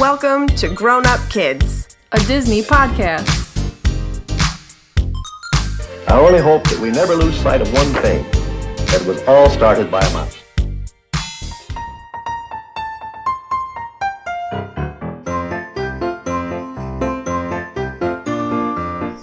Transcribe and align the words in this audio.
Welcome 0.00 0.48
to 0.48 0.68
Grown 0.68 1.06
Up 1.06 1.20
Kids. 1.30 1.96
a 2.10 2.18
Disney 2.26 2.62
podcast. 2.62 3.28
I 6.08 6.18
only 6.18 6.40
hope 6.40 6.64
that 6.64 6.80
we 6.80 6.90
never 6.90 7.14
lose 7.14 7.36
sight 7.40 7.60
of 7.60 7.72
one 7.72 7.92
thing 8.02 8.24
that 8.86 9.02
it 9.02 9.06
was 9.06 9.22
all 9.28 9.48
started 9.50 9.92
by 9.92 10.00
a 10.00 10.12
mouse. 10.12 10.36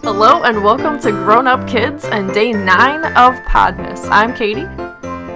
Hello 0.03 0.43
and 0.43 0.63
welcome 0.63 0.99
to 1.01 1.11
Grown 1.11 1.47
Up 1.47 1.67
Kids 1.67 2.05
and 2.05 2.33
day 2.33 2.53
nine 2.53 3.03
of 3.17 3.35
Podmas. 3.45 4.07
I'm 4.09 4.33
Katie, 4.33 4.67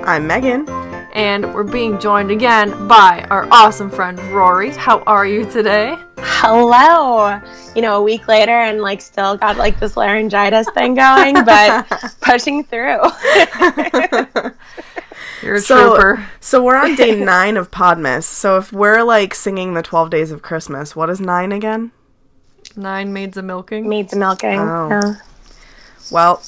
I'm 0.06 0.28
Megan. 0.28 0.85
And 1.16 1.54
we're 1.54 1.64
being 1.64 1.98
joined 2.00 2.30
again 2.30 2.88
by 2.88 3.26
our 3.32 3.48
awesome 3.52 3.90
friend 3.90 4.20
Rory. 4.34 4.72
How 4.72 5.00
are 5.08 5.26
you 5.26 5.50
today? 5.50 5.98
Hello. 6.18 7.40
You 7.74 7.82
know, 7.82 7.98
a 7.98 8.02
week 8.04 8.28
later 8.28 8.52
and 8.52 8.82
like 8.82 9.02
still 9.02 9.36
got 9.38 9.58
like 9.58 9.80
this 9.80 9.96
laryngitis 9.98 10.68
thing 10.74 10.94
going, 10.96 11.34
but 11.46 11.88
pushing 12.22 12.64
through. 12.66 13.00
You're 15.42 15.56
a 15.56 15.60
So, 15.62 15.96
trooper. 15.96 16.28
so 16.40 16.64
we're 16.64 16.76
on 16.78 16.96
day 16.96 17.16
nine 17.24 17.56
of 17.58 17.72
Podmas. 17.72 18.24
So 18.24 18.58
if 18.58 18.72
we're 18.74 19.04
like 19.04 19.34
singing 19.34 19.74
the 19.74 19.82
12 19.82 20.10
days 20.10 20.32
of 20.32 20.42
Christmas, 20.42 20.96
what 20.96 21.10
is 21.10 21.20
nine 21.22 21.52
again? 21.52 21.92
Nine 22.76 23.14
maids 23.14 23.38
of 23.38 23.46
milking. 23.46 23.88
Needs 23.88 24.14
milking. 24.16 24.60
Oh. 24.60 24.90
Yeah. 24.90 25.16
Well, 26.12 26.44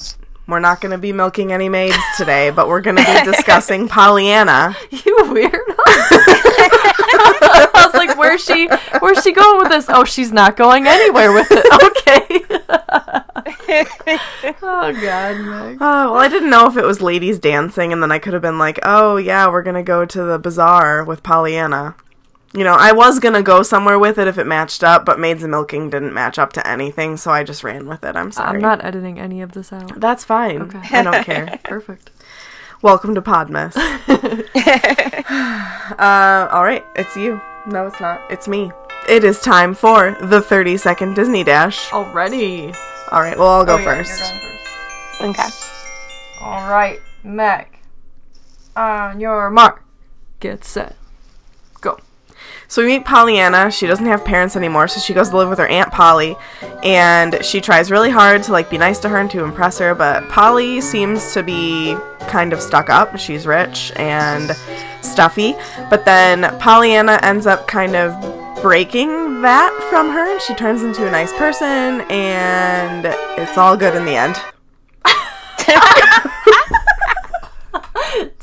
we're 0.48 0.60
not 0.60 0.80
going 0.80 0.92
to 0.92 0.98
be 0.98 1.12
milking 1.12 1.52
any 1.52 1.68
maids 1.68 1.98
today, 2.16 2.50
but 2.50 2.68
we're 2.68 2.80
going 2.80 2.96
to 2.96 3.04
be 3.04 3.30
discussing 3.30 3.86
Pollyanna. 3.86 4.74
You 4.90 5.16
weirdo. 5.24 5.52
I 7.50 7.82
was 7.84 7.94
like, 7.94 8.16
where's 8.18 8.42
she? 8.42 8.68
Where's 9.00 9.22
she 9.22 9.32
going 9.32 9.58
with 9.58 9.68
this? 9.68 9.86
Oh, 9.88 10.04
she's 10.04 10.32
not 10.32 10.56
going 10.56 10.86
anywhere 10.86 11.32
with 11.32 11.48
it. 11.50 11.66
Okay. 13.68 13.86
oh 14.62 14.92
God, 14.92 15.36
Meg. 15.36 15.78
Oh, 15.80 16.12
well, 16.12 16.16
I 16.16 16.28
didn't 16.28 16.50
know 16.50 16.66
if 16.66 16.76
it 16.76 16.84
was 16.84 17.02
ladies 17.02 17.38
dancing, 17.38 17.92
and 17.92 18.02
then 18.02 18.10
I 18.10 18.18
could 18.18 18.32
have 18.32 18.42
been 18.42 18.58
like, 18.58 18.78
oh, 18.82 19.16
yeah, 19.16 19.48
we're 19.50 19.62
going 19.62 19.76
to 19.76 19.82
go 19.82 20.04
to 20.06 20.22
the 20.24 20.38
bazaar 20.38 21.04
with 21.04 21.22
Pollyanna. 21.22 21.94
You 22.54 22.64
know, 22.64 22.74
I 22.78 22.92
was 22.92 23.18
going 23.20 23.34
to 23.34 23.42
go 23.42 23.62
somewhere 23.62 23.98
with 23.98 24.18
it 24.18 24.26
if 24.26 24.38
it 24.38 24.46
matched 24.46 24.82
up, 24.82 25.04
but 25.04 25.18
Maids 25.18 25.42
of 25.42 25.50
Milking 25.50 25.90
didn't 25.90 26.14
match 26.14 26.38
up 26.38 26.54
to 26.54 26.66
anything, 26.66 27.18
so 27.18 27.30
I 27.30 27.44
just 27.44 27.62
ran 27.62 27.86
with 27.86 28.02
it. 28.04 28.16
I'm 28.16 28.32
sorry. 28.32 28.56
I'm 28.56 28.60
not 28.60 28.82
editing 28.82 29.18
any 29.18 29.42
of 29.42 29.52
this 29.52 29.70
out. 29.72 30.00
That's 30.00 30.24
fine. 30.24 30.62
Okay. 30.62 30.80
I 30.96 31.02
don't 31.02 31.24
care. 31.24 31.60
Perfect. 31.64 32.10
Welcome 32.80 33.14
to 33.16 33.22
Podmas. 33.22 33.76
uh, 35.98 36.48
all 36.50 36.64
right, 36.64 36.84
it's 36.96 37.14
you. 37.16 37.40
No, 37.66 37.86
it's 37.86 38.00
not. 38.00 38.20
It's 38.30 38.48
me. 38.48 38.72
It 39.08 39.24
is 39.24 39.40
time 39.40 39.74
for 39.74 40.16
the 40.22 40.40
30 40.40 40.78
second 40.78 41.14
Disney 41.14 41.44
Dash. 41.44 41.92
Already. 41.92 42.72
All 43.12 43.20
right, 43.20 43.36
well, 43.38 43.48
I'll 43.48 43.64
go 43.66 43.74
Oh, 43.74 43.78
yeah, 43.78 43.84
first. 43.84 44.18
you're 44.18 44.40
going 44.40 45.34
first. 45.34 45.62
Okay. 46.40 46.44
All 46.44 46.70
right, 46.70 47.00
Meg. 47.24 47.78
On 48.76 49.18
your 49.20 49.50
mark, 49.50 49.82
get 50.40 50.64
set, 50.64 50.90
go. 50.90 50.94
So 52.70 52.82
we 52.84 52.88
meet 52.88 53.06
Pollyanna. 53.06 53.70
She 53.70 53.86
doesn't 53.86 54.04
have 54.04 54.26
parents 54.26 54.54
anymore, 54.54 54.88
so 54.88 55.00
she 55.00 55.14
goes 55.14 55.30
to 55.30 55.36
live 55.38 55.48
with 55.48 55.58
her 55.58 55.66
aunt 55.66 55.90
Polly, 55.90 56.36
and 56.82 57.42
she 57.42 57.62
tries 57.62 57.90
really 57.90 58.10
hard 58.10 58.42
to 58.42 58.52
like 58.52 58.68
be 58.68 58.76
nice 58.76 58.98
to 59.00 59.08
her 59.08 59.16
and 59.16 59.30
to 59.30 59.42
impress 59.42 59.78
her. 59.78 59.94
But 59.94 60.28
Polly 60.28 60.82
seems 60.82 61.32
to 61.32 61.42
be 61.42 61.96
kind 62.28 62.52
of 62.52 62.60
stuck 62.60 62.90
up. 62.90 63.18
She's 63.18 63.46
rich 63.46 63.90
and 63.96 64.50
stuffy, 65.00 65.54
but 65.88 66.04
then 66.04 66.42
Pollyanna 66.58 67.18
ends 67.22 67.46
up 67.46 67.66
kind 67.66 67.96
of 67.96 68.12
breaking 68.60 69.40
that 69.40 69.72
from 69.88 70.10
her, 70.10 70.32
and 70.32 70.42
she 70.42 70.54
turns 70.54 70.82
into 70.82 71.06
a 71.06 71.10
nice 71.10 71.32
person, 71.32 72.02
and 72.10 73.06
it's 73.40 73.56
all 73.56 73.78
good 73.78 73.94
in 73.94 74.04
the 74.04 74.14
end. 74.14 74.36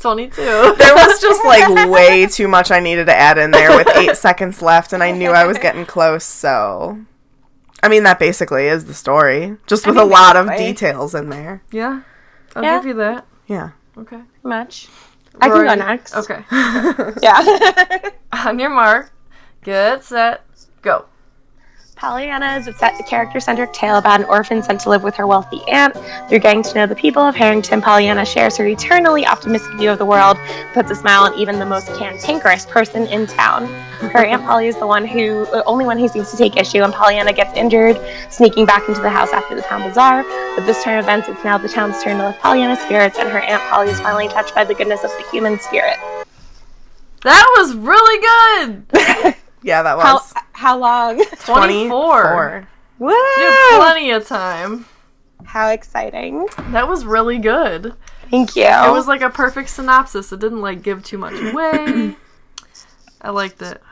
22. 0.06 0.40
There 0.78 0.94
was 0.94 1.20
just 1.20 1.44
like 1.44 1.88
way 1.90 2.26
too 2.26 2.46
much 2.46 2.70
I 2.70 2.78
needed 2.80 3.06
to 3.06 3.14
add 3.16 3.38
in 3.38 3.50
there 3.50 3.76
with 3.76 3.88
eight 3.96 4.16
seconds 4.26 4.62
left, 4.62 4.92
and 4.92 5.02
I 5.02 5.10
knew 5.10 5.30
I 5.30 5.46
was 5.46 5.58
getting 5.58 5.84
close, 5.84 6.22
so. 6.24 6.98
I 7.82 7.88
mean, 7.88 8.04
that 8.04 8.18
basically 8.20 8.66
is 8.66 8.84
the 8.86 8.94
story, 8.94 9.56
just 9.66 9.86
with 9.86 9.96
a 9.96 10.00
mean, 10.02 10.10
lot 10.10 10.36
of 10.36 10.46
basically. 10.46 10.72
details 10.72 11.14
in 11.14 11.28
there. 11.30 11.62
yeah, 11.72 12.02
I'll 12.54 12.62
Yeah. 12.62 12.76
give 12.78 12.86
you 12.86 12.94
that. 12.94 13.26
Yeah. 13.48 13.70
Okay. 13.98 14.20
Much. 14.44 14.88
I 15.40 15.48
can 15.48 15.64
go 15.66 15.74
next. 15.74 16.14
Okay. 16.16 16.44
Yeah. 17.22 18.10
On 18.46 18.58
your 18.58 18.70
mark, 18.70 19.10
get 19.64 20.04
set, 20.04 20.44
go. 20.82 21.04
Pollyanna 21.96 22.56
is 22.58 22.66
a 22.66 22.74
set- 22.74 23.06
character-centric 23.06 23.72
tale 23.72 23.96
about 23.96 24.20
an 24.20 24.26
orphan 24.26 24.62
sent 24.62 24.82
to 24.82 24.90
live 24.90 25.02
with 25.02 25.16
her 25.16 25.26
wealthy 25.26 25.62
aunt. 25.66 25.96
Through 26.28 26.40
getting 26.40 26.62
to 26.62 26.74
know 26.74 26.86
the 26.86 26.94
people 26.94 27.22
of 27.22 27.34
Harrington, 27.34 27.80
Pollyanna 27.80 28.26
shares 28.26 28.58
her 28.58 28.66
eternally 28.66 29.26
optimistic 29.26 29.72
view 29.78 29.90
of 29.90 29.96
the 29.96 30.04
world, 30.04 30.36
puts 30.74 30.90
a 30.90 30.94
smile 30.94 31.22
on 31.22 31.38
even 31.38 31.58
the 31.58 31.64
most 31.64 31.86
cantankerous 31.94 32.66
person 32.66 33.06
in 33.06 33.26
town. 33.26 33.64
Her 34.10 34.26
aunt 34.26 34.44
Polly 34.44 34.66
is 34.66 34.76
the 34.76 34.86
one 34.86 35.06
who, 35.06 35.46
the 35.46 35.64
only 35.64 35.86
one 35.86 35.98
who 35.98 36.06
seems 36.06 36.30
to 36.32 36.36
take 36.36 36.58
issue, 36.58 36.82
and 36.82 36.92
Pollyanna 36.92 37.32
gets 37.32 37.56
injured, 37.56 37.98
sneaking 38.30 38.66
back 38.66 38.86
into 38.88 39.00
the 39.00 39.08
house 39.08 39.32
after 39.32 39.54
the 39.54 39.62
town 39.62 39.82
bazaar. 39.88 40.22
With 40.54 40.66
this 40.66 40.84
turn 40.84 40.98
of 40.98 41.06
events, 41.06 41.30
it's 41.30 41.44
now 41.44 41.56
the 41.56 41.68
town's 41.68 42.02
turn 42.02 42.18
to 42.18 42.26
lift 42.26 42.40
Pollyanna's 42.40 42.80
spirits, 42.80 43.18
and 43.18 43.30
her 43.30 43.40
aunt 43.40 43.62
Polly 43.70 43.88
is 43.88 44.00
finally 44.00 44.28
touched 44.28 44.54
by 44.54 44.64
the 44.64 44.74
goodness 44.74 45.02
of 45.02 45.10
the 45.12 45.24
human 45.32 45.58
spirit. 45.58 45.96
That 47.22 47.46
was 47.56 47.74
really 47.74 48.74
good. 48.84 49.36
Yeah, 49.66 49.82
that 49.82 49.96
was 49.98 50.32
how 50.52 50.78
long? 50.78 51.22
24. 51.44 52.68
Woo! 53.00 53.10
You 53.10 53.50
have 53.50 53.80
plenty 53.80 54.10
of 54.12 54.24
time. 54.24 54.86
How 55.44 55.70
exciting! 55.70 56.46
That 56.70 56.86
was 56.88 57.04
really 57.04 57.38
good. 57.38 57.92
Thank 58.30 58.54
you. 58.54 58.62
It 58.62 58.92
was 58.92 59.08
like 59.08 59.22
a 59.22 59.28
perfect 59.30 59.70
synopsis. 59.70 60.32
It 60.32 60.38
didn't 60.38 60.60
like 60.60 60.82
give 60.82 61.02
too 61.04 61.18
much 61.18 61.34
away. 61.34 62.14
I 63.20 63.30
liked 63.30 63.60
it. 63.60 63.82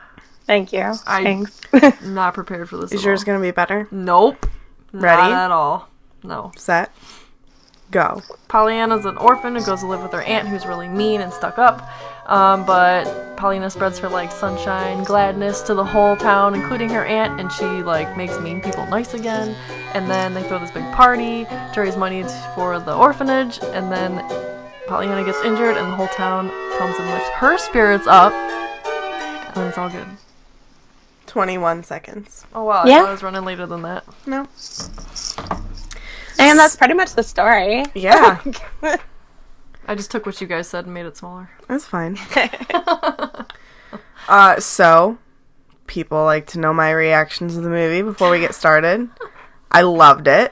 Thank 0.47 0.71
you. 0.71 0.93
I- 1.05 1.23
Thanks. 1.23 1.59
I'm 1.73 1.93
not 2.15 2.33
prepared 2.35 2.69
for 2.69 2.77
this. 2.77 2.93
Is 2.93 3.01
at 3.01 3.05
yours 3.05 3.21
all. 3.21 3.25
going 3.25 3.39
to 3.41 3.45
be 3.45 3.51
better? 3.51 3.87
Nope. 3.91 4.45
Ready? 4.93 5.21
Not 5.23 5.31
at 5.33 5.51
all. 5.51 5.89
No. 6.23 6.51
Set. 6.55 6.89
Go. 7.91 8.21
Pollyanna's 8.47 9.05
an 9.05 9.17
orphan 9.17 9.55
who 9.55 9.65
goes 9.65 9.81
to 9.81 9.87
live 9.87 10.01
with 10.01 10.13
her 10.13 10.21
aunt 10.21 10.47
who's 10.47 10.65
really 10.65 10.87
mean 10.87 11.19
and 11.19 11.33
stuck 11.33 11.59
up. 11.59 11.81
Um, 12.27 12.65
but 12.65 13.35
Pollyanna 13.37 13.69
spreads 13.69 13.99
her 13.99 14.09
like 14.09 14.31
sunshine, 14.31 15.03
gladness 15.03 15.61
to 15.63 15.73
the 15.75 15.85
whole 15.85 16.15
town, 16.15 16.55
including 16.55 16.89
her 16.89 17.05
aunt, 17.05 17.39
and 17.39 17.51
she 17.51 17.65
like 17.83 18.17
makes 18.17 18.39
mean 18.39 18.61
people 18.61 18.85
nice 18.87 19.13
again. 19.13 19.55
And 19.93 20.09
then 20.09 20.33
they 20.33 20.41
throw 20.43 20.57
this 20.59 20.71
big 20.71 20.89
party 20.93 21.45
to 21.45 21.73
raise 21.81 21.95
money 21.97 22.23
for 22.55 22.79
the 22.79 22.95
orphanage, 22.95 23.59
and 23.61 23.91
then 23.91 24.17
Pollyanna 24.87 25.23
gets 25.23 25.39
injured, 25.43 25.77
and 25.77 25.91
the 25.91 25.95
whole 25.95 26.07
town 26.09 26.49
comes 26.77 26.97
and 26.97 27.09
lifts 27.11 27.29
her 27.29 27.57
spirits 27.57 28.07
up, 28.07 28.33
and 28.33 29.55
then 29.55 29.67
it's 29.67 29.77
all 29.77 29.89
good. 29.89 30.07
21 31.27 31.83
seconds. 31.83 32.45
Oh 32.55 32.63
wow, 32.63 32.85
Yeah. 32.85 32.99
thought 33.01 33.09
I 33.09 33.11
was 33.11 33.23
running 33.23 33.43
later 33.45 33.65
than 33.65 33.81
that. 33.83 34.03
No. 34.25 34.47
and 36.39 36.57
that's 36.57 36.75
pretty 36.75 36.93
much 36.93 37.13
the 37.13 37.23
story. 37.23 37.83
Yeah, 37.93 38.39
I 39.87 39.95
just 39.95 40.09
took 40.11 40.25
what 40.25 40.39
you 40.41 40.47
guys 40.47 40.67
said 40.67 40.85
and 40.85 40.93
made 40.93 41.05
it 41.05 41.17
smaller. 41.17 41.49
that's 41.67 41.85
fine. 41.85 42.17
Uh, 44.27 44.59
so, 44.59 45.19
people 45.85 46.23
like 46.23 46.47
to 46.47 46.59
know 46.59 46.73
my 46.73 46.89
reactions 46.89 47.53
to 47.53 47.61
the 47.61 47.69
movie 47.69 48.01
before 48.01 48.31
we 48.31 48.39
get 48.39 48.55
started. 48.55 49.07
I 49.71 49.81
loved 49.81 50.27
it. 50.27 50.51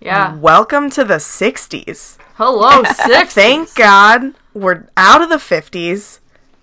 Yeah. 0.00 0.34
Welcome 0.36 0.88
to 0.90 1.04
the 1.04 1.16
60s. 1.16 2.16
Hello, 2.36 2.82
six. 3.06 3.34
Thank 3.34 3.74
God 3.74 4.32
we're 4.54 4.86
out 4.96 5.20
of 5.20 5.28
the 5.28 5.36
50s. 5.36 6.20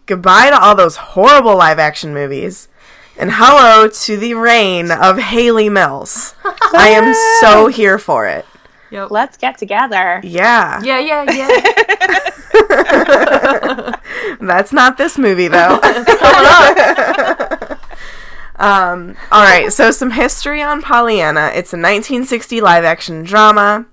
Goodbye 0.07 0.49
to 0.49 0.59
all 0.59 0.73
those 0.73 0.95
horrible 0.95 1.55
live 1.55 1.77
action 1.77 2.15
movies. 2.15 2.67
And 3.15 3.31
hello 3.33 3.87
to 3.87 4.17
the 4.17 4.33
reign 4.33 4.89
of 4.91 5.19
Hayley 5.19 5.69
Mills. 5.69 6.33
I 6.43 6.89
am 6.89 7.13
so 7.41 7.67
here 7.67 7.99
for 7.99 8.25
it. 8.25 8.45
Yep. 8.91 9.11
Let's 9.11 9.37
get 9.37 9.57
together. 9.57 10.21
Yeah. 10.23 10.81
Yeah, 10.81 10.99
yeah, 10.99 11.31
yeah. 11.31 12.29
That's 14.39 14.71
not 14.71 14.97
this 14.97 15.17
movie 15.17 15.47
though. 15.47 15.79
um, 18.55 19.15
all 19.31 19.43
right, 19.43 19.71
so 19.71 19.91
some 19.91 20.11
history 20.11 20.61
on 20.61 20.81
Pollyanna. 20.81 21.47
It's 21.47 21.73
a 21.73 21.77
1960 21.77 22.61
live 22.61 22.83
action 22.83 23.23
drama 23.23 23.85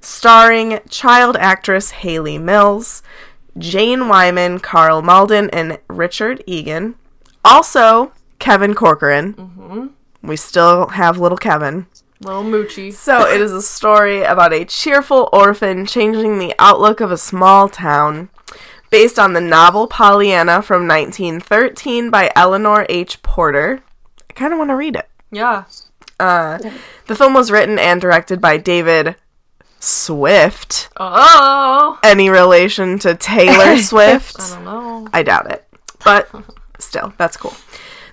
starring 0.00 0.80
child 0.88 1.36
actress 1.36 1.90
Hayley 1.90 2.38
Mills, 2.38 3.02
Jane 3.56 4.08
Wyman, 4.08 4.60
Karl 4.60 5.02
Malden, 5.02 5.50
and 5.50 5.78
Richard 5.88 6.42
Egan. 6.46 6.94
Also, 7.44 8.12
Kevin 8.38 8.74
Corcoran. 8.74 9.94
We 10.22 10.36
still 10.36 10.88
have 10.88 11.18
little 11.18 11.38
Kevin. 11.38 11.86
Little 12.20 12.42
Moochie. 12.42 12.92
So, 12.92 13.26
it 13.28 13.40
is 13.40 13.52
a 13.52 13.62
story 13.62 14.22
about 14.22 14.52
a 14.52 14.64
cheerful 14.64 15.28
orphan 15.32 15.86
changing 15.86 16.38
the 16.38 16.54
outlook 16.58 17.00
of 17.00 17.12
a 17.12 17.16
small 17.18 17.68
town. 17.68 18.28
Based 18.90 19.18
on 19.18 19.34
the 19.34 19.40
novel 19.40 19.86
Pollyanna 19.86 20.62
from 20.62 20.88
1913 20.88 22.10
by 22.10 22.32
Eleanor 22.34 22.86
H. 22.88 23.22
Porter. 23.22 23.82
I 24.28 24.32
kind 24.32 24.52
of 24.52 24.58
want 24.58 24.70
to 24.70 24.76
read 24.76 24.96
it. 24.96 25.08
Yeah. 25.30 25.64
Uh, 26.18 26.58
the 27.06 27.14
film 27.14 27.34
was 27.34 27.50
written 27.50 27.78
and 27.78 28.00
directed 28.00 28.40
by 28.40 28.56
David 28.56 29.14
Swift. 29.78 30.88
Oh. 30.96 31.98
Any 32.02 32.30
relation 32.30 32.98
to 33.00 33.14
Taylor 33.14 33.76
Swift? 33.82 34.40
I 34.40 34.48
don't 34.54 34.64
know. 34.64 35.08
I 35.12 35.22
doubt 35.22 35.52
it. 35.52 35.64
But 36.04 36.30
still, 36.78 37.12
that's 37.18 37.36
cool. 37.36 37.54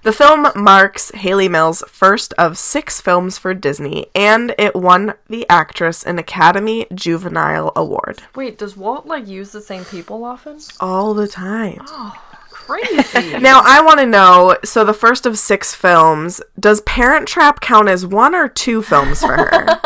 The 0.05 0.13
film 0.13 0.45
marks 0.55 1.09
Hayley 1.15 1.49
Mills' 1.49 1.83
first 1.87 2.31
of 2.33 2.59
six 2.59 3.01
films 3.01 3.39
for 3.39 3.55
Disney, 3.55 4.05
and 4.13 4.53
it 4.59 4.75
won 4.75 5.15
the 5.29 5.47
actress 5.49 6.03
an 6.03 6.19
Academy 6.19 6.85
Juvenile 6.93 7.71
Award. 7.75 8.21
Wait, 8.35 8.59
does 8.59 8.77
Walt 8.77 9.07
like 9.07 9.25
use 9.25 9.51
the 9.51 9.61
same 9.61 9.83
people 9.83 10.23
often? 10.23 10.59
All 10.79 11.15
the 11.15 11.27
time. 11.27 11.79
Oh. 11.87 12.21
Crazy. 12.51 13.37
Now, 13.39 13.61
I 13.65 13.81
want 13.81 13.99
to 13.99 14.05
know 14.05 14.57
so 14.63 14.83
the 14.83 14.93
first 14.93 15.25
of 15.25 15.39
six 15.39 15.73
films, 15.73 16.39
does 16.59 16.81
Parent 16.81 17.27
Trap 17.27 17.59
count 17.59 17.89
as 17.89 18.05
one 18.05 18.35
or 18.35 18.47
two 18.47 18.83
films 18.83 19.21
for 19.21 19.35
her? 19.35 19.79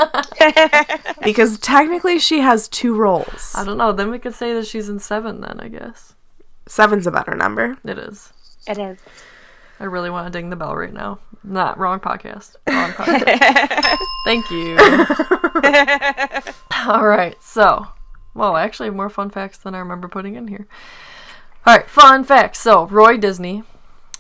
because 1.24 1.60
technically 1.60 2.20
she 2.20 2.40
has 2.40 2.68
two 2.68 2.94
roles. 2.94 3.54
I 3.56 3.64
don't 3.64 3.78
know. 3.78 3.94
Then 3.94 4.12
we 4.12 4.20
could 4.20 4.36
say 4.36 4.54
that 4.54 4.68
she's 4.68 4.90
in 4.90 5.00
seven. 5.00 5.40
Then 5.40 5.62
I 5.62 5.70
guess 5.70 6.14
Seven's 6.68 7.08
a 7.08 7.12
better 7.12 7.36
number. 7.36 7.78
it 7.86 7.98
is. 7.98 8.34
It 8.68 8.78
is. 8.78 8.98
I 9.80 9.86
really 9.86 10.10
want 10.10 10.32
to 10.32 10.38
ding 10.38 10.50
the 10.50 10.56
bell 10.56 10.76
right 10.76 10.94
now. 10.94 11.20
Not 11.44 11.78
wrong 11.78 12.00
podcast. 12.00 12.56
Wrong 12.68 12.92
podcast. 12.92 13.98
Thank 14.26 14.50
you. 14.52 14.78
All 16.88 17.08
right. 17.08 17.42
So, 17.42 17.88
well, 18.34 18.56
I 18.56 18.64
actually 18.64 18.88
have 18.88 18.96
more 18.96 19.10
fun 19.10 19.30
facts 19.30 19.58
than 19.58 19.74
I 19.74 19.80
remember 19.80 20.10
putting 20.10 20.36
in 20.36 20.48
here. 20.48 20.68
All 21.66 21.78
right, 21.78 21.90
fun 21.90 22.24
facts. 22.26 22.60
So, 22.60 22.88
Roy 22.88 23.18
Disney, 23.18 23.64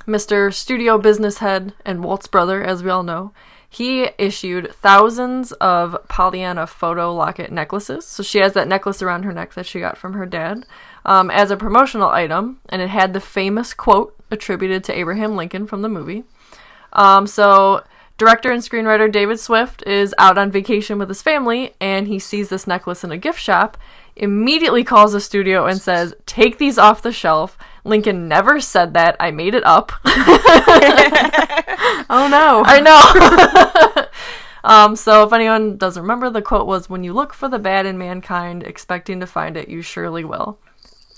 Mr. 0.08 0.54
Studio 0.54 0.98
Business 0.98 1.40
Head 1.40 1.74
and 1.86 2.04
Walt's 2.04 2.28
brother, 2.28 2.64
as 2.64 2.82
we 2.84 2.90
all 2.90 3.04
know, 3.04 3.34
he 3.70 4.10
issued 4.18 4.74
thousands 4.74 5.52
of 5.54 5.96
Pollyanna 6.08 6.66
photo 6.66 7.14
locket 7.14 7.52
necklaces. 7.52 8.06
So 8.06 8.24
she 8.24 8.40
has 8.40 8.54
that 8.54 8.68
necklace 8.68 9.02
around 9.02 9.24
her 9.24 9.34
neck 9.34 9.54
that 9.54 9.68
she 9.68 9.80
got 9.80 9.98
from 9.98 10.14
her 10.14 10.26
dad 10.26 10.66
um, 11.06 11.30
as 11.30 11.52
a 11.52 11.58
promotional 11.58 12.10
item, 12.10 12.60
and 12.68 12.82
it 12.82 12.90
had 12.90 13.14
the 13.14 13.20
famous 13.20 13.74
quote 13.76 14.19
attributed 14.32 14.84
to 14.86 14.98
Abraham 14.98 15.36
Lincoln 15.36 15.68
from 15.68 15.82
the 15.82 15.90
movie. 15.90 16.24
Um, 16.94 17.28
so 17.28 17.84
director 18.18 18.52
and 18.52 18.62
screenwriter 18.62 19.12
David 19.12 19.40
Swift 19.40 19.86
is 19.88 20.14
out 20.18 20.38
on 20.38 20.52
vacation 20.52 21.00
with 21.00 21.10
his 21.10 21.22
family, 21.22 21.74
and 21.80 22.08
he 22.08 22.20
sees 22.20 22.50
this 22.50 22.68
necklace 22.68 23.04
in 23.04 23.12
a 23.12 23.18
gift 23.18 23.40
shop. 23.40 23.78
Immediately 24.16 24.84
calls 24.84 25.14
the 25.14 25.22
studio 25.22 25.66
and 25.66 25.82
says, 25.82 26.14
"Take 26.26 26.58
these 26.58 26.78
off 26.78 27.02
the 27.02 27.14
shelf." 27.14 27.58
Lincoln 27.86 28.28
never 28.28 28.60
said 28.60 28.94
that. 28.94 29.16
I 29.20 29.32
made 29.32 29.56
it 29.56 29.66
up. 29.66 29.94
Oh 32.10 32.28
no. 32.28 32.64
I 32.66 32.80
know. 32.82 34.06
um, 34.64 34.96
so 34.96 35.24
if 35.24 35.34
anyone 35.34 35.78
doesn't 35.78 36.02
remember, 36.02 36.30
the 36.30 36.42
quote 36.42 36.68
was, 36.68 36.90
"When 36.90 37.04
you 37.04 37.14
look 37.14 37.34
for 37.34 37.48
the 37.48 37.60
bad 37.60 37.86
in 37.86 37.98
mankind, 37.98 38.64
expecting 38.64 39.20
to 39.20 39.28
find 39.28 39.56
it, 39.56 39.70
you 39.70 39.82
surely 39.82 40.24
will." 40.24 40.60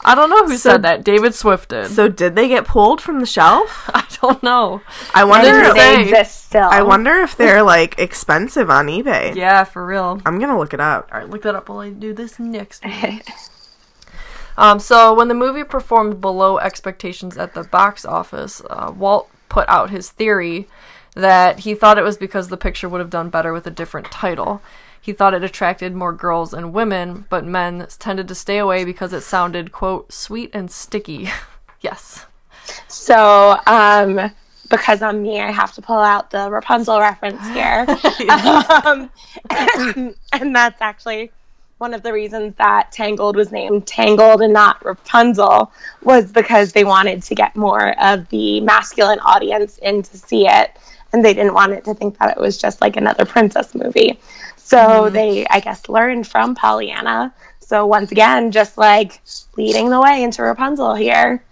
I 0.04 0.16
don't 0.16 0.30
know 0.30 0.46
who 0.46 0.58
So- 0.58 0.72
said 0.72 0.82
that. 0.84 1.04
David 1.04 1.36
Swift 1.36 1.70
did. 1.70 1.88
So 1.88 2.08
did 2.08 2.36
they 2.36 2.48
get 2.48 2.66
pulled 2.66 3.02
from 3.02 3.20
the 3.20 3.26
shelf? 3.26 3.90
I 3.94 4.06
don't 4.22 4.42
know. 4.42 4.82
I 5.14 5.24
wonder. 5.24 5.50
If. 5.62 5.76
They 5.76 6.02
exist 6.02 6.46
still. 6.46 6.68
I 6.70 6.82
wonder 6.82 7.20
if 7.22 7.36
they're 7.38 7.64
like 7.64 8.00
expensive 8.00 8.70
on 8.70 8.88
eBay. 8.88 9.36
Yeah, 9.36 9.64
for 9.64 9.86
real. 9.86 10.22
I'm 10.26 10.40
gonna 10.40 10.58
look 10.58 10.74
it 10.74 10.80
up. 10.80 11.10
All 11.12 11.20
right, 11.20 11.30
look 11.30 11.44
that 11.44 11.56
up 11.56 11.70
while 11.70 11.80
I 11.80 11.90
do 11.92 12.14
this 12.14 12.40
next. 12.40 12.84
um, 14.58 14.80
so 14.80 15.14
when 15.14 15.28
the 15.28 15.34
movie 15.34 15.64
performed 15.64 16.20
below 16.22 16.58
expectations 16.60 17.38
at 17.38 17.54
the 17.54 17.64
box 17.64 18.06
office, 18.06 18.62
uh, 18.70 18.92
Walt 18.96 19.30
put 19.50 19.68
out 19.70 19.90
his 19.90 20.10
theory 20.10 20.68
that 21.16 21.60
he 21.60 21.76
thought 21.76 21.98
it 21.98 22.04
was 22.04 22.18
because 22.18 22.48
the 22.48 22.58
picture 22.58 22.88
would 22.88 23.00
have 23.02 23.10
done 23.10 23.30
better 23.30 23.54
with 23.54 23.68
a 23.68 23.72
different 23.72 24.10
title. 24.12 24.62
He 25.02 25.14
thought 25.14 25.34
it 25.34 25.44
attracted 25.44 25.96
more 25.96 26.14
girls 26.14 26.54
and 26.54 26.74
women, 26.74 27.26
but 27.30 27.44
men 27.44 27.88
tended 27.98 28.28
to 28.28 28.36
stay 28.36 28.60
away 28.60 28.86
because 28.86 29.14
it 29.14 29.22
sounded, 29.22 29.72
quote, 29.72 30.14
sweet 30.14 30.52
and 30.54 30.70
sticky. 30.70 31.30
yes. 31.82 32.26
So, 32.88 33.58
um, 33.66 34.32
because 34.70 35.02
I'm 35.02 35.24
me, 35.24 35.42
I 35.42 35.52
have 35.52 35.74
to 35.74 35.82
pull 35.82 36.00
out 36.00 36.30
the 36.30 36.50
Rapunzel 36.50 37.00
reference 37.00 37.46
here. 37.50 37.86
um, 38.86 39.10
and 40.32 40.56
that's 40.56 40.82
actually 40.82 41.32
one 41.82 41.96
of 41.96 42.04
the 42.04 42.14
reasons 42.14 42.54
that 42.58 42.92
Tangled 42.92 43.36
was 43.36 43.52
named 43.52 43.88
Tangled 43.88 44.44
and 44.44 44.54
not 44.54 44.86
Rapunzel 44.86 45.72
was 46.04 46.32
because 46.32 46.74
they 46.74 46.84
wanted 46.84 47.24
to 47.24 47.34
get 47.34 47.56
more 47.56 48.00
of 48.00 48.30
the 48.30 48.62
masculine 48.62 49.20
audience 49.20 49.80
in 49.80 50.04
to 50.04 50.18
see 50.18 50.48
it. 50.48 50.78
And 51.12 51.26
they 51.26 51.34
didn't 51.34 51.56
want 51.56 51.74
it 51.74 51.84
to 51.86 51.96
think 51.96 52.20
that 52.20 52.38
it 52.38 52.40
was 52.40 52.58
just 52.58 52.80
like 52.80 52.96
another 52.96 53.26
princess 53.26 53.74
movie. 53.76 54.20
So 54.72 55.10
they, 55.10 55.46
I 55.48 55.60
guess, 55.60 55.90
learned 55.90 56.26
from 56.26 56.56
Pollyanna. 56.56 57.34
So 57.60 57.86
once 57.86 58.10
again, 58.14 58.52
just 58.52 58.78
like 58.78 59.22
leading 59.58 59.90
the 59.90 60.00
way 60.00 60.24
into 60.24 60.44
Rapunzel 60.44 60.96
here. 60.96 61.44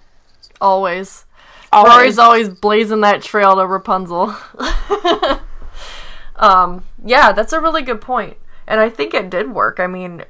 Always. 0.61 1.25
Always. 1.73 1.93
Rory's 1.93 2.17
always 2.17 2.47
blazing 2.47 3.01
that 3.01 3.21
trail 3.21 3.57
to 3.57 3.67
Rapunzel. 3.67 4.33
um, 6.37 6.85
yeah, 7.03 7.33
that's 7.33 7.51
a 7.51 7.59
really 7.59 7.81
good 7.81 7.99
point. 7.99 8.37
And 8.65 8.79
I 8.79 8.89
think 8.89 9.13
it 9.13 9.29
did 9.29 9.51
work. 9.51 9.81
I 9.81 9.87
mean, 9.87 10.23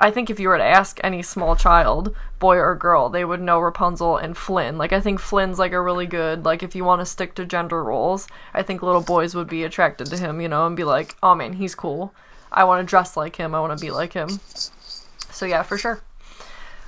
I 0.00 0.10
think 0.10 0.30
if 0.30 0.40
you 0.40 0.48
were 0.48 0.56
to 0.56 0.64
ask 0.64 0.98
any 1.04 1.22
small 1.22 1.54
child, 1.54 2.16
boy 2.38 2.56
or 2.56 2.74
girl, 2.74 3.10
they 3.10 3.24
would 3.24 3.40
know 3.40 3.60
Rapunzel 3.60 4.16
and 4.16 4.34
Flynn. 4.36 4.78
Like 4.78 4.94
I 4.94 5.00
think 5.00 5.20
Flynn's 5.20 5.58
like 5.58 5.72
a 5.72 5.80
really 5.80 6.06
good 6.06 6.44
like 6.44 6.62
if 6.62 6.74
you 6.74 6.84
want 6.84 7.02
to 7.02 7.06
stick 7.06 7.34
to 7.34 7.44
gender 7.44 7.84
roles, 7.84 8.26
I 8.54 8.62
think 8.62 8.82
little 8.82 9.02
boys 9.02 9.34
would 9.34 9.48
be 9.48 9.62
attracted 9.62 10.06
to 10.08 10.16
him, 10.16 10.40
you 10.40 10.48
know, 10.48 10.66
and 10.66 10.74
be 10.74 10.84
like, 10.84 11.16
"Oh 11.22 11.34
man, 11.34 11.52
he's 11.52 11.74
cool. 11.74 12.14
I 12.50 12.64
want 12.64 12.80
to 12.80 12.90
dress 12.90 13.16
like 13.16 13.36
him. 13.36 13.54
I 13.54 13.60
want 13.60 13.78
to 13.78 13.84
be 13.84 13.90
like 13.90 14.14
him." 14.14 14.40
So 15.30 15.44
yeah, 15.46 15.62
for 15.62 15.76
sure. 15.76 16.02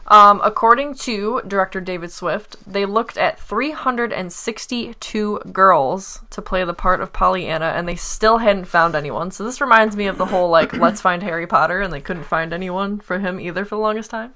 Um, 0.08 0.40
according 0.44 0.94
to 0.96 1.40
director 1.46 1.80
David 1.80 2.12
Swift, 2.12 2.56
they 2.70 2.84
looked 2.84 3.16
at 3.16 3.38
362 3.38 5.38
girls 5.52 6.20
to 6.30 6.42
play 6.42 6.64
the 6.64 6.74
part 6.74 7.00
of 7.00 7.12
Pollyanna, 7.12 7.72
and 7.76 7.88
they 7.88 7.96
still 7.96 8.38
hadn't 8.38 8.64
found 8.64 8.94
anyone. 8.94 9.30
So 9.30 9.44
this 9.44 9.60
reminds 9.60 9.96
me 9.96 10.06
of 10.06 10.18
the 10.18 10.26
whole 10.26 10.50
like, 10.50 10.72
let's 10.72 11.00
find 11.00 11.22
Harry 11.22 11.46
Potter, 11.46 11.80
and 11.80 11.92
they 11.92 12.00
couldn't 12.00 12.24
find 12.24 12.52
anyone 12.52 12.98
for 12.98 13.20
him 13.20 13.40
either 13.40 13.64
for 13.64 13.76
the 13.76 13.80
longest 13.80 14.10
time. 14.10 14.34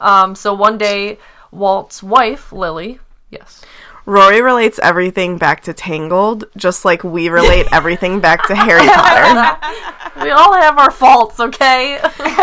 Um, 0.00 0.34
so 0.34 0.54
one 0.54 0.78
day, 0.78 1.18
Walt's 1.50 2.02
wife, 2.02 2.52
Lily, 2.52 3.00
yes, 3.30 3.64
Rory 4.08 4.40
relates 4.40 4.80
everything 4.82 5.36
back 5.36 5.64
to 5.64 5.74
Tangled, 5.74 6.46
just 6.56 6.86
like 6.86 7.04
we 7.04 7.28
relate 7.28 7.66
everything 7.72 8.20
back 8.20 8.46
to 8.46 8.54
Harry 8.54 8.88
Potter. 8.94 10.22
we 10.22 10.30
all 10.30 10.54
have 10.54 10.78
our 10.78 10.90
faults, 10.90 11.38
okay? 11.38 12.00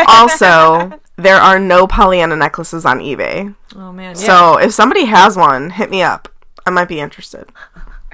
Also, 0.08 0.92
there 1.18 1.38
are 1.38 1.60
no 1.60 1.88
Pollyanna 1.88 2.36
necklaces 2.36 2.86
on 2.86 3.00
eBay. 3.00 3.56
oh 3.76 3.92
man, 3.92 4.16
yeah. 4.16 4.22
So 4.22 4.58
if 4.58 4.74
somebody 4.74 5.06
has 5.06 5.38
one, 5.38 5.70
hit 5.72 5.90
me 5.90 6.02
up. 6.02 6.28
I 6.66 6.70
might 6.70 6.88
be 6.88 7.00
interested. 7.00 7.52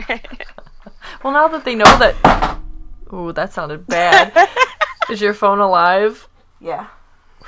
Well, 1.23 1.33
now 1.33 1.47
that 1.49 1.65
they 1.65 1.75
know 1.75 1.85
that. 1.85 2.57
Ooh, 3.13 3.31
that 3.33 3.53
sounded 3.53 3.85
bad. 3.87 4.49
Is 5.09 5.21
your 5.21 5.33
phone 5.33 5.59
alive? 5.59 6.27
Yeah. 6.59 6.87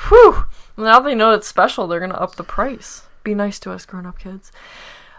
Whew. 0.10 0.46
Now 0.78 1.00
they 1.00 1.16
know 1.16 1.32
it's 1.32 1.48
special, 1.48 1.88
they're 1.88 2.00
gonna 2.00 2.14
up 2.16 2.36
the 2.36 2.44
price. 2.44 3.04
Be 3.24 3.34
nice 3.34 3.60
to 3.62 3.72
us, 3.72 3.86
grown 3.86 4.06
up 4.06 4.20
kids. 4.20 4.52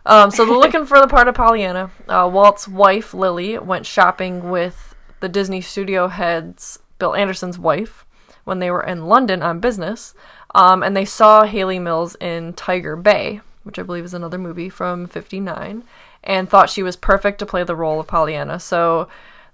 Um, 0.06 0.30
so 0.30 0.44
they're 0.44 0.56
looking 0.56 0.84
for 0.84 1.00
the 1.00 1.06
part 1.06 1.28
of 1.28 1.34
Pollyanna. 1.34 1.90
Uh, 2.06 2.28
Walt's 2.32 2.68
wife, 2.68 3.14
Lily, 3.14 3.58
went 3.58 3.86
shopping 3.86 4.50
with 4.50 4.94
the 5.20 5.28
Disney 5.28 5.62
studio 5.62 6.08
heads, 6.08 6.78
Bill 6.98 7.14
Anderson's 7.14 7.58
wife, 7.58 8.04
when 8.44 8.58
they 8.58 8.70
were 8.70 8.82
in 8.82 9.06
London 9.06 9.42
on 9.42 9.60
business. 9.60 10.14
Um, 10.54 10.82
and 10.82 10.96
they 10.96 11.04
saw 11.04 11.44
Hayley 11.44 11.78
Mills 11.78 12.16
in 12.20 12.52
Tiger 12.52 12.94
Bay, 12.96 13.40
which 13.64 13.78
I 13.78 13.82
believe 13.82 14.04
is 14.04 14.14
another 14.14 14.38
movie 14.38 14.68
from 14.68 15.06
59, 15.06 15.82
and 16.22 16.48
thought 16.48 16.70
she 16.70 16.82
was 16.82 16.96
perfect 16.96 17.40
to 17.40 17.46
play 17.46 17.64
the 17.64 17.74
role 17.74 17.98
of 17.98 18.06
Pollyanna. 18.06 18.60
So 18.60 19.08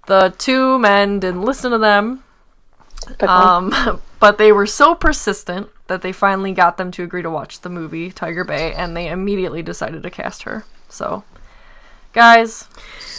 the 0.07 0.33
two 0.37 0.77
men 0.77 1.19
didn't 1.19 1.41
listen 1.41 1.71
to 1.71 1.77
them, 1.77 2.23
um, 3.21 4.01
but 4.19 4.37
they 4.37 4.51
were 4.51 4.67
so 4.67 4.93
persistent 4.93 5.69
that 5.87 6.01
they 6.01 6.11
finally 6.11 6.53
got 6.53 6.77
them 6.77 6.91
to 6.91 7.03
agree 7.03 7.21
to 7.21 7.29
watch 7.29 7.61
the 7.61 7.69
movie 7.69 8.11
Tiger 8.11 8.43
Bay, 8.43 8.73
and 8.73 8.95
they 8.95 9.09
immediately 9.09 9.61
decided 9.61 10.03
to 10.03 10.09
cast 10.09 10.43
her. 10.43 10.65
So, 10.87 11.23
guys, 12.13 12.67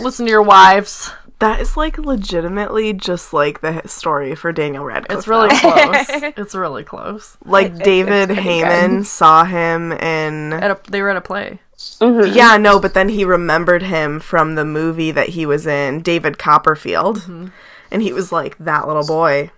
listen 0.01 0.27
to 0.27 0.31
your 0.31 0.43
wives. 0.43 1.11
That 1.43 1.59
is 1.59 1.77
like 1.77 1.99
legitimately 1.99 2.93
just 2.93 3.33
like 3.33 3.63
the 3.63 3.83
story 3.87 4.37
for 4.37 4.53
Daniel 4.53 4.85
Radcliffe. 4.85 5.19
It's 5.19 5.27
really 5.27 5.49
though. 5.49 5.73
close. 5.73 6.07
it's 6.37 6.55
really 6.55 6.85
close. 6.85 7.37
like 7.45 7.77
David 7.83 8.29
pretty 8.29 8.43
Heyman 8.43 9.05
saw 9.05 9.43
him 9.43 9.91
in 9.91 10.53
At 10.53 10.71
a, 10.71 10.79
they 10.89 11.03
were 11.03 11.11
at 11.11 11.17
a 11.17 11.21
play. 11.21 11.59
Yeah, 12.01 12.59
no, 12.59 12.79
but 12.79 12.95
then 12.95 13.09
he 13.09 13.25
remembered 13.25 13.83
him 13.83 14.21
from 14.21 14.55
the 14.55 14.65
movie 14.65 15.11
that 15.11 15.31
he 15.31 15.45
was 15.45 15.67
in, 15.67 16.03
David 16.03 16.39
Copperfield. 16.39 17.19
Mm-hmm. 17.19 17.49
And 17.91 18.03
he 18.03 18.13
was 18.13 18.31
like, 18.31 18.57
that 18.59 18.87
little 18.87 19.05
boy. 19.05 19.51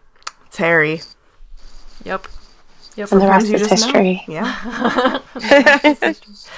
It's 0.47 0.57
Harry. 0.57 1.03
Yep. 2.05 2.29
Yep. 2.97 3.13
And 3.13 3.21
the 3.21 3.27
Sometimes 3.27 3.29
rest 3.29 3.49
you 3.51 3.57
is 3.57 3.69
just 3.69 3.95
know. 3.95 4.03
history. 4.03 4.25
Yeah. 4.27 6.15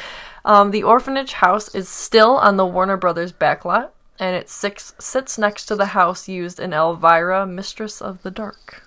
Um, 0.47 0.71
the 0.71 0.85
orphanage 0.85 1.33
house 1.33 1.75
is 1.75 1.88
still 1.88 2.37
on 2.37 2.56
the 2.56 2.64
Warner 2.64 2.97
Brothers 2.97 3.33
backlot. 3.33 3.90
And 4.18 4.35
it 4.37 4.49
six, 4.49 4.94
sits 4.99 5.38
next 5.38 5.66
to 5.66 5.76
the 5.76 5.87
house 5.87 6.28
used 6.28 6.58
in 6.61 6.73
Elvira, 6.73 7.46
Mistress 7.46 8.00
of 8.00 8.23
the 8.23 8.30
Dark. 8.30 8.82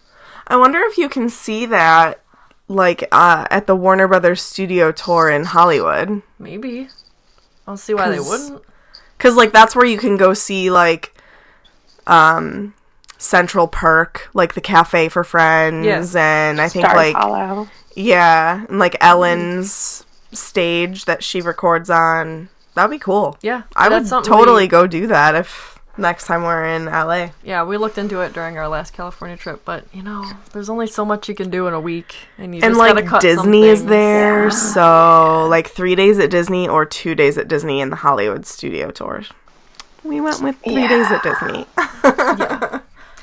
I 0.48 0.55
wonder 0.55 0.79
if 0.79 0.98
you 0.98 1.09
can 1.09 1.29
see 1.29 1.65
that, 1.67 2.21
like, 2.67 3.07
uh, 3.12 3.45
at 3.51 3.67
the 3.67 3.75
Warner 3.75 4.07
Brothers 4.07 4.41
studio 4.41 4.91
tour 4.91 5.29
in 5.29 5.45
Hollywood. 5.45 6.21
Maybe. 6.39 6.81
I 6.81 6.88
don't 7.67 7.77
see 7.77 7.93
why 7.93 8.09
they 8.09 8.19
wouldn't. 8.19 8.63
Because, 9.17 9.36
like, 9.36 9.51
that's 9.51 9.75
where 9.75 9.86
you 9.86 9.98
can 9.98 10.17
go 10.17 10.33
see, 10.33 10.71
like, 10.71 11.13
um, 12.07 12.74
Central 13.17 13.67
Perk, 13.67 14.29
like 14.33 14.53
the 14.53 14.62
Cafe 14.62 15.09
for 15.09 15.24
Friends, 15.24 15.86
Yes. 15.86 16.15
and 16.15 16.59
I 16.59 16.69
think, 16.69 16.86
Star 16.86 16.95
like, 16.95 17.15
Hollow. 17.15 17.67
yeah, 17.95 18.65
and, 18.67 18.79
like, 18.79 18.95
Ellen's 19.01 20.05
stage 20.31 21.05
that 21.05 21.24
she 21.24 21.41
records 21.41 21.89
on. 21.89 22.50
That'd 22.79 22.91
be 22.91 23.00
cool. 23.00 23.38
Yeah, 23.41 23.63
I 23.75 23.89
would 23.89 24.07
totally 24.24 24.63
we- 24.63 24.67
go 24.67 24.88
do 24.88 25.07
that 25.07 25.36
if 25.36 25.77
next 25.98 26.27
time 26.27 26.43
we're 26.43 26.63
in 26.63 26.86
LA. 26.86 27.31
Yeah, 27.43 27.63
we 27.65 27.75
looked 27.75 27.98
into 27.98 28.21
it 28.21 28.31
during 28.31 28.57
our 28.57 28.69
last 28.69 28.93
California 28.93 29.36
trip, 29.36 29.63
but 29.65 29.83
you 29.93 30.01
know, 30.01 30.24
there's 30.53 30.69
only 30.69 30.88
so 30.88 31.03
much 31.03 31.27
you 31.27 31.36
can 31.36 31.50
do 31.50 31.67
in 31.67 31.74
a 31.74 31.79
week, 31.79 32.15
and 32.38 32.55
you 32.55 32.62
and 32.63 32.74
just 32.74 32.77
gotta 32.79 32.93
like 33.01 33.05
cut 33.05 33.21
some 33.21 33.36
Disney 33.36 33.63
is 33.67 33.83
there, 33.86 34.43
Yeah. 34.45 34.50
so 34.50 35.48
like 35.50 35.67
three 35.67 35.95
days 35.95 36.17
at 36.19 36.29
Disney 36.29 36.69
or 36.69 36.86
two 36.86 37.15
days 37.15 37.38
at 37.38 37.50
Disney 37.50 37.81
in 37.81 37.89
the 37.89 37.98
Hollywood 37.98 38.45
studio 38.45 38.91
tours. 38.91 39.29
We 40.05 40.21
went 40.21 40.41
with 40.41 40.55
three 40.63 40.88
days 40.88 41.07
at 41.12 41.21
Disney. 41.24 41.65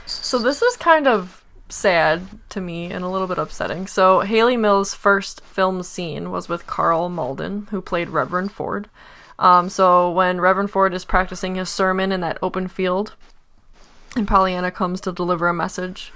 So 0.06 0.38
this 0.38 0.62
is 0.62 0.76
kind 0.76 1.06
of 1.08 1.42
sad 1.68 2.22
to 2.50 2.60
me 2.60 2.86
and 2.92 3.04
a 3.04 3.08
little 3.08 3.26
bit 3.26 3.38
upsetting. 3.38 3.86
So 3.86 4.20
Hayley 4.20 4.56
Mills' 4.56 4.94
first 4.94 5.40
film 5.40 5.82
scene 5.82 6.30
was 6.30 6.48
with 6.48 6.66
Karl 6.66 7.08
Malden, 7.08 7.66
who 7.70 7.80
played 7.80 8.08
Reverend 8.10 8.52
Ford. 8.52 8.88
Um, 9.38 9.68
so 9.68 10.10
when 10.10 10.40
Reverend 10.40 10.70
Ford 10.70 10.94
is 10.94 11.04
practicing 11.04 11.56
his 11.56 11.68
sermon 11.68 12.12
in 12.12 12.20
that 12.20 12.38
open 12.42 12.68
field, 12.68 13.14
and 14.16 14.26
Pollyanna 14.26 14.70
comes 14.70 15.00
to 15.02 15.12
deliver 15.12 15.48
a 15.48 15.54
message, 15.54 16.12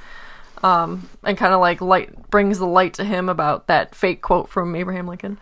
um, 0.63 1.09
and 1.23 1.37
kind 1.37 1.53
of 1.53 1.61
like 1.61 1.81
light 1.81 2.31
brings 2.31 2.59
the 2.59 2.67
light 2.67 2.95
to 2.95 3.05
him 3.05 3.29
about 3.29 3.67
that 3.67 3.95
fake 3.95 4.23
quote 4.23 4.49
from 4.49 4.75
Abraham 4.75 5.07
Lincoln. 5.07 5.39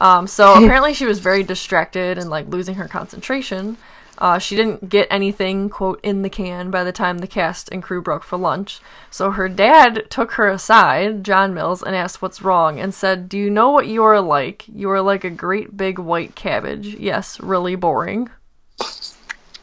Um, 0.00 0.26
so 0.26 0.54
apparently 0.64 0.94
she 0.94 1.06
was 1.06 1.18
very 1.18 1.42
distracted 1.42 2.18
and 2.18 2.30
like 2.30 2.48
losing 2.48 2.76
her 2.76 2.88
concentration. 2.88 3.76
Uh, 4.18 4.38
she 4.38 4.56
didn't 4.56 4.88
get 4.88 5.06
anything 5.10 5.68
quote 5.68 6.00
in 6.02 6.22
the 6.22 6.30
can 6.30 6.70
by 6.70 6.82
the 6.82 6.92
time 6.92 7.18
the 7.18 7.26
cast 7.26 7.68
and 7.70 7.82
crew 7.82 8.00
broke 8.00 8.24
for 8.24 8.36
lunch. 8.36 8.80
So 9.10 9.30
her 9.32 9.48
dad 9.48 10.06
took 10.08 10.32
her 10.32 10.48
aside, 10.48 11.24
John 11.24 11.52
Mills, 11.52 11.82
and 11.82 11.94
asked 11.94 12.22
what's 12.22 12.42
wrong 12.42 12.80
and 12.80 12.94
said, 12.94 13.28
"Do 13.28 13.38
you 13.38 13.50
know 13.50 13.70
what 13.70 13.86
you 13.86 14.02
are 14.04 14.20
like? 14.20 14.64
You 14.68 14.90
are 14.90 15.02
like 15.02 15.24
a 15.24 15.30
great 15.30 15.76
big 15.76 15.98
white 15.98 16.34
cabbage. 16.34 16.94
Yes, 16.94 17.40
really 17.40 17.76
boring." 17.76 18.30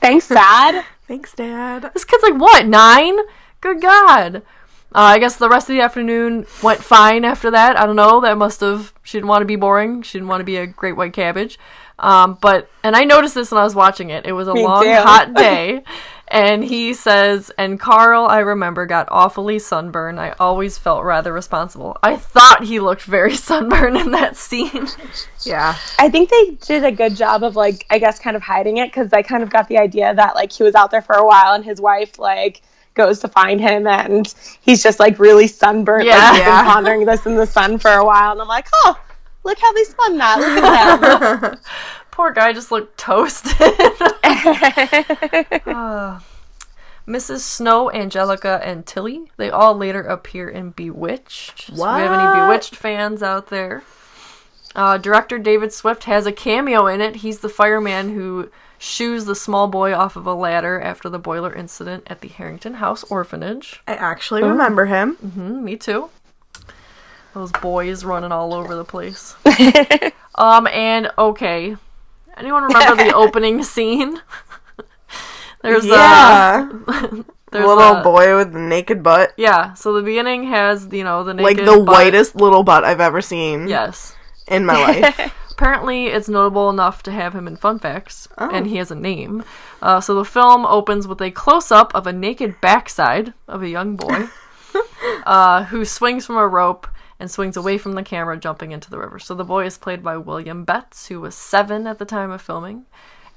Thanks, 0.02 0.28
Dad. 0.28 0.86
Thanks, 1.08 1.34
Dad. 1.34 1.90
This 1.94 2.06
kid's 2.06 2.24
like 2.24 2.40
what 2.40 2.66
nine? 2.66 3.18
Good 3.62 3.82
God. 3.82 4.44
Uh, 4.96 5.00
I 5.16 5.18
guess 5.18 5.38
the 5.38 5.50
rest 5.50 5.70
of 5.70 5.76
the 5.76 5.82
afternoon 5.82 6.46
went 6.62 6.84
fine 6.84 7.26
after 7.26 7.50
that. 7.50 7.80
I 7.80 7.86
don't 7.88 7.96
know. 7.96 8.22
That 8.22 8.38
must 8.38 8.60
have. 8.60 8.94
She 9.02 9.18
didn't 9.18 9.30
want 9.30 9.42
to 9.42 9.48
be 9.48 9.56
boring. 9.56 10.04
She 10.04 10.20
didn't 10.20 10.28
want 10.28 10.42
to 10.42 10.46
be 10.46 10.58
a 10.58 10.68
great 10.68 10.96
white 10.96 11.14
cabbage. 11.14 11.58
Um, 12.00 12.38
but 12.42 12.70
and 12.84 12.96
I 12.96 13.04
noticed 13.04 13.36
this 13.36 13.52
when 13.52 13.62
I 13.62 13.64
was 13.64 13.76
watching 13.76 14.10
it. 14.10 14.26
It 14.26 14.32
was 14.34 14.48
a 14.48 14.54
Me 14.54 14.64
long, 14.64 14.84
too. 14.84 14.94
hot 14.94 15.34
day, 15.36 15.84
and 16.28 16.64
he 16.64 16.94
says, 16.96 17.52
"And 17.58 17.80
Karl, 17.80 18.26
I 18.26 18.40
remember, 18.40 18.86
got 18.86 19.08
awfully 19.12 19.60
sunburned. 19.60 20.20
I 20.20 20.34
always 20.40 20.78
felt 20.78 21.04
rather 21.04 21.32
responsible. 21.32 21.98
I 22.02 22.16
thought 22.16 22.64
he 22.64 22.80
looked 22.80 23.04
very 23.04 23.36
sunburned 23.50 23.98
in 23.98 24.12
that 24.12 24.36
scene. 24.38 24.88
Yeah. 25.46 25.76
I 26.00 26.08
think 26.10 26.30
they 26.30 26.52
did 26.66 26.86
a 26.86 26.92
good 26.94 27.18
job 27.18 27.44
of 27.44 27.58
like, 27.58 27.86
I 27.90 28.00
guess, 28.00 28.18
kind 28.18 28.38
of 28.38 28.42
hiding 28.42 28.78
it 28.78 28.88
because 28.88 29.12
I 29.12 29.24
kind 29.24 29.44
of 29.44 29.50
got 29.50 29.68
the 29.68 29.78
idea 29.78 30.14
that 30.16 30.36
like 30.36 30.54
he 30.54 30.64
was 30.64 30.74
out 30.74 30.90
there 30.90 31.02
for 31.02 31.16
a 31.16 31.26
while 31.28 31.54
and 31.54 31.66
his 31.66 31.82
wife 31.82 32.18
like 32.18 32.62
goes 32.94 33.20
to 33.20 33.28
find 33.28 33.60
him 33.60 33.86
and 33.86 34.34
he's 34.62 34.82
just 34.82 35.02
like 35.02 35.20
really 35.20 35.48
sunburnt. 35.48 36.06
Yeah. 36.06 36.16
like, 36.32 36.40
Yeah. 36.40 36.62
been 36.64 36.72
pondering 36.72 37.06
this 37.06 37.26
in 37.26 37.36
the 37.36 37.46
sun 37.46 37.78
for 37.78 37.92
a 37.92 38.06
while, 38.06 38.32
and 38.32 38.40
I'm 38.42 38.48
like, 38.48 38.68
oh, 38.74 38.98
look 39.44 39.60
how 39.60 39.74
they 39.74 39.84
spun 39.84 40.18
that. 40.18 40.40
Look 40.40 40.64
at 41.44 41.60
Poor 42.12 42.32
guy 42.32 42.54
just 42.54 42.72
looked 42.72 42.98
toasted." 42.98 43.54
Uh, 45.66 46.20
Mrs. 47.08 47.40
Snow, 47.40 47.92
Angelica, 47.92 48.62
and 48.64 48.86
Tilly. 48.86 49.32
They 49.38 49.50
all 49.50 49.76
later 49.76 50.02
appear 50.02 50.50
in 50.50 50.72
Bewitched. 50.72 51.68
So 51.68 51.74
we 51.74 52.02
have 52.02 52.12
any 52.12 52.42
Bewitched 52.42 52.76
fans 52.76 53.22
out 53.22 53.48
there. 53.48 53.84
Uh, 54.76 54.98
director 54.98 55.38
David 55.38 55.72
Swift 55.74 56.06
has 56.06 56.26
a 56.26 56.32
cameo 56.32 56.88
in 56.88 57.02
it. 57.02 57.18
He's 57.18 57.40
the 57.40 57.50
fireman 57.50 58.14
who 58.16 58.50
shoos 58.78 59.26
the 59.26 59.36
small 59.36 59.68
boy 59.68 59.94
off 59.94 60.16
of 60.16 60.26
a 60.26 60.34
ladder 60.34 60.80
after 60.82 61.10
the 61.10 61.20
boiler 61.20 61.54
incident 61.54 62.04
at 62.08 62.22
the 62.22 62.28
Harrington 62.28 62.76
House 62.76 63.04
Orphanage. 63.06 63.82
I 63.88 63.96
actually 63.96 64.44
remember 64.44 64.86
him. 64.86 65.18
Mm, 65.18 65.62
me 65.62 65.76
too. 65.78 66.10
Those 67.34 67.52
boys 67.52 68.04
running 68.06 68.32
all 68.32 68.54
over 68.54 68.76
the 68.76 68.86
place. 68.86 69.36
um, 70.36 70.68
and 70.68 71.10
okay. 71.18 71.76
Anyone 72.38 72.64
remember 72.64 73.04
the 73.04 73.14
opening 73.16 73.64
scene? 73.64 74.22
There's 75.64 75.86
uh, 75.86 75.88
yeah. 75.88 76.70
there's 77.52 77.66
little 77.66 77.98
a- 77.98 78.04
boy 78.04 78.36
with 78.36 78.52
the 78.52 78.60
naked 78.60 79.02
butt. 79.02 79.34
Yeah, 79.38 79.74
so 79.76 79.94
the 79.94 80.02
beginning 80.02 80.44
has 80.46 80.90
you 80.92 81.04
know 81.06 81.24
the 81.24 81.34
Like 81.36 81.56
the 81.58 81.64
butt. 81.78 81.86
whitest 81.88 82.36
little 82.36 82.64
butt 82.64 82.84
I've 82.84 83.00
ever 83.00 83.22
seen 83.22 83.68
Yes. 83.70 84.14
in 84.48 84.66
my 84.66 84.74
life. 84.74 85.34
Apparently, 85.52 86.08
it's 86.08 86.28
notable 86.28 86.70
enough 86.70 87.02
to 87.04 87.12
have 87.12 87.34
him 87.34 87.48
in 87.48 87.56
Fun 87.56 87.80
Facts, 87.80 88.28
Oh. 88.38 88.50
and 88.52 88.68
he 88.68 88.76
has 88.78 88.92
a 88.92 88.96
name. 88.96 89.46
Uh, 89.82 90.02
so 90.02 90.16
the 90.16 90.26
film 90.26 90.66
opens 90.66 91.08
with 91.08 91.22
a 91.22 91.32
close 91.32 91.72
up 91.72 91.96
of 91.96 92.06
a 92.08 92.12
naked 92.12 92.60
backside 92.60 93.34
of 93.48 93.62
a 93.64 93.70
young 93.70 93.96
boy 93.96 94.28
uh, 95.26 95.64
who 95.66 95.86
swings 95.86 96.26
from 96.26 96.36
a 96.36 96.48
rope 96.48 96.88
and 97.24 97.32
swings 97.32 97.56
away 97.56 97.78
from 97.78 97.94
the 97.94 98.04
camera, 98.04 98.38
jumping 98.38 98.74
into 98.74 98.90
the 98.90 98.98
river. 98.98 99.18
So 99.18 99.34
the 99.34 99.46
boy 99.46 99.66
is 99.66 99.78
played 99.78 100.04
by 100.04 100.18
William 100.18 100.66
Betts, 100.66 101.08
who 101.08 101.22
was 101.22 101.34
seven 101.34 101.88
at 101.88 101.98
the 101.98 102.04
time 102.04 102.32
of 102.32 102.42
filming. 102.42 102.86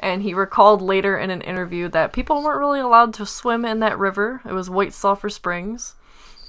And 0.01 0.23
he 0.23 0.35
recalled 0.35 0.83
later 0.83 1.17
in 1.17 1.31
an 1.31 1.41
interview 1.41 1.87
that 1.91 2.13
people 2.13 2.43
weren't 2.43 2.59
really 2.59 2.81
allowed 2.81 3.15
to 3.15 3.25
swim 3.25 3.65
in 3.65 3.79
that 3.79 3.97
river. 3.97 4.43
It 4.45 4.53
was 4.53 4.69
White 4.69 4.93
Sulphur 4.93 5.31
Springs. 5.31 5.95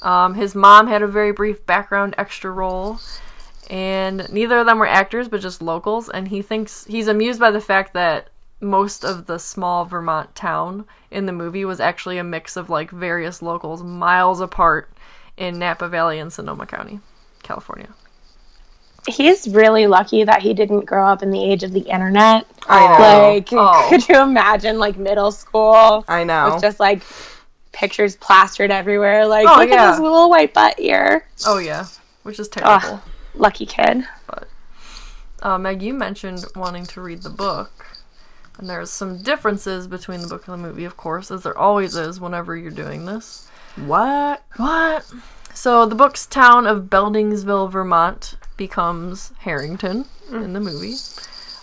Um, 0.02 0.34
his 0.34 0.56
mom 0.56 0.88
had 0.88 1.04
a 1.04 1.08
very 1.08 1.32
brief 1.32 1.64
background 1.64 2.16
extra 2.18 2.50
role, 2.50 3.00
and 3.70 4.28
neither 4.32 4.58
of 4.58 4.66
them 4.66 4.80
were 4.80 4.88
actors, 4.88 5.28
but 5.28 5.42
just 5.42 5.62
locals. 5.62 6.10
And 6.10 6.30
he 6.30 6.42
thinks 6.42 6.86
he's 6.86 7.08
amused 7.08 7.40
by 7.40 7.52
the 7.52 7.62
fact 7.62 7.94
that 7.94 8.30
most 8.60 9.06
of 9.06 9.28
the 9.28 9.38
small 9.38 9.86
Vermont 9.86 10.34
town 10.34 10.86
in 11.12 11.28
the 11.28 11.32
movie 11.32 11.66
was 11.66 11.80
actually 11.80 12.18
a 12.18 12.24
mix 12.24 12.58
of 12.58 12.72
like 12.72 12.90
various 12.90 13.44
locals 13.44 13.84
miles 13.84 14.42
apart 14.42 14.90
in 15.38 15.60
Napa 15.60 15.88
Valley 15.88 16.20
and 16.20 16.34
Sonoma 16.34 16.66
County, 16.66 17.00
California. 17.48 17.88
He's 19.08 19.48
really 19.48 19.88
lucky 19.88 20.26
that 20.26 20.42
he 20.42 20.54
didn't 20.54 20.82
grow 20.86 21.08
up 21.08 21.24
in 21.24 21.32
the 21.32 21.42
age 21.42 21.64
of 21.64 21.72
the 21.72 21.80
internet. 21.80 22.46
I 22.68 22.98
know. 23.00 23.34
Like, 23.36 23.48
Oh. 23.54 23.86
could 23.90 24.08
you 24.10 24.22
imagine 24.22 24.80
like 24.80 24.98
middle 24.98 25.32
school? 25.32 26.04
I 26.10 26.26
know. 26.26 26.54
It's 26.54 26.62
just 26.62 26.80
like 26.80 27.02
pictures 27.72 28.18
plastered 28.18 28.70
everywhere. 28.70 29.26
Like, 29.26 29.48
Oh, 29.48 29.60
look 29.60 29.70
yeah. 29.70 29.86
at 29.86 29.92
this 29.92 30.00
little 30.02 30.30
white 30.30 30.54
butt 30.54 30.78
here. 30.78 31.26
Oh 31.46 31.58
yeah, 31.58 31.86
which 32.24 32.38
is 32.40 32.50
terrible. 32.50 33.02
Lucky 33.34 33.66
kid. 33.66 34.04
Uh, 35.42 35.58
Meg, 35.58 35.82
you 35.84 35.94
mentioned 35.94 36.44
wanting 36.56 36.86
to 36.88 37.00
read 37.02 37.22
the 37.22 37.30
book, 37.30 37.86
and 38.58 38.68
there's 38.68 38.90
some 38.90 39.22
differences 39.22 39.88
between 39.88 40.20
the 40.22 40.28
book 40.28 40.48
and 40.48 40.54
the 40.54 40.68
movie, 40.68 40.84
of 40.84 40.98
course, 40.98 41.30
as 41.32 41.44
there 41.44 41.58
always 41.58 41.96
is 41.96 42.20
whenever 42.20 42.58
you're 42.58 42.72
doing 42.72 43.06
this. 43.06 43.48
what? 43.86 44.44
What? 44.58 45.06
So 45.58 45.88
the 45.88 45.96
book's 45.96 46.28
town 46.28 46.68
of 46.68 46.84
Beldingsville, 46.84 47.72
Vermont, 47.72 48.36
becomes 48.58 49.32
Harrington 49.40 50.06
in 50.32 50.54
the 50.54 50.60
movie. 50.60 50.94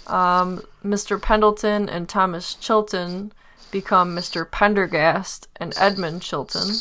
Um, 0.09 0.63
Mr. 0.85 1.23
Pendleton 1.23 1.89
and 1.89 2.09
Thomas 2.09 2.55
Chilton 2.57 3.31
become 3.71 4.15
Mr. 4.17 4.51
Pendergast 4.51 5.47
and 5.61 5.73
Edmund 5.79 6.23
Chilton. 6.23 6.75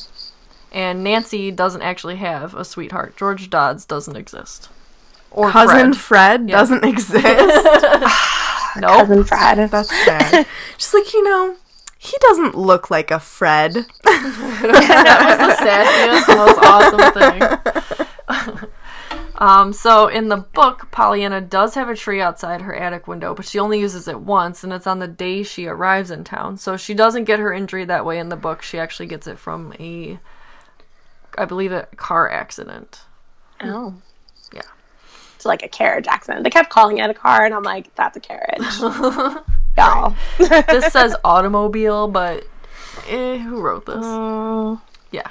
And 0.72 1.04
Nancy 1.04 1.52
doesn't 1.52 1.84
actually 1.84 2.16
have 2.16 2.56
a 2.56 2.66
sweetheart. 2.66 3.16
George 3.16 3.48
Dodds 3.52 3.86
doesn't 3.86 4.16
exist. 4.16 4.70
Or 5.30 5.52
Cousin 5.52 5.94
Fred. 5.94 6.40
Fred, 6.42 6.50
Yeah. 6.50 6.58
doesn't 6.58 6.84
exist. 6.94 7.24
Nope. 8.76 8.90
Cousin 9.08 9.24
Fred. 9.24 9.70
That's 9.70 10.04
sad. 10.04 10.48
Just 10.80 10.96
like, 10.96 11.14
you 11.14 11.24
know, 11.24 11.56
he 12.04 12.18
doesn't 12.20 12.56
look 12.56 12.92
like 12.92 13.12
a 13.12 13.20
Fred. 13.20 13.74
that 14.04 15.24
was 15.26 15.38
the 15.40 15.56
sassiest, 15.64 16.28
most 16.36 16.60
awesome 16.62 18.60
thing. 18.60 18.70
um, 19.38 19.72
so 19.72 20.08
in 20.08 20.28
the 20.28 20.36
book, 20.36 20.92
Pollyanna 20.92 21.40
does 21.40 21.76
have 21.76 21.88
a 21.88 21.96
tree 21.96 22.20
outside 22.20 22.60
her 22.62 22.76
attic 22.76 23.08
window, 23.08 23.34
but 23.34 23.46
she 23.46 23.58
only 23.58 23.80
uses 23.80 24.10
it 24.10 24.20
once, 24.20 24.66
and 24.66 24.74
it's 24.74 24.86
on 24.86 25.00
the 25.00 25.08
day 25.08 25.44
she 25.44 25.66
arrives 25.66 26.12
in 26.12 26.26
town. 26.26 26.58
So 26.58 26.76
she 26.76 26.94
doesn't 26.94 27.24
get 27.24 27.40
her 27.40 27.54
injury 27.54 27.86
that 27.86 28.06
way 28.06 28.20
in 28.20 28.28
the 28.28 28.36
book. 28.36 28.64
She 28.64 28.78
actually 28.78 29.08
gets 29.08 29.26
it 29.26 29.40
from 29.40 29.74
a, 29.80 30.20
I 31.38 31.46
believe, 31.46 31.72
a 31.72 31.88
car 31.96 32.30
accident. 32.30 33.04
Oh. 33.62 33.94
Yeah. 34.54 34.62
It's 35.38 35.46
like 35.46 35.64
a 35.64 35.70
carriage 35.70 36.08
accident. 36.08 36.44
They 36.44 36.50
kept 36.50 36.70
calling 36.70 36.98
it 36.98 37.10
a 37.10 37.14
car, 37.14 37.46
and 37.46 37.56
I'm 37.56 37.64
like, 37.64 37.96
that's 37.96 38.18
a 38.18 38.20
carriage. 38.20 38.62
y'all. 39.78 40.16
this 40.38 40.92
says 40.92 41.16
automobile, 41.24 42.08
but 42.08 42.46
eh, 43.08 43.38
who 43.38 43.62
wrote 43.62 43.86
this? 43.86 43.96
Mm, 44.06 44.82
Yeah. 45.12 45.30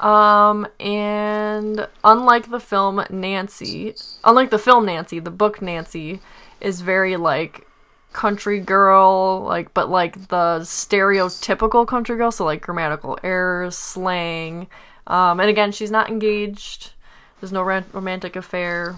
Um, 0.00 0.66
and 0.80 1.88
unlike 2.02 2.50
the 2.50 2.60
film 2.60 3.04
Nancy, 3.10 3.94
unlike 4.24 4.50
the 4.50 4.58
film 4.58 4.86
Nancy, 4.86 5.18
the 5.20 5.30
book 5.30 5.62
Nancy 5.62 6.20
is 6.60 6.80
very 6.80 7.16
like 7.16 7.66
country 8.12 8.60
girl, 8.60 9.42
like 9.46 9.72
but 9.72 9.88
like 9.88 10.28
the 10.28 10.60
stereotypical 10.62 11.86
country 11.86 12.16
girl, 12.16 12.30
so 12.32 12.44
like 12.44 12.60
grammatical 12.62 13.18
errors, 13.22 13.76
slang. 13.78 14.66
Um, 15.06 15.38
and 15.40 15.48
again, 15.48 15.70
she's 15.72 15.90
not 15.90 16.08
engaged. 16.10 16.92
There's 17.40 17.52
no 17.52 17.62
ran- 17.62 17.84
romantic 17.92 18.36
affair, 18.36 18.96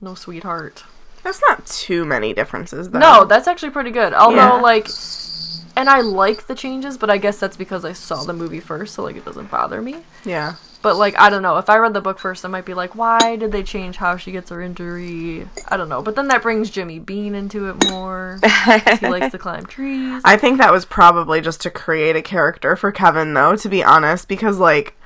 no 0.00 0.14
sweetheart. 0.14 0.84
That's 1.22 1.40
not 1.48 1.64
too 1.66 2.04
many 2.04 2.32
differences, 2.34 2.90
though. 2.90 2.98
No, 2.98 3.24
that's 3.24 3.46
actually 3.48 3.70
pretty 3.70 3.90
good. 3.92 4.12
Although, 4.12 4.36
Yeah. 4.36 4.52
like, 4.60 4.88
and 5.76 5.88
I 5.88 6.00
like 6.00 6.46
the 6.48 6.54
changes, 6.54 6.98
but 6.98 7.10
I 7.10 7.16
guess 7.18 7.38
that's 7.38 7.56
because 7.56 7.84
I 7.84 7.92
saw 7.92 8.24
the 8.24 8.32
movie 8.32 8.60
first, 8.60 8.94
so 8.94 9.02
like 9.04 9.16
it 9.16 9.24
doesn't 9.24 9.50
bother 9.50 9.80
me. 9.80 9.96
yeah. 10.24 10.54
But 10.82 10.96
like, 10.96 11.16
I 11.16 11.30
don't 11.30 11.42
know. 11.42 11.58
If 11.58 11.70
I 11.70 11.76
read 11.78 11.94
the 11.94 12.00
book 12.00 12.18
first, 12.18 12.44
I 12.44 12.48
might 12.48 12.64
be 12.64 12.74
like, 12.74 12.96
why 12.96 13.36
did 13.36 13.52
they 13.52 13.62
change 13.62 13.96
how 13.98 14.16
she 14.16 14.32
gets 14.32 14.50
her 14.50 14.60
injury? 14.60 15.46
I 15.68 15.76
don't 15.76 15.88
know. 15.88 16.02
But 16.02 16.16
then 16.16 16.26
that 16.26 16.42
brings 16.42 16.70
Jimmy 16.70 16.98
Bean 16.98 17.36
into 17.36 17.68
it 17.68 17.84
more. 17.88 18.40
he 19.00 19.06
likes 19.06 19.30
to 19.30 19.38
climb 19.38 19.64
trees. 19.64 20.20
I 20.24 20.36
think 20.36 20.58
that 20.58 20.72
was 20.72 20.84
probably 20.84 21.40
just 21.40 21.60
to 21.60 21.70
create 21.70 22.16
a 22.16 22.20
character 22.22 22.74
for 22.74 22.90
Kevin, 22.90 23.32
though, 23.32 23.54
to 23.54 23.68
be 23.68 23.84
honest, 23.84 24.26
because, 24.26 24.58
like, 24.58 24.96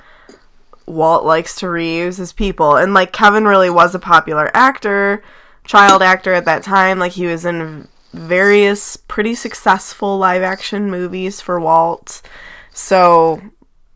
Walt 0.87 1.27
likes 1.27 1.57
to 1.57 1.67
reuse 1.67 2.17
his 2.17 2.33
people. 2.33 2.77
And, 2.77 2.95
like, 2.95 3.13
Kevin 3.13 3.45
really 3.45 3.69
was 3.69 3.95
a 3.95 3.99
popular 3.99 4.51
actor, 4.55 5.23
child 5.67 6.03
actor 6.03 6.33
at 6.33 6.47
that 6.47 6.63
time. 6.63 6.99
Like, 6.99 7.13
he 7.13 7.27
was 7.27 7.45
in 7.45 7.89
various 8.13 8.97
pretty 8.97 9.35
successful 9.35 10.17
live 10.19 10.43
action 10.43 10.91
movies 10.91 11.41
for 11.41 11.61
Walt. 11.61 12.23
So, 12.73 13.43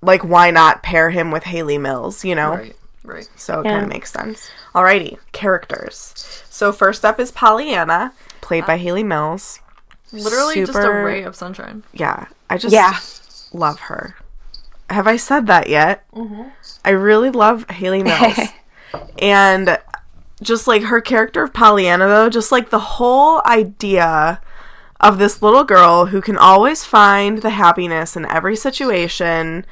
like, 0.03 0.23
why 0.23 0.51
not 0.51 0.83
pair 0.83 1.11
him 1.11 1.31
with 1.31 1.45
Hayley 1.45 1.79
Mills, 1.79 2.25
you 2.25 2.35
know? 2.35 2.51
Right. 2.51 2.77
Right. 3.03 3.29
So 3.35 3.61
it 3.61 3.65
Yeah. 3.67 3.73
kind 3.73 3.85
of 3.85 3.89
makes 3.89 4.13
sense. 4.13 4.51
Alrighty, 4.75 5.19
characters. 5.33 6.45
So 6.51 6.71
first 6.71 7.05
up 7.05 7.19
is 7.19 7.33
Pollyanna, 7.33 8.13
played 8.41 8.67
by 8.67 8.75
ah. 8.75 8.79
Hayley 8.79 9.03
Mills. 9.03 9.61
Literally 10.13 10.67
just 10.67 10.77
a 10.77 10.91
ray 10.91 11.23
of 11.23 11.35
sunshine. 11.35 11.83
Yeah, 11.93 12.27
I 12.49 12.59
just 12.59 12.75
yeah. 12.75 12.99
love 13.53 13.81
her. 13.81 14.17
Have 14.91 15.07
I 15.07 15.17
said 15.17 15.47
that 15.47 15.69
yet? 15.69 16.05
Mm-hmm. 16.13 16.49
I 16.85 16.91
really 16.91 17.31
love 17.31 17.69
Haley 17.71 18.03
Mills. 18.03 18.39
and 19.19 19.79
just 20.43 20.67
like 20.67 20.83
her 20.83 21.01
character 21.01 21.43
of 21.43 21.53
Pollyanna, 21.53 22.07
though, 22.07 22.31
just 22.31 22.53
like 22.53 22.71
the 22.71 22.79
whole 22.79 23.43
idea 23.45 24.41
of 25.01 25.19
this 25.19 25.43
little 25.43 25.65
girl 25.65 26.07
who 26.07 26.21
can 26.21 26.37
always 26.37 26.85
find 26.85 27.39
the 27.39 27.51
happiness 27.51 28.17
in 28.17 28.27
every 28.27 28.57
situation, 28.57 29.65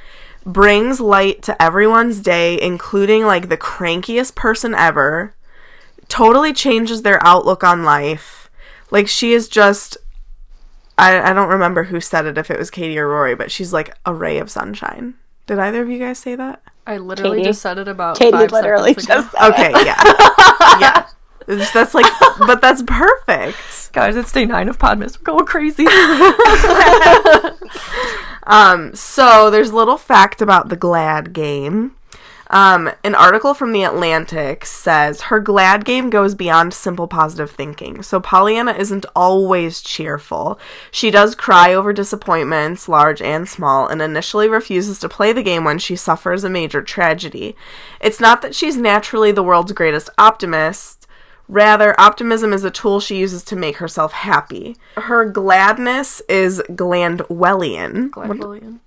brings 0.45 1.01
light 1.01 1.43
to 1.43 1.63
everyone's 1.63 2.21
day, 2.21 2.61
including 2.61 3.25
like 3.25 3.49
the 3.49 3.57
crankiest 3.57 4.35
person 4.35 4.75
ever, 4.75 5.35
totally 6.09 6.53
changes 6.53 7.03
their 7.03 7.25
outlook 7.27 7.63
on 7.63 7.85
life. 7.85 8.51
Like, 8.91 9.09
she 9.09 9.33
is 9.35 9.49
just 9.49 9.99
I, 10.99 11.31
I 11.31 11.33
don't 11.33 11.49
remember 11.49 11.85
who 11.85 12.01
said 12.01 12.27
it, 12.27 12.37
if 12.37 12.51
it 12.51 12.59
was 12.59 12.71
Katie 12.71 12.99
or 12.99 13.09
Rory, 13.09 13.37
but 13.37 13.53
she's 13.53 13.73
like 13.73 13.97
a 14.05 14.13
ray 14.13 14.39
of 14.39 14.51
sunshine. 14.51 15.15
Did 15.47 15.61
either 15.61 15.81
of 15.81 15.89
you 15.89 15.99
guys 15.99 16.19
say 16.19 16.35
that? 16.35 16.61
I 16.89 16.97
literally 16.97 17.39
Katie. 17.39 17.51
just 17.51 17.63
said 17.63 17.79
it 17.79 17.87
about 17.87 18.19
Katie 18.19 18.33
five 18.33 18.51
literally 18.51 18.95
seconds 18.95 19.05
ago. 19.05 19.15
just 19.23 19.31
said 19.33 19.53
Okay, 19.53 19.71
yeah. 19.87 20.03
yeah. 20.81 21.07
It's- 21.47 21.73
That's 21.73 21.95
like, 21.95 22.07
but 22.39 22.61
that's 22.61 22.83
perfect. 22.83 23.93
Guys, 23.93 24.17
it's 24.17 24.33
day 24.33 24.45
nine 24.45 24.69
of 24.69 24.79
Podmas. 24.79 25.19
We're 25.19 25.25
going 25.25 25.47
crazy. 25.47 25.87
Um, 28.51 28.95
so 28.95 29.51
there's 29.51 29.69
a 29.69 29.77
little 29.77 29.99
fact 29.99 30.41
about 30.41 30.71
the 30.71 30.77
GLAD 30.77 31.35
game. 31.35 31.93
Um, 32.51 32.91
an 33.05 33.15
article 33.15 33.53
from 33.53 33.73
The 33.73 33.83
Atlantic 33.83 34.65
says 34.65 35.23
her 35.23 35.41
GLAD 35.41 35.85
game 35.85 36.11
goes 36.11 36.35
beyond 36.35 36.73
simple 36.73 37.07
positive 37.07 37.51
thinking. 37.51 38.03
So 38.03 38.21
Pollyanna 38.21 38.73
isn't 38.73 39.07
always 39.15 39.83
cheerful. 39.83 40.59
She 40.91 41.11
does 41.11 41.35
cry 41.35 41.75
over 41.75 41.93
disappointments, 41.93 42.89
large 42.89 43.21
and 43.21 43.49
small, 43.49 43.87
and 43.87 44.01
initially 44.01 44.49
refuses 44.49 44.99
to 45.01 45.09
play 45.09 45.33
the 45.33 45.43
game 45.43 45.65
when 45.65 45.79
she 45.79 45.97
suffers 45.97 46.45
a 46.45 46.51
major 46.51 46.81
tragedy. 46.83 47.55
It's 48.01 48.21
not 48.21 48.43
that 48.43 48.55
she's 48.55 48.77
naturally 48.77 49.33
the 49.33 49.43
world's 49.43 49.73
greatest 49.73 50.09
optimist. 50.17 51.07
Rather, 51.49 51.99
optimism 51.99 52.53
is 52.53 52.63
a 52.63 52.71
tool 52.71 53.01
she 53.01 53.19
uses 53.19 53.43
to 53.43 53.57
make 53.57 53.79
herself 53.79 54.13
happy. 54.13 54.77
Her 54.97 55.25
gladness 55.25 56.21
is 56.29 56.63
Glandwellian. 56.69 58.11
Gladwellian. 58.11 58.81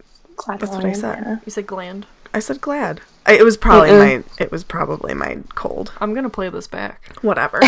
That's 0.47 0.71
what 0.71 0.85
I 0.85 0.93
said. 0.93 1.41
You 1.45 1.51
said 1.51 1.67
gland. 1.67 2.05
I 2.33 2.39
said 2.39 2.61
glad. 2.61 3.01
I- 3.25 3.33
It 3.33 3.45
was 3.45 3.57
probably 3.57 3.91
my. 3.91 4.23
It 4.39 4.51
was 4.51 4.63
probably 4.63 5.13
my 5.13 5.39
cold. 5.55 5.91
I'm 6.01 6.13
gonna 6.13 6.29
play 6.29 6.49
this 6.49 6.67
back. 6.67 7.15
Whatever. 7.21 7.59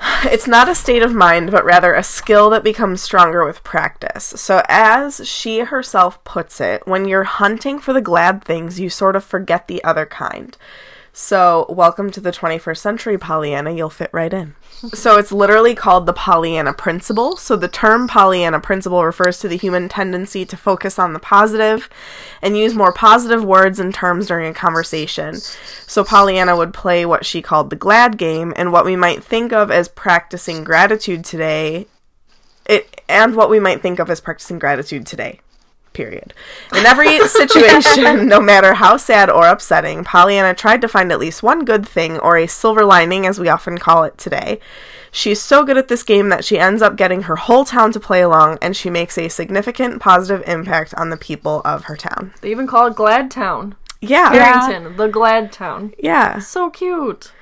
it's 0.24 0.46
not 0.46 0.68
a 0.68 0.74
state 0.74 1.02
of 1.02 1.14
mind, 1.14 1.50
but 1.50 1.64
rather 1.64 1.94
a 1.94 2.02
skill 2.02 2.50
that 2.50 2.64
becomes 2.64 3.02
stronger 3.02 3.44
with 3.44 3.64
practice. 3.64 4.24
So, 4.24 4.62
as 4.68 5.26
she 5.28 5.60
herself 5.60 6.22
puts 6.24 6.60
it, 6.60 6.86
when 6.86 7.06
you're 7.06 7.24
hunting 7.24 7.78
for 7.78 7.92
the 7.92 8.00
glad 8.00 8.44
things, 8.44 8.78
you 8.80 8.88
sort 8.90 9.16
of 9.16 9.24
forget 9.24 9.66
the 9.68 9.82
other 9.84 10.06
kind. 10.06 10.56
So, 11.20 11.66
welcome 11.68 12.12
to 12.12 12.20
the 12.20 12.30
21st 12.30 12.78
century, 12.78 13.18
Pollyanna. 13.18 13.72
You'll 13.72 13.90
fit 13.90 14.10
right 14.12 14.32
in. 14.32 14.54
So, 14.94 15.18
it's 15.18 15.32
literally 15.32 15.74
called 15.74 16.06
the 16.06 16.12
Pollyanna 16.12 16.72
Principle. 16.72 17.36
So, 17.36 17.56
the 17.56 17.66
term 17.66 18.06
Pollyanna 18.06 18.60
Principle 18.60 19.04
refers 19.04 19.40
to 19.40 19.48
the 19.48 19.56
human 19.56 19.88
tendency 19.88 20.44
to 20.44 20.56
focus 20.56 20.96
on 20.96 21.14
the 21.14 21.18
positive 21.18 21.90
and 22.40 22.56
use 22.56 22.72
more 22.72 22.92
positive 22.92 23.44
words 23.44 23.80
and 23.80 23.92
terms 23.92 24.28
during 24.28 24.48
a 24.48 24.54
conversation. 24.54 25.34
So, 25.34 26.04
Pollyanna 26.04 26.56
would 26.56 26.72
play 26.72 27.04
what 27.04 27.26
she 27.26 27.42
called 27.42 27.70
the 27.70 27.76
glad 27.76 28.16
game, 28.16 28.52
and 28.54 28.72
what 28.72 28.84
we 28.84 28.94
might 28.94 29.24
think 29.24 29.52
of 29.52 29.72
as 29.72 29.88
practicing 29.88 30.62
gratitude 30.62 31.24
today, 31.24 31.88
it, 32.66 33.02
and 33.08 33.34
what 33.34 33.50
we 33.50 33.58
might 33.58 33.82
think 33.82 33.98
of 33.98 34.08
as 34.08 34.20
practicing 34.20 34.60
gratitude 34.60 35.04
today 35.04 35.40
period. 35.98 36.32
In 36.76 36.86
every 36.86 37.18
situation, 37.26 38.28
no 38.34 38.40
matter 38.40 38.74
how 38.74 38.96
sad 38.96 39.28
or 39.28 39.48
upsetting, 39.48 40.04
Pollyanna 40.04 40.54
tried 40.54 40.80
to 40.82 40.88
find 40.88 41.10
at 41.10 41.18
least 41.18 41.42
one 41.42 41.64
good 41.64 41.86
thing, 41.86 42.20
or 42.20 42.36
a 42.36 42.46
silver 42.46 42.84
lining 42.84 43.26
as 43.26 43.40
we 43.40 43.48
often 43.48 43.78
call 43.78 44.04
it 44.04 44.16
today. 44.16 44.60
She's 45.10 45.42
so 45.42 45.64
good 45.64 45.76
at 45.76 45.88
this 45.88 46.04
game 46.04 46.28
that 46.28 46.44
she 46.44 46.56
ends 46.56 46.82
up 46.82 46.94
getting 46.94 47.22
her 47.22 47.34
whole 47.34 47.64
town 47.64 47.90
to 47.92 48.00
play 48.00 48.20
along, 48.20 48.58
and 48.62 48.76
she 48.76 48.90
makes 48.90 49.18
a 49.18 49.28
significant 49.28 50.00
positive 50.00 50.46
impact 50.48 50.94
on 50.94 51.10
the 51.10 51.16
people 51.16 51.62
of 51.64 51.84
her 51.84 51.96
town. 51.96 52.32
They 52.42 52.52
even 52.52 52.68
call 52.68 52.86
it 52.86 52.94
Glad 52.94 53.28
Town. 53.28 53.74
Yeah. 54.00 54.32
Yeah. 54.32 54.60
Harrington, 54.60 54.96
the 54.96 55.08
Glad 55.08 55.50
Town. 55.50 55.94
Yeah. 55.98 56.38
So 56.38 56.70
cute. 56.70 57.32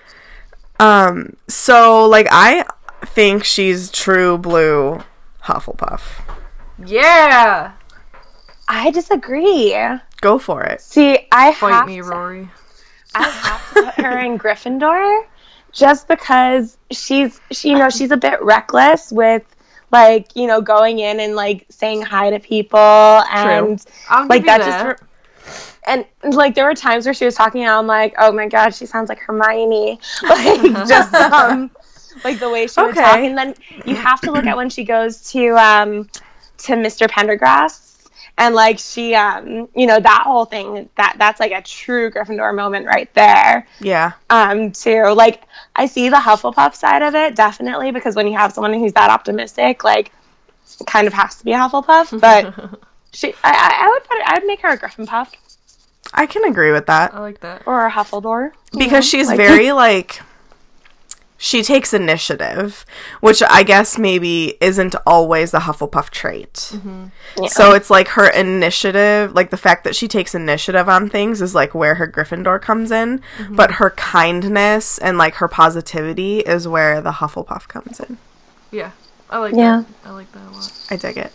Um, 0.81 1.37
so 1.47 2.07
like 2.07 2.29
I 2.31 2.65
think 3.05 3.45
she's 3.45 3.91
true 3.91 4.39
blue 4.39 5.01
Hufflepuff. 5.45 6.23
Yeah. 6.85 7.73
I 8.69 8.91
disagree. 8.91 9.77
Go 10.21 10.39
for 10.39 10.65
it. 10.65 10.81
See, 10.81 11.19
I 11.31 11.53
Fight 11.53 11.71
have 11.71 11.87
me, 11.87 12.01
to, 12.01 12.09
Rory. 12.09 12.49
I 13.15 13.29
have 13.29 13.69
to 13.69 13.77
put 13.77 13.95
her 13.95 14.19
in 14.19 14.39
Gryffindor 14.39 15.25
just 15.73 16.09
because 16.09 16.77
she's 16.91 17.41
she 17.51 17.71
you 17.71 17.79
know 17.79 17.91
she's 17.91 18.11
a 18.11 18.17
bit 18.17 18.41
reckless 18.43 19.13
with 19.13 19.43
like 19.93 20.35
you 20.35 20.47
know 20.47 20.61
going 20.63 20.99
in 20.99 21.21
and 21.21 21.35
like 21.35 21.67
saying 21.69 22.01
hi 22.03 22.31
to 22.31 22.41
people 22.41 22.79
and 22.79 23.85
I'll 24.09 24.27
like 24.29 24.43
give 24.43 24.45
you 24.45 24.47
that, 24.47 24.59
that. 24.59 24.99
just 24.99 25.03
and 25.87 26.07
like 26.35 26.55
there 26.55 26.65
were 26.65 26.75
times 26.75 27.05
where 27.05 27.15
she 27.15 27.25
was 27.27 27.35
talking 27.35 27.61
and 27.63 27.71
I'm 27.71 27.87
like 27.87 28.15
oh 28.19 28.33
my 28.33 28.49
god 28.49 28.75
she 28.75 28.87
sounds 28.87 29.09
like 29.11 29.19
Hermione 29.19 30.01
like 30.29 30.61
just 30.89 31.15
um 31.15 31.71
like 32.25 32.39
the 32.41 32.49
way 32.49 32.67
she 32.67 32.83
would 32.83 32.91
Okay. 32.91 33.01
talk 33.03 33.19
and 33.19 33.37
then 33.37 33.55
you 33.85 33.97
have 33.97 34.23
to 34.23 34.33
look 34.33 34.47
at 34.47 34.57
when 34.57 34.71
she 34.71 34.85
goes 34.85 35.31
to 35.33 35.49
um 35.57 36.09
to 36.59 36.73
Mr. 36.73 37.09
Pendergast 37.09 37.86
and 38.39 38.55
like 38.55 38.79
she 38.79 39.15
um 39.15 39.69
you 39.75 39.87
know 39.87 39.99
that 39.99 40.23
whole 40.27 40.45
thing 40.45 40.89
that 40.97 41.17
that's 41.19 41.41
like 41.41 41.53
a 41.53 41.63
true 41.63 42.11
Gryffindor 42.11 42.55
moment 42.55 42.87
right 42.87 43.13
there 43.15 43.67
Yeah. 43.81 44.13
um 44.31 44.73
too 44.73 45.05
like 45.15 45.43
I 45.75 45.87
see 45.87 46.09
the 46.09 46.17
Hufflepuff 46.17 46.75
side 46.75 47.03
of 47.03 47.15
it 47.15 47.35
definitely 47.35 47.91
because 47.93 48.15
when 48.15 48.27
you 48.27 48.37
have 48.37 48.53
someone 48.53 48.75
who's 48.75 48.93
that 48.95 49.11
optimistic 49.11 49.85
like 49.85 50.13
it 50.81 50.87
kind 50.87 51.07
of 51.07 51.13
has 51.15 51.37
to 51.37 51.45
be 51.45 51.53
a 51.53 51.57
Hufflepuff 51.57 52.21
but 52.21 52.81
she 53.13 53.33
I, 53.43 53.53
I 53.53 53.87
I 53.87 53.89
would 53.89 54.05
put 54.05 54.17
it, 54.19 54.25
I 54.27 54.35
would 54.39 54.47
make 54.47 54.61
her 54.61 54.69
a 54.71 54.79
Gryffindor 54.79 55.29
I 56.15 56.27
can 56.27 56.45
agree 56.45 56.71
with 56.71 56.87
that. 56.87 57.13
I 57.15 57.19
like 57.19 57.41
that. 57.41 57.63
or 57.67 57.85
a 57.85 57.91
Huffledore 57.91 58.53
because 58.79 59.05
she's 59.05 59.27
like- 59.27 59.37
very 59.37 59.73
like 59.87 60.21
she 61.39 61.63
takes 61.63 61.93
initiative, 61.93 62.87
which 63.21 63.43
I 63.43 63.63
guess 63.63 63.99
maybe 63.99 64.57
isn't 64.61 64.95
always 65.07 65.51
the 65.51 65.59
Hufflepuff 65.61 66.11
trait. 66.11 66.73
Yeah. 67.41 67.49
So 67.49 67.73
it's 67.75 67.91
like 67.91 68.09
her 68.09 68.29
initiative, 68.29 69.35
like 69.35 69.51
the 69.51 69.57
fact 69.59 69.85
that 69.85 69.95
she 69.95 70.09
takes 70.09 70.35
initiative 70.35 70.89
on 70.89 71.11
things 71.11 71.43
is 71.43 71.55
like 71.55 71.75
where 71.75 71.97
her 71.97 72.09
Gryffindor 72.09 72.61
comes 72.63 72.91
in, 72.91 73.21
but 73.51 73.73
her 73.73 73.91
kindness 73.91 74.97
and 74.99 75.19
like 75.19 75.35
her 75.35 75.49
positivity 75.49 76.41
is 76.41 76.67
where 76.67 77.01
the 77.03 77.13
Hufflepuff 77.13 77.69
comes 77.69 78.01
in. 78.01 78.17
Yeah. 78.71 78.93
I 79.29 79.39
like 79.39 79.55
Yeah. 79.55 79.83
that. 80.03 80.09
I 80.09 80.13
like 80.13 80.33
that 80.33 80.43
a 80.49 80.51
lot. 80.51 80.73
I 80.91 80.97
dig 80.97 81.17
it. 81.19 81.33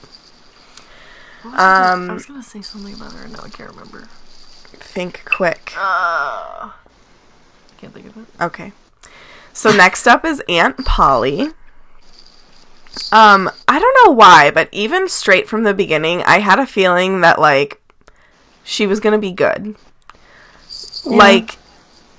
What 1.44 1.52
was 1.54 1.60
I 1.60 1.92
Um, 1.92 2.00
gonna- 2.00 2.12
I 2.12 2.14
was 2.14 2.26
gonna 2.26 2.44
say 2.44 2.62
something 2.62 2.94
about 2.94 3.12
her, 3.14 3.24
and 3.24 3.34
now 3.34 3.40
I 3.44 3.50
can't 3.50 3.70
remember. 3.70 4.08
Think 4.80 5.24
quick. 5.26 5.74
Uh, 5.78 6.70
can't 7.80 7.94
think 7.94 8.08
of 8.08 8.18
it. 8.18 8.26
Okay. 8.40 8.72
So 9.54 9.72
next 9.72 10.08
up 10.08 10.26
is 10.26 10.42
Aunt 10.48 10.86
Polly. 10.86 11.50
Um, 13.12 13.50
I 13.68 13.80
don't 13.80 14.06
know 14.06 14.14
why, 14.14 14.52
but 14.52 14.70
even 14.72 15.08
straight 15.08 15.48
from 15.48 15.64
the 15.64 15.74
beginning, 15.74 16.24
I 16.24 16.40
had 16.40 16.60
a 16.60 16.66
feeling 16.66 17.22
that 17.22 17.40
like 17.40 17.82
she 18.64 18.88
was 18.88 19.00
gonna 19.00 19.18
be 19.18 19.32
good. 19.32 19.76
Like, 21.06 21.58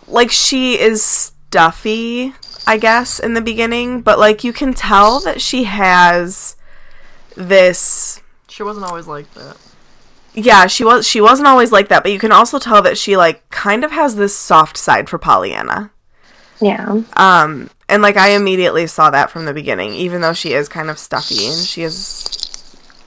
like 0.09 0.31
she 0.31 0.79
is 0.79 1.03
stuffy, 1.05 2.35
I 2.67 2.79
guess, 2.79 3.19
in 3.19 3.35
the 3.35 3.41
beginning, 3.41 4.01
but 4.03 4.19
like 4.19 4.45
you 4.45 4.53
can 4.53 4.75
tell 4.75 5.21
that 5.21 5.41
she 5.41 5.65
has 5.65 6.57
this 7.37 8.21
She 8.49 8.63
wasn't 8.63 8.87
always 8.87 9.07
like 9.07 9.33
that. 9.35 9.57
yeah, 10.35 10.67
she 10.67 10.85
was 10.85 11.07
she 11.07 11.21
wasn't 11.21 11.49
always 11.49 11.73
like 11.73 11.89
that, 11.89 12.03
but 12.03 12.13
you 12.13 12.19
can 12.19 12.33
also 12.33 12.59
tell 12.59 12.83
that 12.83 12.99
she 12.99 13.17
like 13.17 13.49
kind 13.51 13.85
of 13.85 13.93
has 13.93 14.17
this 14.17 14.37
soft 14.37 14.77
side 14.77 15.09
for 15.09 15.19
Pollyanna. 15.19 15.91
Yeah. 16.63 17.03
Um, 17.17 17.69
and 17.89 18.01
like 18.03 18.17
I 18.17 18.31
immediately 18.31 18.87
saw 18.87 19.11
that 19.11 19.31
from 19.31 19.45
the 19.45 19.53
beginning, 19.53 19.93
even 19.95 20.21
though 20.21 20.33
she 20.33 20.53
is 20.55 20.69
kind 20.69 20.89
of 20.89 20.99
stuffy 20.99 21.47
and 21.49 21.57
she 21.67 21.83
is. 21.83 22.25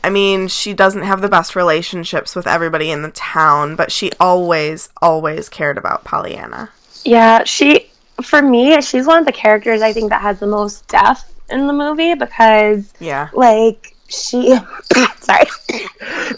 I 0.03 0.11
mean, 0.11 0.47
she 0.49 0.73
doesn't 0.73 1.01
have 1.01 1.21
the 1.21 1.29
best 1.29 1.55
relationships 1.55 2.35
with 2.35 2.45
everybody 2.45 2.91
in 2.91 3.01
the 3.01 3.09
town, 3.09 3.75
but 3.75 3.91
she 3.91 4.11
always, 4.19 4.89
always 5.01 5.49
cared 5.49 5.79
about 5.79 6.03
Pollyanna. 6.03 6.69
Yeah, 7.03 7.43
she 7.45 7.89
for 8.21 8.41
me, 8.41 8.79
she's 8.81 9.07
one 9.07 9.17
of 9.19 9.25
the 9.25 9.31
characters 9.31 9.81
I 9.81 9.93
think 9.93 10.09
that 10.11 10.21
has 10.21 10.39
the 10.39 10.47
most 10.47 10.87
depth 10.87 11.33
in 11.49 11.65
the 11.67 11.73
movie 11.73 12.13
because 12.13 12.93
Yeah. 12.99 13.29
like 13.33 13.95
she 14.07 14.55
sorry. 15.21 15.45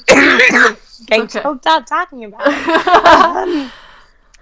Getting 1.06 1.23
Okay. 1.25 1.41
choked 1.41 1.67
up 1.67 1.86
talking 1.86 2.25
about 2.25 2.41
it. 2.47 2.88
um, 2.88 3.71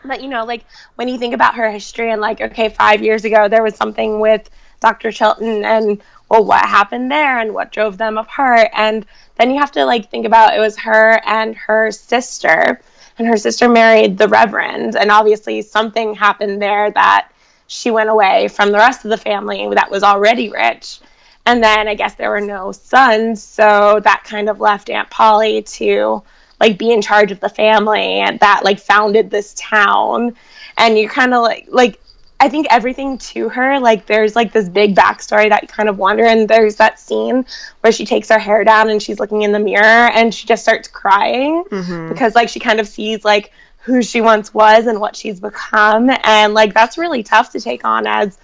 but 0.05 0.21
you 0.21 0.29
know, 0.29 0.45
like 0.45 0.65
when 0.95 1.07
you 1.07 1.17
think 1.17 1.33
about 1.33 1.55
her 1.55 1.69
history 1.69 2.11
and 2.11 2.21
like, 2.21 2.41
okay, 2.41 2.69
five 2.69 3.01
years 3.01 3.25
ago 3.25 3.47
there 3.47 3.63
was 3.63 3.75
something 3.75 4.19
with 4.19 4.49
Dr. 4.79 5.11
Chilton 5.11 5.65
and 5.65 6.01
well, 6.29 6.45
what 6.45 6.65
happened 6.65 7.11
there 7.11 7.39
and 7.39 7.53
what 7.53 7.71
drove 7.71 7.97
them 7.97 8.17
apart, 8.17 8.69
and 8.73 9.05
then 9.37 9.51
you 9.51 9.59
have 9.59 9.71
to 9.73 9.85
like 9.85 10.09
think 10.09 10.25
about 10.25 10.55
it 10.55 10.59
was 10.59 10.77
her 10.79 11.21
and 11.25 11.55
her 11.55 11.91
sister, 11.91 12.81
and 13.17 13.27
her 13.27 13.37
sister 13.37 13.69
married 13.69 14.17
the 14.17 14.27
Reverend, 14.27 14.95
and 14.95 15.11
obviously 15.11 15.61
something 15.61 16.15
happened 16.15 16.61
there 16.61 16.91
that 16.91 17.29
she 17.67 17.91
went 17.91 18.09
away 18.09 18.47
from 18.47 18.71
the 18.71 18.77
rest 18.77 19.05
of 19.05 19.11
the 19.11 19.17
family 19.17 19.67
that 19.73 19.91
was 19.91 20.03
already 20.03 20.49
rich. 20.49 20.99
And 21.45 21.63
then 21.63 21.87
I 21.87 21.93
guess 21.93 22.15
there 22.15 22.31
were 22.31 22.41
no 22.41 22.71
sons, 22.71 23.43
so 23.43 23.99
that 24.03 24.23
kind 24.23 24.49
of 24.49 24.59
left 24.59 24.89
Aunt 24.89 25.09
Polly 25.11 25.61
to 25.61 26.23
like 26.59 26.77
be 26.77 26.91
in 26.91 27.01
charge 27.01 27.31
of 27.31 27.39
the 27.39 27.49
family 27.49 28.19
and 28.19 28.39
that 28.39 28.63
like 28.63 28.79
founded 28.79 29.29
this 29.29 29.53
town. 29.57 30.35
And 30.77 30.97
you 30.97 31.09
kind 31.09 31.33
of 31.33 31.41
like 31.41 31.67
like 31.69 31.99
I 32.39 32.49
think 32.49 32.67
everything 32.69 33.17
to 33.17 33.49
her 33.49 33.79
like 33.79 34.05
there's 34.05 34.35
like 34.35 34.51
this 34.51 34.67
big 34.67 34.95
backstory 34.95 35.49
that 35.49 35.63
you 35.63 35.67
kind 35.67 35.89
of 35.89 35.97
wonder. 35.97 36.25
And 36.25 36.47
there's 36.47 36.75
that 36.77 36.99
scene 36.99 37.45
where 37.81 37.93
she 37.93 38.05
takes 38.05 38.29
her 38.29 38.39
hair 38.39 38.63
down 38.63 38.89
and 38.89 39.01
she's 39.01 39.19
looking 39.19 39.43
in 39.43 39.51
the 39.51 39.59
mirror 39.59 39.83
and 39.83 40.33
she 40.33 40.47
just 40.47 40.63
starts 40.63 40.87
crying 40.87 41.63
mm-hmm. 41.69 42.09
because 42.09 42.35
like 42.35 42.49
she 42.49 42.59
kind 42.59 42.79
of 42.79 42.87
sees 42.87 43.23
like 43.23 43.51
who 43.79 44.01
she 44.01 44.19
once 44.19 44.53
was 44.53 44.87
and 44.87 44.99
what 44.99 45.15
she's 45.15 45.39
become 45.39 46.09
and 46.23 46.53
like 46.53 46.73
that's 46.73 46.97
really 46.97 47.21
tough 47.21 47.51
to 47.51 47.59
take 47.59 47.85
on 47.85 48.07
as 48.07 48.37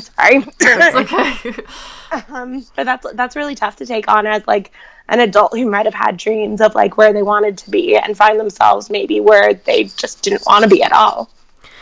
sorry 0.00 0.44
It's 0.60 0.96
okay. 1.14 2.22
um, 2.28 2.64
but 2.76 2.84
that's 2.84 3.06
that's 3.14 3.36
really 3.36 3.54
tough 3.54 3.76
to 3.76 3.86
take 3.86 4.08
on 4.08 4.26
as 4.26 4.46
like 4.46 4.72
an 5.08 5.20
adult 5.20 5.52
who 5.52 5.68
might 5.68 5.84
have 5.86 5.94
had 5.94 6.16
dreams 6.16 6.60
of 6.60 6.74
like 6.74 6.96
where 6.96 7.12
they 7.12 7.22
wanted 7.22 7.58
to 7.58 7.70
be 7.70 7.96
and 7.96 8.16
find 8.16 8.38
themselves 8.40 8.88
maybe 8.90 9.20
where 9.20 9.54
they 9.54 9.84
just 9.84 10.22
didn't 10.22 10.42
want 10.46 10.62
to 10.64 10.70
be 10.70 10.82
at 10.82 10.92
all 10.92 11.30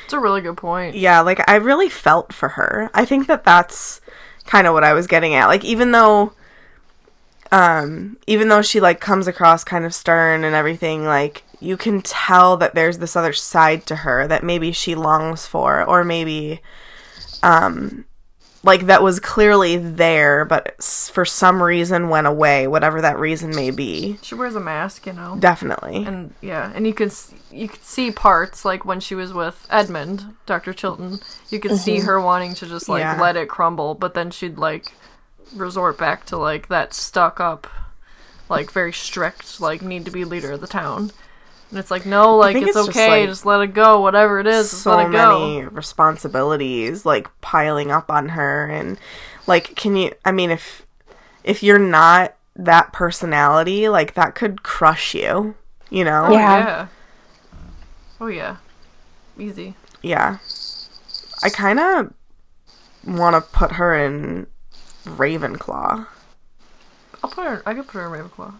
it's 0.05 0.13
a 0.13 0.21
really 0.21 0.43
good 0.43 0.59
point. 0.59 0.95
Yeah, 0.95 1.21
like 1.21 1.41
I 1.49 1.55
really 1.57 1.89
felt 1.89 2.35
for 2.35 2.51
her. 2.51 2.91
I 2.93 3.07
think 3.07 3.29
that 3.29 3.45
that's 3.45 4.03
kind 4.45 4.67
of 4.67 4.75
what 4.75 4.85
I 4.85 4.93
was 4.93 5.07
getting 5.07 5.35
at. 5.35 5.47
Like 5.47 5.65
even 5.65 5.93
though 5.93 6.35
um 7.51 8.19
even 8.27 8.49
though 8.49 8.61
she 8.61 8.79
like 8.81 9.01
comes 9.01 9.27
across 9.27 9.65
kind 9.65 9.87
of 9.87 9.95
stern 9.95 10.45
and 10.45 10.55
everything, 10.55 11.05
like 11.07 11.45
you 11.63 11.77
can 11.77 12.03
tell 12.03 12.57
that 12.59 12.75
there's 12.75 12.99
this 12.99 13.17
other 13.17 13.33
side 13.33 13.87
to 13.87 13.97
her 13.97 14.27
that 14.29 14.43
maybe 14.43 14.73
she 14.73 14.95
longs 14.95 15.47
for 15.47 15.85
or 15.85 16.05
maybe 16.05 16.61
um 17.43 18.05
like 18.65 18.87
that 18.87 19.03
was 19.03 19.19
clearly 19.19 19.77
there 19.77 20.45
but 20.45 20.81
for 21.13 21.25
some 21.25 21.61
reason 21.61 22.09
went 22.09 22.29
away, 22.29 22.69
whatever 22.69 23.01
that 23.01 23.19
reason 23.19 23.51
may 23.57 23.73
be. 23.73 24.19
She 24.23 24.37
wears 24.37 24.55
a 24.55 24.61
mask, 24.61 25.05
you 25.07 25.13
know. 25.13 25.37
Definitely. 25.39 26.05
and 26.05 26.33
yeah, 26.41 26.71
and 26.73 26.87
you 26.87 26.95
could 26.95 27.09
s- 27.09 27.35
you 27.51 27.67
could 27.69 27.83
see 27.83 28.13
parts 28.13 28.65
like 28.65 28.85
when 28.85 29.01
she 29.01 29.17
was 29.17 29.33
with 29.33 29.67
Edmund, 29.69 30.37
Dr. 30.47 30.73
Chilton. 30.73 31.19
You 31.51 31.59
could 31.59 31.77
see 31.77 31.99
her 31.99 32.21
wanting 32.21 32.55
to 32.55 32.67
just 32.67 32.89
like 32.89 33.01
Yeah. 33.01 33.21
let 33.21 33.37
it 33.37 33.49
crumble, 33.49 33.95
but 33.97 34.15
then 34.15 34.31
she'd 34.31 34.59
like 34.59 34.93
resort 35.57 35.99
back 35.99 36.25
to 36.27 36.37
like 36.37 36.69
that 36.69 36.95
stuck 36.95 37.41
up, 37.41 37.67
like 38.49 38.71
very 38.71 38.93
strict, 38.93 39.61
like 39.61 39.83
need 39.83 40.05
to 40.05 40.13
be 40.13 40.25
leader 40.25 40.53
of 40.53 40.61
the 40.61 40.69
town. 40.69 41.11
And 41.73 41.79
it's 41.79 41.91
like 41.91 42.05
no, 42.05 42.37
like 42.37 42.53
think 42.53 42.69
it's, 42.69 42.77
it's 42.77 42.87
just, 42.87 42.99
okay, 42.99 43.21
like, 43.21 43.29
just 43.31 43.47
let 43.47 43.63
it 43.63 43.69
go, 43.69 44.01
whatever 44.03 44.39
it 44.41 44.47
is, 44.47 44.69
just 44.71 44.83
so 44.83 44.95
let 44.95 45.07
it 45.09 45.13
go. 45.13 45.39
many 45.41 45.65
responsibilities 45.65 47.07
like 47.07 47.29
piling 47.41 47.91
up 47.91 48.11
on 48.11 48.29
her 48.31 48.67
and 48.67 48.99
like 49.47 49.75
can 49.75 49.97
you 49.97 50.13
i 50.27 50.31
mean 50.31 50.51
if 50.51 50.85
if 51.45 51.63
you're 51.63 51.79
not 51.79 52.37
that 52.55 52.93
personality 52.93 53.89
like 53.89 54.13
that 54.15 54.35
could 54.35 54.63
crush 54.63 55.15
you 55.15 55.55
you 55.89 56.05
know 56.05 56.27
Oh 56.27 56.33
Yeah. 56.33 56.59
yeah. 56.59 56.87
Oh 58.21 58.27
yeah. 58.27 58.57
Easy. 59.39 59.75
yeah 60.03 60.37
i 61.43 61.49
kind 61.49 61.81
of 61.81 62.13
want 63.07 63.35
to 63.35 63.41
put 63.51 63.73
her 63.73 63.95
in 63.95 64.47
ravenclaw 65.07 66.07
I'll 67.25 67.31
put 67.31 67.45
her. 67.47 67.63
I 67.65 67.73
could 67.75 67.87
put 67.87 68.01
her 68.01 68.13
in 68.15 68.21
Ravenclaw. 68.29 68.53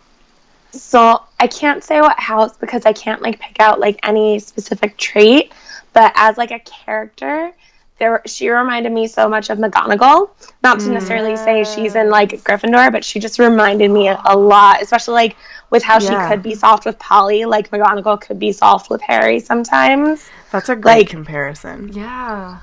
So 0.73 1.23
I 1.39 1.47
can't 1.47 1.85
say 1.85 2.01
what 2.01 2.19
house 2.19 2.57
because 2.57 2.87
I 2.87 2.93
can't 2.93 3.23
like 3.23 3.39
pick 3.39 3.61
out 3.61 3.79
like 3.81 3.99
any 4.03 4.39
specific 4.39 4.97
trait, 4.97 5.53
but 5.93 6.13
as 6.17 6.37
like 6.39 6.51
a 6.51 6.59
character, 6.61 7.53
there 7.99 8.23
she 8.27 8.49
reminded 8.49 8.91
me 8.91 9.07
so 9.07 9.29
much 9.29 9.51
of 9.51 9.59
McGonagall. 9.59 10.31
Not 10.63 10.81
to 10.81 10.89
necessarily 10.91 11.37
say 11.37 11.65
she's 11.65 11.95
in 11.95 12.09
like 12.11 12.31
mm. 12.31 12.43
Gryffindor, 12.43 12.91
but 12.91 13.05
she 13.05 13.21
just 13.21 13.39
reminded 13.39 13.91
me 13.91 14.09
a, 14.09 14.21
a 14.25 14.37
lot, 14.37 14.83
especially 14.83 15.15
like 15.15 15.37
with 15.71 15.83
how 15.83 16.01
Yeah. 16.01 16.29
she 16.29 16.35
could 16.35 16.43
be 16.43 16.55
soft 16.55 16.85
with 16.87 16.99
Polly, 16.99 17.45
like 17.45 17.71
McGonagall 17.71 18.21
could 18.21 18.39
be 18.39 18.53
soft 18.53 18.91
with 18.91 19.03
Harry 19.03 19.41
sometimes. 19.41 20.29
that's 20.51 20.69
a 20.69 20.77
great 20.77 20.99
Like- 20.99 21.09
comparison 21.09 21.91
Yeah. 21.93 22.59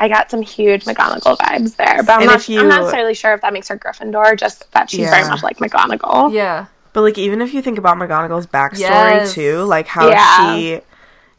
I 0.00 0.08
got 0.08 0.30
some 0.30 0.42
huge 0.42 0.84
McGonagall 0.84 1.36
vibes 1.38 1.74
there, 1.74 2.04
but 2.04 2.12
I'm 2.12 2.20
And 2.22 2.30
not, 2.30 2.48
you- 2.48 2.60
I'm 2.60 2.68
not 2.68 2.80
necessarily 2.82 3.14
sure 3.14 3.32
if 3.34 3.40
that 3.40 3.52
makes 3.52 3.66
her 3.68 3.76
Gryffindor, 3.76 4.38
just 4.38 4.70
that 4.72 4.90
she's 4.90 5.10
very 5.10 5.26
much 5.28 5.42
like 5.42 5.58
McGonagall. 5.58 6.32
Yeah. 6.32 6.66
But 6.98 7.02
like 7.02 7.16
even 7.16 7.40
if 7.40 7.54
you 7.54 7.62
think 7.62 7.78
about 7.78 7.96
mcgonagall's 7.96 8.48
backstory 8.48 8.80
Yes. 8.80 9.32
too 9.32 9.62
like 9.62 9.86
how 9.86 10.08
Yeah. 10.08 10.56
she 10.56 10.80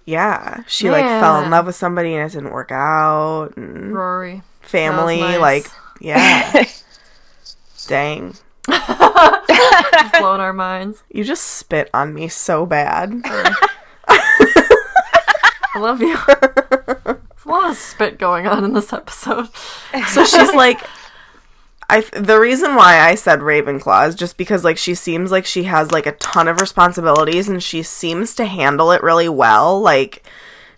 yeah 0.05 0.63
she 0.67 0.89
like 0.89 1.03
fell 1.03 1.43
in 1.43 1.49
love 1.49 1.65
with 1.65 1.75
somebody 1.75 2.15
and 2.15 2.31
it 2.31 2.33
didn't 2.33 2.53
work 2.53 2.71
out 2.71 3.57
and 3.57 3.93
Rory. 3.93 4.41
family 4.61 5.19
nice. 5.19 5.37
like 5.41 5.65
yeah 5.99 6.63
dang 7.87 8.35
blown 8.67 10.39
our 10.39 10.53
minds. 10.53 11.03
you 11.09 11.25
just 11.25 11.43
spit 11.43 11.89
on 11.93 12.13
me 12.13 12.29
so 12.29 12.65
bad 12.65 13.11
I 14.07 15.77
love 15.79 16.01
you. 16.01 16.17
There's 16.25 17.45
a 17.45 17.49
lot 17.49 17.69
of 17.71 17.77
spit 17.77 18.17
going 18.17 18.47
on 18.47 18.63
in 18.63 18.73
this 18.73 18.91
episode. 18.93 19.49
so 20.07 20.23
she's 20.25 20.53
like 20.53 20.81
I 21.89 22.01
the 22.13 22.39
reason 22.39 22.75
why 22.75 22.99
I 22.99 23.15
said 23.15 23.39
Ravenclaw 23.39 24.07
is 24.07 24.15
just 24.15 24.37
because 24.37 24.63
like 24.63 24.77
she 24.77 24.93
seems 24.93 25.31
like 25.31 25.45
she 25.45 25.63
has 25.63 25.91
like 25.91 26.05
a 26.05 26.11
ton 26.13 26.47
of 26.47 26.61
responsibilities 26.61 27.49
and 27.49 27.61
she 27.63 27.81
seems 27.81 28.35
to 28.35 28.45
handle 28.45 28.91
it 28.91 29.01
really 29.01 29.27
well. 29.27 29.81
Like 29.81 30.23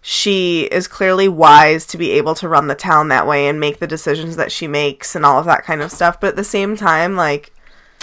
she 0.02 0.64
is 0.72 0.88
clearly 0.88 1.28
wise 1.28 1.86
to 1.88 1.98
be 1.98 2.12
able 2.12 2.34
to 2.36 2.48
run 2.48 2.68
the 2.68 2.76
town 2.76 3.10
that 3.10 3.28
way 3.28 3.48
and 3.48 3.60
make 3.60 3.80
the 3.80 3.88
decisions 3.88 4.38
that 4.38 4.54
she 4.54 4.68
makes 4.68 5.14
and 5.14 5.26
all 5.26 5.38
of 5.38 5.46
that 5.46 5.66
kind 5.66 5.82
of 5.82 5.92
stuff. 5.92 6.20
But 6.20 6.30
at 6.30 6.36
the 6.38 6.46
same 6.46 6.78
time 6.78 7.18
like 7.18 7.52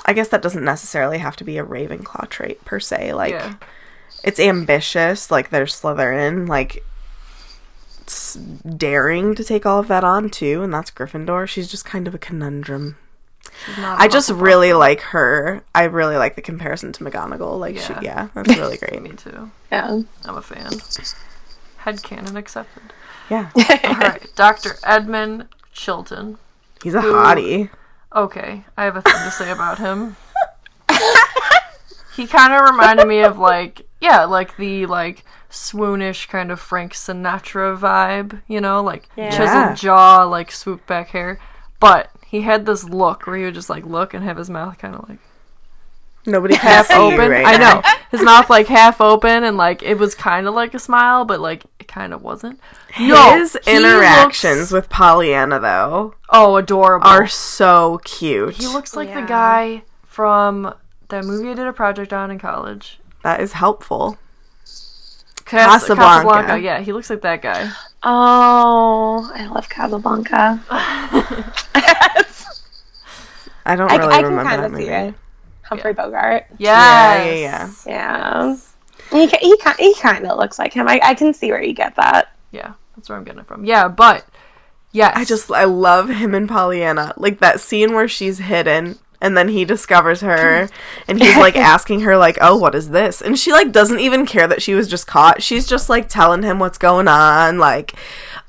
I 0.05 0.13
guess 0.13 0.29
that 0.29 0.43
doesn't 0.43 0.65
necessarily 0.65 1.19
have 1.19 1.37
to 1.37 1.45
be 1.45 1.57
a 1.57 1.65
Ravenclaw 1.65 2.29
trait 2.29 2.63
per 2.67 2.79
se. 2.79 3.15
Like 3.15 3.33
yeah. 3.33 3.55
it's 4.23 4.39
ambitious 4.39 5.31
like 5.31 5.49
they're 5.49 5.65
Slytherin. 5.65 6.47
Like 6.47 6.85
daring 8.77 9.35
to 9.35 9.45
take 9.45 9.67
all 9.67 9.79
of 9.81 9.89
that 9.89 10.05
on 10.05 10.31
too 10.31 10.63
and 10.63 10.73
that's 10.73 10.91
Gryffindor 10.91 11.47
she's 11.49 11.69
just 11.69 11.85
kind 11.85 12.07
of 12.09 12.15
a 12.15 12.19
conundrum 12.19 12.97
She's 13.67 13.79
not 13.79 13.99
I 14.01 14.07
a 14.07 14.09
just 14.09 14.31
Hufflepuff. 14.31 14.41
really 14.43 14.73
like 14.73 15.01
her 15.01 15.63
I 15.75 15.85
really 15.85 16.17
like 16.17 16.37
the 16.37 16.43
comparison 16.43 16.93
to 16.93 17.05
McGonagall 17.05 17.59
like 17.59 17.77
she 17.79 17.93
Yeah. 17.95 18.01
yeah 18.03 18.29
that's 18.35 18.57
really 18.57 18.77
great 18.83 19.03
Me 19.03 19.11
too. 19.11 19.51
Yeah. 19.73 20.01
I'm 20.25 20.37
a 20.37 20.43
fan. 20.43 20.73
Head 21.79 21.97
Headcanon 21.97 22.37
accepted. 22.37 22.83
yeah 23.31 23.51
Alright. 23.85 24.27
Dr. 24.37 24.77
Edmund 24.85 25.49
Chilton. 25.73 26.39
He's 26.83 26.95
a 26.95 27.01
hottie. 27.01 27.71
Okay, 28.15 28.65
I 28.77 28.85
have 28.85 28.97
a 28.97 29.03
thing 29.03 29.13
to 29.13 29.31
say 29.31 29.51
about 29.51 29.79
him. 29.79 30.17
he 32.17 32.27
kind 32.27 32.53
of 32.53 32.63
reminded 32.71 33.07
me 33.07 33.21
of 33.21 33.39
like, 33.39 33.87
yeah, 34.01 34.25
like 34.25 34.57
the 34.57 34.87
like 34.87 35.25
swoonish 35.51 36.29
kind 36.29 36.51
of 36.51 36.61
Frank 36.61 36.93
Sinatra 36.93 37.79
vibe, 37.79 38.43
you 38.49 38.61
know, 38.61 38.83
like 38.83 39.09
Yeah. 39.17 39.31
chiseled 39.31 39.77
jaw, 39.77 40.25
like 40.25 40.51
swoop 40.53 40.87
back 40.87 41.09
hair. 41.09 41.39
But 41.81 42.11
he 42.27 42.43
had 42.43 42.67
this 42.67 42.85
look 42.85 43.27
where 43.27 43.37
he 43.37 43.45
would 43.45 43.55
just 43.55 43.71
like 43.71 43.87
look 43.87 44.13
and 44.15 44.25
have 44.25 44.37
his 44.37 44.51
mouth 44.51 44.79
kind 44.79 44.95
of 44.95 45.09
like 45.09 45.19
Nobody 46.27 46.55
can 46.57 46.63
half 46.69 46.87
see 46.89 46.95
you 46.95 47.15
open. 47.15 47.31
right 47.31 47.47
I 47.47 47.57
now. 47.57 47.75
know 47.81 47.83
his 48.11 48.23
mouth 48.23 48.51
like 48.51 48.67
half 48.67 49.01
open 49.01 49.45
and 49.45 49.57
like 49.57 49.83
it 49.83 49.97
was 49.99 50.15
kind 50.15 50.47
of 50.47 50.53
like 50.55 50.75
a 50.75 50.79
smile, 50.79 51.25
but 51.25 51.41
like 51.41 51.65
it 51.79 51.89
kind 51.89 52.13
of 52.13 52.23
wasn't. 52.23 52.61
No, 53.01 53.39
His 53.39 53.57
he 53.65 53.77
interactions 53.77 54.59
looks- 54.59 54.73
with 54.73 54.89
Pollyanna, 54.91 55.59
though, 55.61 56.15
oh, 56.29 56.57
adorable. 56.57 57.07
are 57.07 57.27
so 57.29 58.01
cute. 58.05 58.55
he 58.57 58.67
looks 58.67 58.95
like 58.97 59.09
Yeah. 59.09 59.21
the 59.23 59.27
guy 59.27 59.83
from 60.05 60.75
that 61.09 61.25
movie 61.25 61.51
I 61.51 61.55
did 61.55 61.67
a 61.67 61.73
project 61.73 62.13
on 62.13 62.31
in 62.31 62.39
college. 62.39 63.01
that 63.23 63.41
is 63.41 63.53
helpful. 63.55 64.19
Cas- 65.49 65.87
Casablanca. 65.89 66.59
Yeah, 66.61 66.81
he 66.81 66.93
looks 66.93 67.09
like 67.11 67.23
that 67.23 67.43
guy. 67.43 67.71
Oh, 68.03 69.31
I 69.35 69.47
love 69.47 69.69
Casablanca. 69.69 70.61
I 73.67 73.77
don't 73.77 73.91
I, 73.91 73.97
really 73.97 74.15
I 74.15 74.17
can 74.23 74.25
remember 74.31 74.45
kind 74.45 74.63
that 74.63 74.67
of 74.67 74.73
movie. 74.73 74.85
see 74.87 74.91
it. 74.91 75.15
Humphrey 75.63 75.93
Bogart. 75.93 76.47
Yeah, 76.59 77.25
Yes. 77.25 77.85
yeah, 77.87 77.93
Yeah. 77.93 78.57
He, 79.11 79.27
he, 79.27 79.57
ki- 79.57 79.75
he 79.79 79.95
kind 79.97 80.27
of 80.27 80.39
looks 80.39 80.59
like 80.59 80.73
him. 80.73 80.89
I, 80.89 81.01
I 81.03 81.15
can 81.15 81.33
see 81.35 81.51
where 81.51 81.63
you 81.63 81.75
get 81.75 81.97
that. 81.97 82.33
Yeah, 82.51 82.75
that's 82.97 83.09
where 83.09 83.17
I'm 83.19 83.25
getting 83.25 83.41
it 83.41 83.47
from. 83.47 83.65
Yeah, 83.65 83.89
but 83.89 84.27
yes, 84.93 85.13
I 85.15 85.25
just 85.25 85.51
I 85.51 85.65
love 85.65 86.09
him 86.09 86.35
and 86.35 86.49
Pollyanna. 86.49 87.13
Like 87.19 87.41
that 87.41 87.61
scene 87.61 87.95
where 87.95 88.09
she's 88.09 88.39
hidden 88.39 88.99
and 89.21 89.37
then 89.37 89.49
he 89.49 89.65
discovers 89.65 90.21
her 90.21 90.69
and 91.09 91.21
he's 91.21 91.37
like 91.37 91.57
asking 91.75 92.01
her 92.01 92.17
like, 92.17 92.39
"Oh, 92.41 92.57
what 92.57 92.75
is 92.75 92.91
this?" 92.91 93.21
And 93.21 93.39
she 93.39 93.53
like 93.53 93.73
doesn't 93.73 94.01
even 94.01 94.27
care 94.27 94.47
that 94.47 94.63
she 94.63 94.75
was 94.75 94.89
just 94.89 95.07
caught. 95.07 95.43
She's 95.43 95.67
just 95.67 95.89
like 95.89 96.09
telling 96.09 96.43
him 96.43 96.59
what's 96.59 96.79
going 96.79 97.09
on 97.09 97.59
like, 97.59 97.95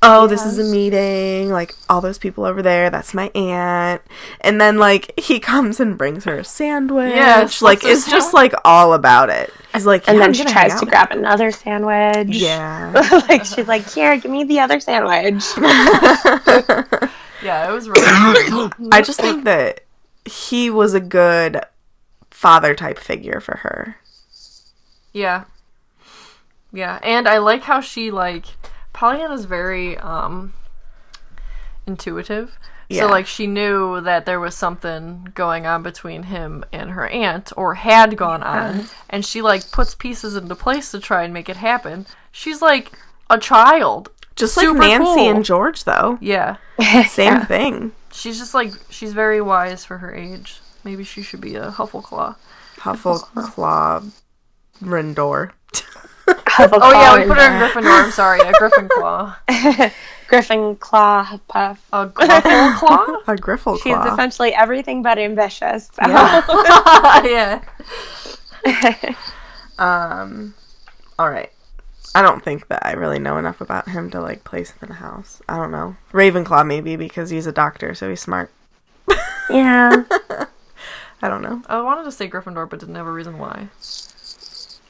"Oh, 0.02 0.26
this 0.26 0.44
is 0.44 0.58
a 0.58 0.64
meeting. 0.64 1.50
Like 1.50 1.74
all 1.88 2.00
those 2.00 2.18
people 2.18 2.44
over 2.44 2.62
there, 2.62 2.90
that's 2.90 3.14
my 3.14 3.30
aunt." 3.34 4.02
And 4.40 4.60
then 4.60 4.78
like 4.78 5.18
he 5.18 5.40
comes 5.40 5.80
and 5.80 5.98
brings 5.98 6.24
her 6.24 6.38
a 6.38 6.44
sandwich. 6.44 7.14
Yeah, 7.14 7.48
like 7.60 7.82
wants 7.82 7.84
a 7.84 7.90
it's 7.90 8.10
just 8.10 8.32
like 8.34 8.54
all 8.64 8.94
about 8.94 9.30
it. 9.30 9.52
He's 9.72 9.86
like, 9.86 10.08
And 10.08 10.16
"Yeah, 10.16 10.20
then 10.20 10.30
I'm 10.30 10.34
she 10.34 10.44
gonna 10.44 10.52
tries 10.52 10.80
to 10.80 10.86
grab 10.86 11.12
another 11.12 11.50
sandwich. 11.52 12.28
Yeah. 12.28 12.92
like 13.28 13.44
she's 13.44 13.68
like, 13.68 13.88
here, 13.92 14.16
give 14.16 14.30
me 14.30 14.44
the 14.44 14.60
other 14.60 14.80
sandwich. 14.80 15.44
yeah, 17.42 17.68
it 17.68 17.72
was 17.72 17.88
really 17.88 18.70
I 18.92 19.02
just 19.02 19.20
think 19.20 19.44
that 19.44 19.82
he 20.24 20.70
was 20.70 20.94
a 20.94 21.00
good 21.00 21.60
father 22.30 22.74
type 22.74 22.98
figure 22.98 23.40
for 23.40 23.58
her. 23.58 23.96
yeah, 25.12 25.44
yeah, 26.72 26.98
and 27.02 27.28
I 27.28 27.38
like 27.38 27.62
how 27.62 27.80
she 27.80 28.10
like 28.10 28.44
Pollyanna's 28.92 29.44
very 29.44 29.96
um 29.98 30.52
intuitive. 31.86 32.58
Yeah. 32.88 33.02
So 33.02 33.08
like 33.08 33.26
she 33.26 33.46
knew 33.46 34.00
that 34.00 34.26
there 34.26 34.40
was 34.40 34.56
something 34.56 35.28
going 35.34 35.64
on 35.64 35.82
between 35.84 36.24
him 36.24 36.64
and 36.72 36.90
her 36.90 37.06
aunt 37.06 37.52
or 37.56 37.74
had 37.74 38.16
gone 38.16 38.42
on 38.42 38.86
and 39.08 39.24
she 39.24 39.42
like 39.42 39.70
puts 39.70 39.94
pieces 39.94 40.34
into 40.34 40.56
place 40.56 40.90
to 40.90 40.98
try 40.98 41.22
and 41.22 41.32
make 41.32 41.48
it 41.48 41.56
happen. 41.56 42.06
She's 42.32 42.60
like 42.60 42.90
a 43.28 43.38
child. 43.38 44.10
Just 44.34 44.56
like 44.56 44.72
Nancy 44.74 45.04
cool. 45.04 45.30
and 45.30 45.44
George, 45.44 45.84
though. 45.84 46.18
Yeah. 46.20 46.56
Same 47.08 47.40
thing. 47.46 47.92
She's 48.20 48.38
just 48.38 48.52
like 48.52 48.72
she's 48.90 49.14
very 49.14 49.40
wise 49.40 49.86
for 49.86 49.96
her 49.96 50.14
age. 50.14 50.60
Maybe 50.84 51.04
she 51.04 51.22
should 51.22 51.40
be 51.40 51.56
a 51.56 51.70
Huffleclaw. 51.70 52.36
Huffleclaw 52.76 54.10
Rindor. 54.82 55.52
Oh 56.28 56.92
yeah, 56.92 57.18
we 57.18 57.26
put 57.26 57.38
her 57.38 57.46
in 57.46 57.62
Gryffindor. 57.62 58.04
I'm 58.04 58.10
sorry, 58.10 58.40
a 58.40 58.52
Gryffindor. 58.52 59.92
Griffin 60.28 60.76
Claw 60.76 61.40
Puff. 61.48 61.82
A 61.94 62.08
Gryffleclaw? 62.08 63.22
A 63.26 63.36
Griffleclaw. 63.36 63.82
She's 63.82 64.12
essentially 64.12 64.52
everything 64.52 65.02
but 65.02 65.18
ambitious. 65.18 65.90
So. 65.94 66.06
yeah. 66.06 67.62
um, 69.78 70.52
all 71.18 71.30
right. 71.30 71.50
I 72.14 72.22
don't 72.22 72.42
think 72.42 72.68
that 72.68 72.84
I 72.84 72.92
really 72.92 73.18
know 73.20 73.38
enough 73.38 73.60
about 73.60 73.88
him 73.88 74.10
to 74.10 74.20
like 74.20 74.42
place 74.44 74.70
him 74.70 74.78
in 74.82 74.90
a 74.90 74.94
house. 74.94 75.40
I 75.48 75.56
don't 75.56 75.70
know. 75.70 75.96
Ravenclaw 76.12 76.66
maybe 76.66 76.96
because 76.96 77.30
he's 77.30 77.46
a 77.46 77.52
doctor, 77.52 77.94
so 77.94 78.08
he's 78.10 78.20
smart. 78.20 78.50
yeah. 79.50 80.04
I 81.22 81.28
don't 81.28 81.42
know 81.42 81.62
I 81.68 81.80
wanted 81.82 82.04
to 82.04 82.12
say 82.12 82.28
Gryffindor, 82.28 82.68
but 82.68 82.80
didn't 82.80 82.94
have 82.94 83.06
a 83.06 83.12
reason 83.12 83.38
why. 83.38 83.68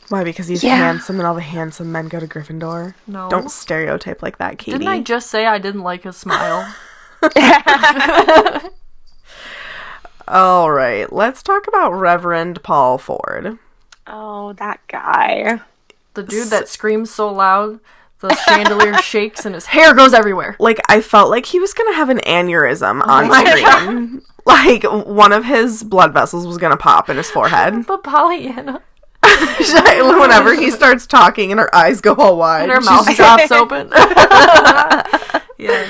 why 0.08 0.24
because 0.24 0.46
he's 0.48 0.62
Yeah. 0.64 0.76
handsome 0.76 1.18
and 1.18 1.26
all 1.26 1.34
the 1.34 1.40
handsome 1.42 1.92
men 1.92 2.08
go 2.08 2.20
to 2.20 2.26
Gryffindor. 2.26 2.94
No. 3.06 3.28
Don't 3.28 3.50
stereotype 3.50 4.22
like 4.22 4.38
that, 4.38 4.58
Katie. 4.58 4.78
Didn't 4.78 4.88
I 4.88 5.00
just 5.00 5.28
say 5.30 5.46
I 5.46 5.58
didn't 5.58 5.82
like 5.82 6.04
his 6.04 6.16
smile? 6.16 6.74
all 10.28 10.70
right, 10.70 11.12
let's 11.12 11.42
talk 11.42 11.66
about 11.68 11.92
Reverend 11.92 12.62
Paul 12.62 12.96
Ford. 12.98 13.58
Oh, 14.06 14.54
that 14.54 14.80
guy. 14.88 15.60
The 16.14 16.22
dude 16.24 16.48
that 16.48 16.68
screams 16.68 17.10
so 17.10 17.30
loud, 17.32 17.80
the 18.20 18.34
chandelier 18.34 18.94
shakes 19.02 19.46
and 19.46 19.54
his 19.54 19.66
hair 19.66 19.94
goes 19.94 20.12
everywhere. 20.12 20.56
like 20.58 20.78
I 20.88 21.00
felt 21.00 21.30
like 21.30 21.46
he 21.46 21.60
was 21.60 21.72
gonna 21.72 21.94
have 21.94 22.08
an 22.10 22.18
aneurysm 22.26 23.00
oh 23.04 23.10
on 23.10 23.28
my 23.28 23.44
screen. 23.44 24.22
Like 24.46 24.82
one 24.84 25.32
of 25.32 25.44
his 25.44 25.82
blood 25.84 26.12
vessels 26.12 26.46
was 26.46 26.58
gonna 26.58 26.76
pop 26.76 27.08
in 27.08 27.16
his 27.16 27.30
forehead. 27.30 27.74
But 27.86 28.02
Pollyanna, 28.02 28.82
Whenever 29.22 30.54
he 30.54 30.70
starts 30.70 31.06
talking 31.06 31.50
and 31.52 31.60
her 31.60 31.72
eyes 31.74 32.00
go 32.00 32.14
all 32.14 32.36
wide. 32.38 32.62
and 32.64 32.72
her 32.72 32.80
mouth 32.80 33.06
drops 33.14 33.50
open. 33.52 33.90
yeah. 35.58 35.86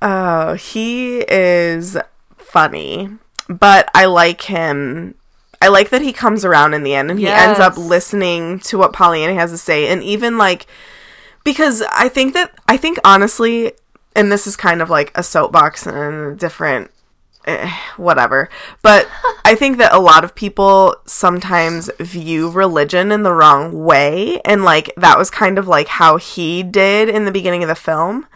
Oh, 0.00 0.54
he 0.54 1.18
is 1.28 1.96
funny. 2.36 3.10
But 3.48 3.88
I 3.94 4.06
like 4.06 4.42
him. 4.42 5.14
I 5.60 5.68
like 5.68 5.90
that 5.90 6.02
he 6.02 6.12
comes 6.12 6.44
around 6.44 6.74
in 6.74 6.84
the 6.84 6.94
end 6.94 7.10
and 7.10 7.18
he 7.18 7.26
ends 7.26 7.58
up 7.58 7.76
listening 7.76 8.60
to 8.60 8.78
what 8.78 8.92
Pollyanna 8.92 9.34
has 9.34 9.50
to 9.50 9.58
say 9.58 9.88
and 9.88 10.02
even 10.02 10.38
like 10.38 10.66
because 11.42 11.82
I 11.92 12.08
think 12.08 12.34
that 12.34 12.54
I 12.68 12.76
think 12.76 12.98
honestly 13.04 13.72
and 14.14 14.30
this 14.30 14.46
is 14.46 14.56
kind 14.56 14.82
of 14.82 14.90
like 14.90 15.10
a 15.16 15.22
soapbox 15.22 15.86
and 15.86 16.32
a 16.32 16.34
different 16.36 16.90
eh, 17.46 17.72
whatever. 17.96 18.48
But 18.82 19.08
I 19.44 19.54
think 19.54 19.78
that 19.78 19.92
a 19.92 19.98
lot 19.98 20.24
of 20.24 20.34
people 20.34 20.96
sometimes 21.06 21.90
view 21.98 22.50
religion 22.50 23.10
in 23.10 23.22
the 23.22 23.32
wrong 23.32 23.84
way. 23.84 24.40
And 24.44 24.64
like 24.64 24.92
that 24.96 25.18
was 25.18 25.30
kind 25.30 25.58
of 25.58 25.66
like 25.66 25.88
how 25.88 26.16
he 26.16 26.62
did 26.62 27.08
in 27.08 27.24
the 27.24 27.32
beginning 27.32 27.62
of 27.62 27.68
the 27.68 27.74
film. 27.74 28.26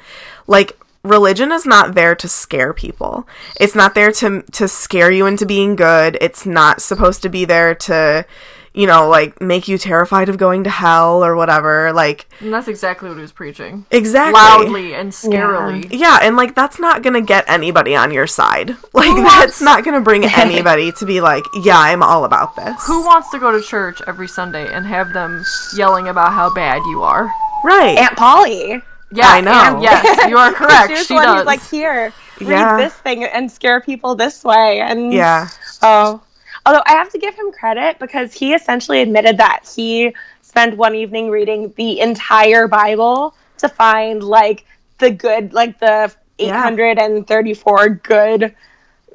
Like 0.46 0.78
religion 1.02 1.52
is 1.52 1.66
not 1.66 1.94
there 1.94 2.14
to 2.14 2.28
scare 2.28 2.72
people. 2.72 3.26
It's 3.60 3.74
not 3.74 3.94
there 3.94 4.12
to 4.12 4.42
to 4.42 4.68
scare 4.68 5.10
you 5.10 5.26
into 5.26 5.46
being 5.46 5.76
good. 5.76 6.16
It's 6.20 6.46
not 6.46 6.80
supposed 6.82 7.22
to 7.22 7.28
be 7.28 7.44
there 7.44 7.74
to 7.74 8.26
you 8.74 8.86
know, 8.86 9.06
like 9.06 9.38
make 9.38 9.68
you 9.68 9.76
terrified 9.76 10.30
of 10.30 10.38
going 10.38 10.64
to 10.64 10.70
hell 10.70 11.22
or 11.22 11.36
whatever. 11.36 11.92
Like 11.92 12.26
And 12.40 12.52
that's 12.52 12.68
exactly 12.68 13.08
what 13.08 13.16
he 13.16 13.20
was 13.20 13.32
preaching. 13.32 13.84
exactly 13.90 14.32
Loudly 14.32 14.94
and 14.94 15.12
scarily. 15.12 15.86
yeah, 15.90 16.20
and 16.22 16.36
like 16.36 16.54
that's 16.54 16.78
not 16.78 17.02
gonna 17.02 17.20
get 17.20 17.44
anybody 17.48 17.94
on 17.94 18.10
your 18.12 18.26
side. 18.26 18.74
Like 18.94 19.14
that's 19.16 19.60
not 19.60 19.84
gonna 19.84 20.00
bring 20.00 20.24
anybody 20.36 20.92
to 20.92 21.04
be 21.04 21.20
like, 21.20 21.44
yeah, 21.62 21.78
I'm 21.78 22.02
all 22.02 22.24
about 22.24 22.56
this. 22.56 22.82
Who 22.86 23.04
wants 23.04 23.30
to 23.30 23.38
go 23.38 23.50
to 23.52 23.60
church 23.60 24.00
every 24.06 24.28
Sunday 24.28 24.72
and 24.72 24.86
have 24.86 25.12
them 25.12 25.44
yelling 25.76 26.08
about 26.08 26.32
how 26.32 26.52
bad 26.54 26.78
you 26.86 27.02
are? 27.02 27.30
Right. 27.64 27.98
Aunt 27.98 28.16
Polly. 28.16 28.80
Yeah, 29.12 29.28
I 29.28 29.40
know. 29.40 29.52
and 29.52 29.82
yes, 29.88 30.28
you 30.28 30.36
are 30.38 30.52
correct. 30.60 31.06
She 31.06 31.14
one 31.14 31.24
does. 31.24 31.36
who's 31.38 31.46
like, 31.46 31.62
here, 31.68 32.12
read 32.40 32.48
Yeah. 32.48 32.76
this 32.76 32.94
thing 32.94 33.24
and 33.24 33.50
scare 33.50 33.80
people 33.80 34.14
this 34.14 34.42
way. 34.44 34.80
And 34.80 35.12
yeah. 35.12 35.48
Oh. 35.82 36.22
Although 36.64 36.82
I 36.86 36.92
have 36.92 37.10
to 37.10 37.18
give 37.18 37.34
him 37.34 37.50
credit 37.52 37.98
because 37.98 38.32
he 38.32 38.54
essentially 38.54 39.00
admitted 39.02 39.36
that 39.38 39.70
he 39.74 40.14
spent 40.42 40.76
one 40.76 40.94
evening 40.94 41.28
reading 41.30 41.72
the 41.76 42.00
entire 42.00 42.68
Bible 42.68 43.34
to 43.58 43.68
find 43.68 44.22
like 44.22 44.64
the 44.98 45.10
good, 45.10 45.52
like 45.52 45.78
the 45.80 46.12
Yeah. 46.38 46.66
834 46.68 47.88
good, 47.88 48.54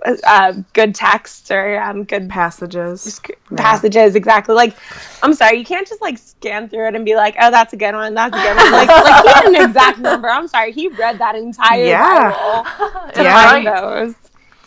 uh, 0.05 0.53
good 0.73 0.93
texts 0.95 1.49
or 1.51 1.79
um, 1.81 2.03
good 2.03 2.29
Passages. 2.29 3.19
passages. 3.55 4.15
Exactly. 4.15 4.55
Like, 4.55 4.75
I'm 5.23 5.33
sorry, 5.33 5.57
you 5.57 5.65
can't 5.65 5.87
just 5.87 6.01
like 6.01 6.17
scan 6.17 6.69
through 6.69 6.87
it 6.87 6.95
and 6.95 7.03
be 7.05 7.15
like, 7.15 7.35
oh, 7.39 7.51
that's 7.51 7.73
a 7.73 7.77
good 7.77 7.93
one. 7.93 8.13
That's 8.13 8.35
a 8.35 8.39
good 8.41 8.55
one. 8.55 8.71
Like, 8.71 8.89
like 8.89 9.23
he 9.23 9.29
had 9.31 9.45
an 9.45 9.69
exact 9.69 9.99
number. 9.99 10.29
I'm 10.29 10.47
sorry, 10.47 10.71
he 10.71 10.87
read 10.89 11.19
that 11.19 11.35
entire 11.35 11.83
Yeah. 11.83 12.31
Bible 12.31 12.63
to 13.13 13.23
Yeah. 13.23 13.43
find 13.51 13.67
those 13.67 14.15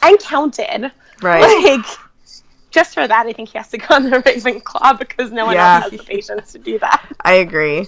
and 0.03 0.19
counted 0.19 0.91
Right. 1.23 1.41
like 1.41 1.87
just 2.71 2.95
for 2.95 3.07
that, 3.07 3.27
I 3.27 3.33
think 3.33 3.51
he 3.51 3.59
has 3.59 3.69
to 3.71 3.79
go 3.79 3.95
on 3.95 4.05
the 4.05 4.21
Raven 4.25 4.61
Ravenclaw 4.61 4.99
because 4.99 5.31
no 5.33 5.47
one 5.47 5.55
Yeah. 5.57 5.77
else 5.83 5.91
has 5.91 6.01
the 6.01 6.05
patience 6.07 6.53
to 6.53 6.59
do 6.59 6.79
that. 6.79 7.05
I 7.25 7.35
agree. 7.35 7.87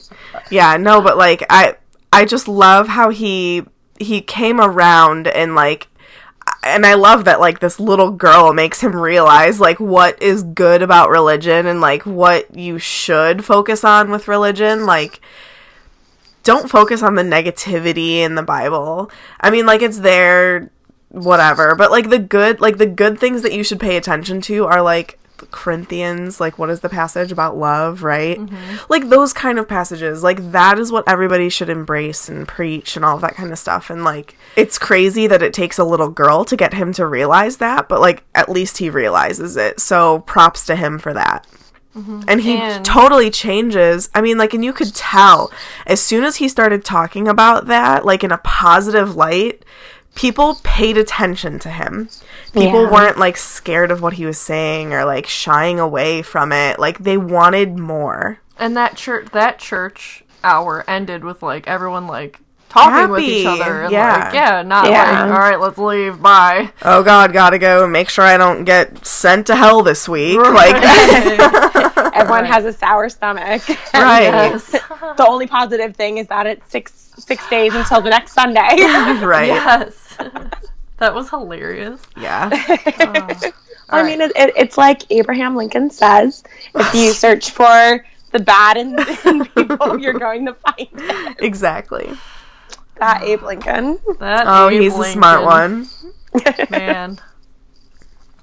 Yeah, 0.50 0.76
no, 0.76 1.00
but 1.00 1.16
like 1.16 1.44
I 1.50 1.76
I 2.12 2.24
just 2.24 2.46
love 2.48 2.88
how 2.88 3.10
he 3.10 3.64
he 3.98 4.20
came 4.20 4.60
around 4.60 5.28
and 5.28 5.54
like 5.54 5.86
and 6.62 6.86
I 6.86 6.94
love 6.94 7.24
that 7.24 7.40
like 7.40 7.60
this 7.60 7.80
little 7.80 8.10
girl 8.10 8.52
makes 8.52 8.80
him 8.80 8.94
realize 8.94 9.60
like 9.60 9.80
what 9.80 10.20
is 10.22 10.42
good 10.42 10.82
about 10.82 11.10
religion 11.10 11.66
and 11.66 11.80
like 11.80 12.06
what 12.06 12.54
you 12.56 12.78
should 12.78 13.44
focus 13.44 13.84
on 13.84 14.10
with 14.10 14.28
religion 14.28 14.86
like 14.86 15.20
don't 16.42 16.70
focus 16.70 17.02
on 17.02 17.14
the 17.14 17.22
negativity 17.22 18.16
in 18.16 18.34
the 18.34 18.42
Bible. 18.42 19.10
I 19.40 19.50
mean 19.50 19.66
like 19.66 19.82
it's 19.82 20.00
there 20.00 20.70
whatever, 21.08 21.74
but 21.74 21.90
like 21.90 22.10
the 22.10 22.18
good 22.18 22.60
like 22.60 22.78
the 22.78 22.86
good 22.86 23.18
things 23.18 23.42
that 23.42 23.52
you 23.52 23.62
should 23.62 23.80
pay 23.80 23.96
attention 23.96 24.40
to 24.42 24.66
are 24.66 24.82
like 24.82 25.18
Corinthians, 25.50 26.40
like 26.40 26.58
what 26.58 26.70
is 26.70 26.80
the 26.80 26.88
passage 26.88 27.32
about 27.32 27.56
love, 27.56 28.02
right? 28.02 28.38
Mm-hmm. 28.38 28.76
Like 28.88 29.08
those 29.08 29.32
kind 29.32 29.58
of 29.58 29.68
passages, 29.68 30.22
like 30.22 30.52
that 30.52 30.78
is 30.78 30.92
what 30.92 31.08
everybody 31.08 31.48
should 31.48 31.68
embrace 31.68 32.28
and 32.28 32.46
preach 32.46 32.96
and 32.96 33.04
all 33.04 33.16
of 33.16 33.22
that 33.22 33.34
kind 33.34 33.52
of 33.52 33.58
stuff. 33.58 33.90
And 33.90 34.04
like 34.04 34.36
it's 34.56 34.78
crazy 34.78 35.26
that 35.26 35.42
it 35.42 35.52
takes 35.52 35.78
a 35.78 35.84
little 35.84 36.08
girl 36.08 36.44
to 36.44 36.56
get 36.56 36.74
him 36.74 36.92
to 36.94 37.06
realize 37.06 37.56
that, 37.58 37.88
but 37.88 38.00
like 38.00 38.22
at 38.34 38.48
least 38.48 38.78
he 38.78 38.90
realizes 38.90 39.56
it. 39.56 39.80
So 39.80 40.20
props 40.20 40.66
to 40.66 40.76
him 40.76 40.98
for 40.98 41.12
that. 41.14 41.46
Mm-hmm. 41.96 42.22
And 42.26 42.40
he 42.40 42.56
And- 42.56 42.84
totally 42.84 43.30
changes. 43.30 44.08
I 44.14 44.22
mean, 44.22 44.38
like, 44.38 44.54
and 44.54 44.64
you 44.64 44.72
could 44.72 44.94
tell 44.94 45.52
as 45.86 46.00
soon 46.00 46.24
as 46.24 46.36
he 46.36 46.48
started 46.48 46.84
talking 46.84 47.28
about 47.28 47.66
that, 47.66 48.06
like 48.06 48.24
in 48.24 48.32
a 48.32 48.38
positive 48.38 49.14
light, 49.14 49.64
people 50.14 50.58
paid 50.62 50.96
attention 50.96 51.58
to 51.58 51.70
him. 51.70 52.08
People 52.52 52.82
Yeah. 52.84 52.90
weren't 52.90 53.18
like 53.18 53.36
scared 53.36 53.90
of 53.90 54.02
what 54.02 54.12
he 54.14 54.26
was 54.26 54.38
saying 54.38 54.92
or 54.92 55.04
like 55.04 55.26
shying 55.26 55.80
away 55.80 56.22
from 56.22 56.52
it. 56.52 56.78
Like 56.78 56.98
they 56.98 57.16
wanted 57.16 57.78
more. 57.78 58.38
And 58.58 58.76
that 58.76 58.96
church 58.96 59.28
that 59.32 59.58
church 59.58 60.22
hour 60.44 60.84
ended 60.88 61.24
with 61.24 61.42
like 61.42 61.66
everyone 61.66 62.06
like 62.06 62.38
talking 62.68 63.10
with 63.10 63.22
each 63.22 63.46
other 63.46 63.82
and 63.82 63.92
yeah. 63.92 64.24
like 64.24 64.34
yeah, 64.34 64.62
not 64.62 64.88
Yeah. 64.90 65.10
like 65.10 65.30
all 65.32 65.38
right, 65.38 65.60
let's 65.60 65.78
leave, 65.78 66.20
bye. 66.20 66.70
Oh 66.82 67.02
God, 67.02 67.32
gotta 67.32 67.58
go. 67.58 67.86
Make 67.86 68.08
sure 68.08 68.24
I 68.24 68.36
don't 68.36 68.64
get 68.64 69.04
sent 69.06 69.46
to 69.48 69.56
hell 69.56 69.82
this 69.82 70.08
week. 70.08 70.38
Like, 70.38 70.74
Everyone 72.14 72.44
has 72.44 72.64
a 72.64 72.72
sour 72.72 73.08
stomach. 73.08 73.66
right, 73.94 74.26
uh, 74.28 74.58
yes. 74.58 74.70
the 74.70 75.26
only 75.26 75.46
positive 75.46 75.96
thing 75.96 76.18
is 76.18 76.26
that 76.28 76.46
it's 76.46 76.70
six 76.70 76.92
six 77.18 77.48
days 77.50 77.74
until 77.74 78.00
the 78.00 78.10
next 78.10 78.32
Sunday. 78.32 78.60
right, 78.60 79.46
yes. 79.48 80.16
That 81.02 81.14
was 81.14 81.28
hilarious. 81.30 82.00
yeah, 82.16 82.48
oh. 83.00 83.52
I 83.88 84.04
mean, 84.04 84.20
it, 84.20 84.30
it, 84.36 84.52
it's 84.56 84.78
like 84.78 85.02
Abraham 85.10 85.56
Lincoln 85.56 85.90
says: 85.90 86.44
if 86.76 86.94
you 86.94 87.10
search 87.12 87.50
for 87.50 88.04
the 88.30 88.38
bad 88.38 88.76
in, 88.76 88.96
in 89.26 89.44
people, 89.46 89.98
you're 89.98 90.12
going 90.12 90.46
to 90.46 90.54
find 90.54 90.88
it. 90.92 91.36
exactly. 91.40 92.08
That 92.98 93.24
Abe 93.24 93.42
Lincoln. 93.42 93.98
That 94.20 94.44
Oh, 94.46 94.68
Abe 94.68 94.82
he's 94.82 94.96
a 94.96 95.04
smart 95.04 95.44
one. 95.44 95.88
Man. 96.70 97.18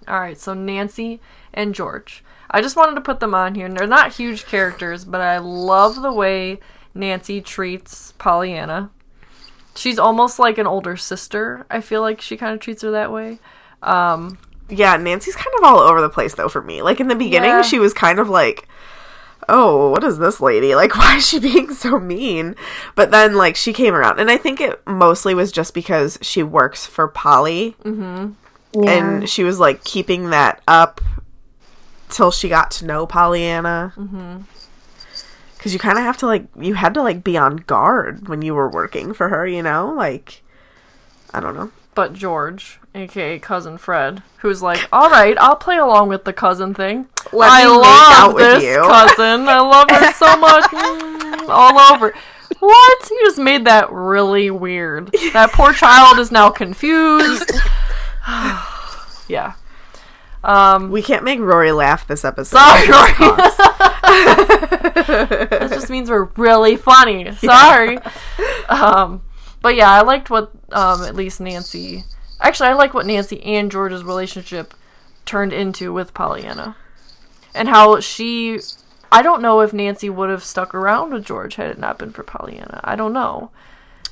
All 0.05 0.19
right, 0.19 0.37
so 0.37 0.53
Nancy 0.53 1.21
and 1.53 1.73
George. 1.73 2.25
I 2.51 2.61
just 2.61 2.75
wanted 2.75 2.95
to 2.95 3.01
put 3.01 3.21
them 3.21 3.33
on 3.33 3.55
here. 3.55 3.69
They're 3.69 3.87
not 3.87 4.13
huge 4.13 4.45
characters, 4.47 5.05
but 5.05 5.21
I 5.21 5.37
love 5.37 6.01
the 6.01 6.11
way 6.11 6.59
Nancy 6.93 7.39
treats 7.39 8.11
Pollyanna. 8.17 8.89
She's 9.75 9.99
almost 9.99 10.39
like 10.39 10.57
an 10.57 10.67
older 10.67 10.97
sister. 10.97 11.65
I 11.69 11.81
feel 11.81 12.01
like 12.01 12.21
she 12.21 12.35
kind 12.37 12.53
of 12.53 12.59
treats 12.59 12.81
her 12.81 12.91
that 12.91 13.11
way. 13.11 13.39
Um, 13.81 14.37
Yeah, 14.69 14.97
Nancy's 14.97 15.35
kind 15.35 15.53
of 15.57 15.63
all 15.63 15.79
over 15.79 16.01
the 16.01 16.09
place 16.09 16.35
though 16.35 16.49
for 16.49 16.61
me. 16.61 16.81
Like 16.81 16.99
in 16.99 17.07
the 17.07 17.15
beginning, 17.15 17.49
Yeah. 17.51 17.61
she 17.61 17.79
was 17.79 17.93
kind 17.93 18.19
of 18.19 18.29
like, 18.29 18.67
"Oh, 19.47 19.89
what 19.89 20.03
is 20.03 20.17
this 20.19 20.41
lady? 20.41 20.75
Like, 20.81 20.95
why 20.97 21.15
is 21.17 21.27
she 21.27 21.39
being 21.39 21.73
so 21.73 21.99
mean?" 21.99 22.55
But 22.95 23.09
then, 23.11 23.35
like, 23.35 23.55
she 23.55 23.71
came 23.73 23.95
around, 23.95 24.19
and 24.19 24.29
I 24.29 24.37
think 24.37 24.59
it 24.61 24.81
mostly 24.85 25.33
was 25.33 25.51
just 25.51 25.73
because 25.73 26.19
she 26.21 26.43
works 26.43 26.85
for 26.85 27.07
Polly, 27.07 27.75
Yeah. 27.85 28.27
and 28.75 29.29
she 29.29 29.43
was 29.43 29.59
like 29.59 29.83
keeping 29.83 30.29
that 30.31 30.61
up 30.67 31.01
till 32.09 32.31
she 32.31 32.49
got 32.49 32.69
to 32.71 32.85
know 32.85 33.05
Pollyanna. 33.07 33.93
Mm-hmm. 33.97 34.37
Because 35.59 35.73
you 35.73 35.79
kind 35.79 35.97
of 35.97 36.05
have 36.05 36.15
to 36.17 36.25
like, 36.25 36.45
you 36.57 36.73
had 36.75 36.93
to 36.95 37.03
like 37.03 37.21
be 37.23 37.37
on 37.37 37.57
guard 37.57 38.27
when 38.29 38.41
you 38.41 38.55
were 38.55 38.69
working 38.69 39.13
for 39.13 39.27
her. 39.29 39.45
You 39.45 39.61
know, 39.61 39.93
like, 39.95 40.41
I 41.33 41.39
don't 41.41 41.53
know. 41.55 41.71
but 41.93 42.13
George, 42.13 42.79
aka 42.95 43.37
cousin 43.39 43.77
Fred, 43.77 44.23
who's 44.37 44.61
like, 44.61 44.87
"All 44.93 45.09
right, 45.09 45.37
I'll 45.37 45.57
play 45.57 45.77
along 45.77 46.07
with 46.09 46.23
the 46.23 46.31
cousin 46.33 46.73
thing. 46.73 47.07
Let 47.33 47.51
I 47.51 47.65
me 47.65 47.71
make 47.71 47.81
love 47.83 48.37
this 48.37 48.63
you." 48.63 48.81
cousin. 48.83 49.49
I 49.49 49.59
love 49.59 49.89
her 49.91 50.13
so 50.13 50.37
much. 50.47 50.63
Mm, 50.71 51.49
all 51.49 51.77
over." 51.93 52.13
What? 52.59 53.09
You 53.11 53.19
just 53.25 53.37
made 53.37 53.65
that 53.65 53.91
really 53.91 54.49
weird. 54.49 55.11
That 55.33 55.51
poor 55.51 55.71
child 55.73 56.19
is 56.19 56.31
now 56.31 56.49
confused. 56.49 57.51
yeah. 59.27 59.53
Um, 60.43 60.91
We 60.91 61.01
can't 61.01 61.23
make 61.23 61.39
Rory 61.39 61.71
laugh 61.71 62.07
this 62.07 62.23
episode. 62.23 62.57
sorry. 62.57 62.85
that 64.09 65.69
just 65.71 65.89
means 65.89 66.09
we're 66.09 66.29
really 66.35 66.75
funny. 66.75 67.31
Sorry. 67.35 67.97
Um, 68.69 69.21
but 69.61 69.75
yeah, 69.75 69.91
I 69.91 70.01
liked 70.01 70.29
what 70.29 70.51
um, 70.71 71.03
at 71.03 71.15
least 71.15 71.41
Nancy. 71.41 72.03
Actually, 72.39 72.69
I 72.69 72.73
like 72.73 72.93
what 72.93 73.05
Nancy 73.05 73.41
and 73.43 73.71
George's 73.71 74.03
relationship 74.03 74.73
turned 75.25 75.51
into 75.53 75.91
with 75.93 76.13
Pollyanna, 76.13 76.75
and 77.53 77.67
how 77.67 77.99
she. 77.99 78.59
I 79.11 79.21
don't 79.21 79.41
know 79.41 79.59
if 79.61 79.73
Nancy 79.73 80.09
would 80.09 80.29
have 80.29 80.43
stuck 80.43 80.73
around 80.75 81.11
with 81.13 81.25
George 81.25 81.55
had 81.55 81.71
it 81.71 81.79
not 81.79 81.97
been 81.97 82.11
for 82.11 82.23
Pollyanna. 82.23 82.79
I 82.83 82.95
don't 82.95 83.13
know. 83.13 83.49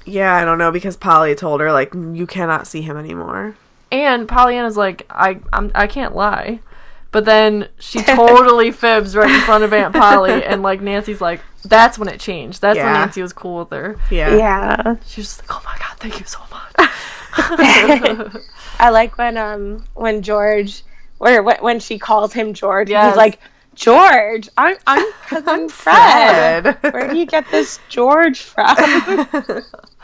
Yeah, 0.06 0.34
I 0.36 0.44
don't 0.44 0.58
know 0.58 0.72
because 0.72 0.98
Polly 0.98 1.36
told 1.36 1.62
her 1.62 1.72
like 1.72 1.94
you 1.94 2.26
cannot 2.26 2.68
see 2.68 2.82
him 2.82 2.98
anymore. 2.98 3.56
And 3.92 4.28
Pollyanna's 4.28 4.78
like, 4.78 5.06
I 5.10 5.40
I'm, 5.54 5.72
I 5.74 5.88
can't 5.88 6.16
lie. 6.16 6.60
But 7.12 7.26
then 7.26 7.70
she 7.80 8.02
totally 8.04 8.72
fibs 8.72 9.16
right 9.16 9.30
in 9.30 9.42
front 9.42 9.64
of 9.64 9.74
Aunt 9.74 9.94
Polly, 9.94 10.44
and 10.44 10.62
like 10.62 10.82
Nancy's 10.82 11.22
like, 11.22 11.42
that's 11.64 11.98
when 11.98 12.10
it 12.10 12.20
changed. 12.20 12.62
That's 12.62 12.78
when 12.78 12.94
Nancy 12.94 13.22
was 13.22 13.34
cool 13.34 13.60
with 13.60 13.72
her. 13.72 13.98
Yeah. 14.12 14.36
Yeah. 14.36 14.96
She 15.06 15.22
was 15.22 15.28
just 15.28 15.42
like, 15.42 15.52
oh 15.52 15.62
my 15.66 15.78
god, 15.80 15.98
thank 16.00 16.20
you 16.20 16.26
so 16.26 16.40
much. 16.52 16.90
I 18.80 18.90
like 18.90 19.18
when 19.18 19.38
um 19.38 19.86
when 19.94 20.22
George 20.22 20.84
or 21.20 21.42
when, 21.44 21.58
when 21.58 21.80
she 21.80 22.00
calls 22.00 22.34
him 22.34 22.54
George. 22.54 22.90
Yes. 22.90 23.12
He's 23.12 23.18
like 23.18 23.40
George. 23.74 24.50
I'm 24.58 24.78
I'm 24.86 25.12
cousin 25.28 25.70
Fred. 25.70 26.78
Where 26.82 27.10
do 27.10 27.18
you 27.18 27.26
get 27.26 27.50
this 27.52 27.80
George 27.90 28.42
from? 28.42 28.76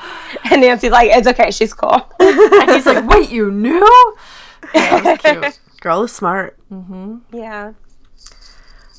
and 0.51 0.61
Nancy's 0.61 0.91
like, 0.91 1.09
it's 1.11 1.27
okay. 1.27 1.51
She's 1.51 1.73
cool. 1.73 2.07
and 2.19 2.71
he's 2.71 2.85
like, 2.85 3.07
wait, 3.07 3.29
you 3.31 3.51
knew? 3.51 4.15
Yeah, 4.73 5.17
cute. 5.17 5.59
Girl 5.81 6.03
is 6.03 6.11
smart. 6.13 6.57
Mm-hmm. 6.71 7.17
yeah. 7.31 7.73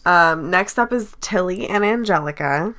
Um, 0.06 0.50
next 0.50 0.78
up 0.78 0.92
is 0.92 1.16
Tilly 1.20 1.66
and 1.68 1.82
Angelica. 1.84 2.74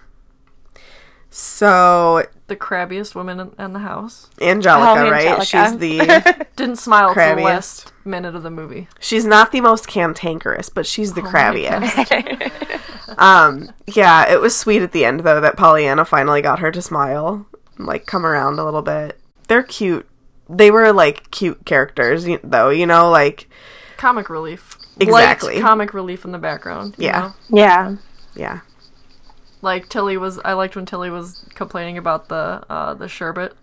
So 1.30 2.24
The 2.48 2.56
crabbiest 2.56 3.16
woman 3.16 3.40
in, 3.40 3.52
in 3.60 3.74
the 3.74 3.80
house. 3.80 4.30
Angelica, 4.40 5.02
Oh, 5.02 5.10
right? 5.12 5.28
Angelica. 5.40 5.46
She's 5.46 5.78
the 5.78 6.48
Didn't 6.56 6.78
smile 6.78 7.14
till 7.14 7.36
the 7.36 7.42
last 7.42 7.92
minute 8.06 8.36
of 8.36 8.44
the 8.44 8.52
movie. 8.52 8.88
she's 9.00 9.26
not 9.26 9.52
the 9.52 9.60
most 9.62 9.88
cantankerous, 9.88 10.70
but 10.70 10.86
she's 10.86 11.12
Oh 11.12 11.16
the 11.16 11.22
crabbiest. 11.24 13.18
um, 13.18 13.70
yeah, 13.88 14.32
it 14.32 14.40
was 14.40 14.56
sweet 14.56 14.82
at 14.82 14.94
the 14.94 15.04
end 15.04 15.22
though 15.22 15.42
that 15.42 15.58
Pollyanna 15.58 16.06
finally 16.06 16.42
got 16.42 16.60
her 16.60 16.72
to 16.72 16.82
smile, 16.82 17.46
like 17.78 18.06
come 18.06 18.26
around 18.26 18.60
a 18.60 18.66
little 18.66 18.82
bit. 18.82 19.20
They're 19.48 19.64
cute. 19.64 20.08
They 20.50 20.70
were 20.72 20.92
like 20.94 21.32
cute 21.32 21.66
characters, 21.66 22.26
though. 22.44 22.70
You 22.70 22.86
know, 22.86 23.10
like 23.10 23.50
Comic 23.98 24.30
relief. 24.30 24.78
Exactly. 25.00 25.56
Liked 25.56 25.66
comic 25.66 25.94
relief 25.94 26.24
in 26.26 26.32
the 26.32 26.38
background. 26.38 26.96
you 26.98 27.06
Yeah. 27.08 27.20
know? 27.50 27.58
yeah. 27.58 27.96
yeah, 28.34 28.60
Like 29.62 29.90
Tilly 29.90 30.16
was, 30.18 30.40
I 30.46 30.54
liked 30.54 30.76
when 30.76 30.86
Tilly 30.86 31.10
was 31.10 31.44
complaining 31.54 31.98
about 31.98 32.30
the 32.30 32.64
uh, 32.70 32.94
the 32.94 33.08
sherbet 33.10 33.56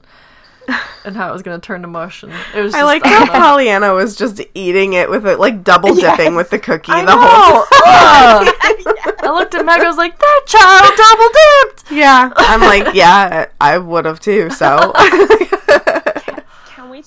and 1.05 1.17
how 1.17 1.29
it 1.31 1.33
was 1.33 1.43
gonna 1.43 1.59
turn 1.59 1.83
to 1.83 1.89
mush, 1.89 2.23
and 2.23 2.33
it 2.55 2.61
was. 2.63 2.73
Just, 2.73 2.77
I 2.83 2.85
like 2.85 3.05
I 3.05 3.09
how 3.09 3.25
know. 3.25 3.33
Pollyanna 3.33 3.95
was 3.95 4.17
just 4.17 4.41
eating 4.55 4.93
it 4.95 5.09
with 5.11 5.27
it, 5.27 5.39
like 5.39 5.65
double 5.65 5.95
dipping 5.95 6.27
Yes. 6.33 6.35
with 6.37 6.51
the 6.51 6.59
cookie 6.59 6.93
I 6.93 7.05
the 7.05 7.13
whole 7.13 7.21
know. 7.21 7.67
Ugh. 7.87 9.17
I 9.25 9.31
looked 9.31 9.55
at 9.55 9.65
Meg. 9.65 9.81
I 9.81 9.87
was 9.89 9.97
like, 9.97 10.19
"That 10.19 10.43
child 10.47 10.93
double 10.97 11.29
dipped." 11.69 11.93
Yeah, 11.93 12.33
I'm 12.37 12.61
like, 12.61 12.95
yeah, 12.95 13.47
I 13.61 13.79
would 13.79 14.05
have 14.05 14.21
too. 14.21 14.51
So 14.51 14.93
Can 14.97 15.29
we 15.29 15.92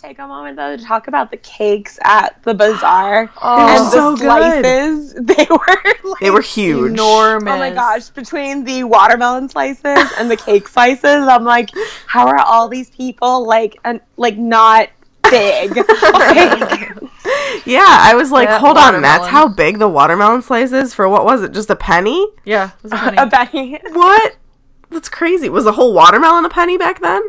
take 0.06 0.20
a 0.20 0.28
moment 0.28 0.56
though 0.56 0.78
to 0.78 0.84
talk 0.84 1.08
about 1.08 1.32
the 1.32 1.38
cakes 1.38 1.98
at 2.04 2.42
the 2.44 2.54
bazaar 2.54 3.32
Oh, 3.42 3.68
and 3.68 3.86
the 3.86 3.90
so 3.90 4.16
good. 4.16 4.22
slices? 4.24 5.14
They 5.26 5.48
were 5.50 5.94
like, 6.04 6.20
they 6.20 6.30
were 6.30 6.42
huge. 6.42 6.92
enormous. 6.92 7.52
Oh 7.54 7.58
my 7.58 7.72
gosh, 7.72 8.10
between 8.10 8.64
the 8.66 8.84
watermelon 8.84 9.48
slices 9.50 10.12
and 10.18 10.30
the 10.30 10.36
cake 10.38 10.68
slices, 10.68 11.06
I'm 11.28 11.44
like, 11.46 11.72
how 12.06 12.28
are 12.28 12.38
all 12.40 12.68
these 12.68 12.90
people 12.90 13.46
like 13.48 13.78
and 13.86 14.00
like 14.18 14.38
not 14.38 14.90
big? 15.30 15.76
Like, 16.04 16.92
Yeah, 17.66 17.86
I 17.88 18.14
was 18.16 18.32
like, 18.32 18.48
Yeah, 18.50 18.60
hold 18.60 18.78
on, 18.78 19.02
that's 19.02 19.28
how 19.28 19.48
big 19.48 19.80
the 19.80 19.88
watermelon 19.88 20.42
slice 20.42 20.72
is 20.72 20.94
for 20.94 21.08
what 21.10 21.26
was 21.26 21.42
it? 21.42 21.52
Just 21.54 21.70
a 21.70 21.76
penny? 21.76 22.28
Yeah, 22.44 22.72
it 22.78 22.84
was 22.84 22.92
a 22.92 22.96
penny. 22.98 23.18
a 23.18 23.28
penny. 23.28 23.80
What? 23.94 24.36
That's 24.92 25.10
crazy. 25.10 25.50
Was 25.50 25.66
a 25.66 25.72
whole 25.72 25.94
watermelon 25.94 26.46
a 26.46 26.50
penny 26.50 26.78
back 26.78 27.00
then? 27.02 27.22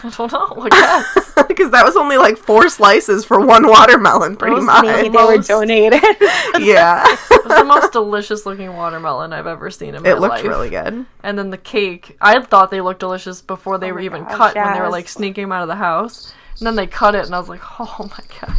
I 0.04 0.10
don't 0.10 0.32
know. 0.32 0.62
I 0.62 0.68
guess. 0.68 1.26
Because 1.50 1.72
that 1.72 1.84
was 1.84 1.96
only 1.96 2.16
like 2.16 2.36
four 2.38 2.68
slices 2.68 3.24
for 3.24 3.40
one 3.44 3.66
watermelon, 3.66 4.36
pretty 4.36 4.54
Those 4.56 4.64
much. 4.64 4.84
Maybe 4.84 5.08
they 5.08 5.22
were 5.24 5.38
donated. 5.38 6.00
yeah. 6.58 7.04
It 7.30 7.44
was 7.44 7.58
the 7.58 7.64
most 7.64 7.92
delicious 7.92 8.46
looking 8.46 8.72
watermelon 8.74 9.32
I've 9.32 9.46
ever 9.46 9.70
seen 9.70 9.94
in 9.94 10.02
my 10.02 10.08
life. 10.10 10.16
it 10.16 10.20
looked 10.20 10.34
life. 10.36 10.44
really 10.44 10.70
good. 10.70 11.04
And 11.22 11.38
then 11.38 11.50
the 11.50 11.58
cake, 11.58 12.16
I 12.20 12.40
thought 12.40 12.70
they 12.70 12.80
looked 12.80 13.00
delicious 13.00 13.42
before 13.42 13.78
they 13.78 13.90
Oh 13.90 13.94
were 13.94 14.00
even 14.00 14.22
gosh, 14.24 14.36
cut 14.36 14.54
when 14.54 14.72
they 14.74 14.80
were 14.80 14.88
like 14.88 15.08
sneaking 15.08 15.44
them 15.44 15.52
out 15.52 15.62
of 15.62 15.68
the 15.68 15.74
house. 15.74 16.32
And 16.58 16.66
then 16.66 16.76
they 16.76 16.86
cut 16.86 17.14
it, 17.14 17.26
and 17.26 17.34
I 17.34 17.38
was 17.38 17.48
like, 17.48 17.60
oh 17.80 17.96
my 18.10 18.24
god. 18.40 18.56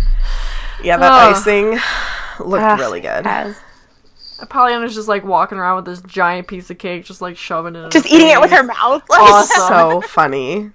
Yeah, 0.84 0.98
that 0.98 1.12
Ugh. 1.12 1.36
icing 1.36 1.80
looked 2.46 2.64
Ugh, 2.64 2.80
really 2.80 3.00
good. 3.02 3.24
yes. 3.26 3.58
Pollyanna's 4.50 4.96
just 4.96 5.08
like 5.08 5.24
walking 5.24 5.58
around 5.60 5.78
with 5.78 5.86
this 5.86 6.02
giant 6.02 6.48
piece 6.48 6.70
of 6.70 6.78
cake, 6.78 7.06
just 7.06 7.22
like 7.22 7.38
shoving 7.38 7.76
it 7.76 7.80
in 7.86 7.89
Just 7.92 8.08
her 8.10 8.16
eating 8.16 8.30
it 8.30 8.42
with 8.42 8.52
her 8.52 8.64
mouth. 8.64 9.04
Like, 9.10 9.22
Awesome. 9.22 9.68
So 9.68 10.02
funny. 10.02 10.72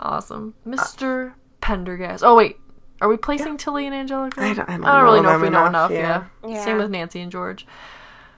Awesome. 0.00 0.54
Uh, 0.66 0.70
Mr. 0.70 1.32
Pendergast. 1.60 2.22
Oh, 2.24 2.34
wait. 2.36 2.56
Are 3.00 3.08
we 3.08 3.16
placing 3.16 3.56
Tilly 3.58 3.86
and 3.86 3.94
Angelica? 3.94 4.40
I 4.40 4.54
don't- 4.54 4.68
I 4.68 4.76
don't 4.76 5.04
really 5.04 5.20
know 5.20 5.28
know 5.30 5.34
if 5.36 5.40
we 5.40 5.46
them 5.46 5.52
know 5.52 5.66
enough, 5.66 5.90
enough, 5.90 6.24
yeah. 6.42 6.48
yeah. 6.50 6.64
Same 6.64 6.78
with 6.78 6.90
Nancy 6.90 7.20
and 7.20 7.30
George. 7.30 7.66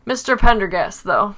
Mr. 0.07 0.39
Pendergast, 0.39 1.05
though. 1.05 1.35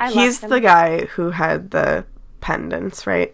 I 0.00 0.06
love 0.06 0.14
He's 0.14 0.42
him. 0.42 0.50
the 0.50 0.60
guy 0.60 1.04
who 1.06 1.30
had 1.30 1.70
the 1.72 2.06
pendants, 2.40 3.06
right? 3.06 3.32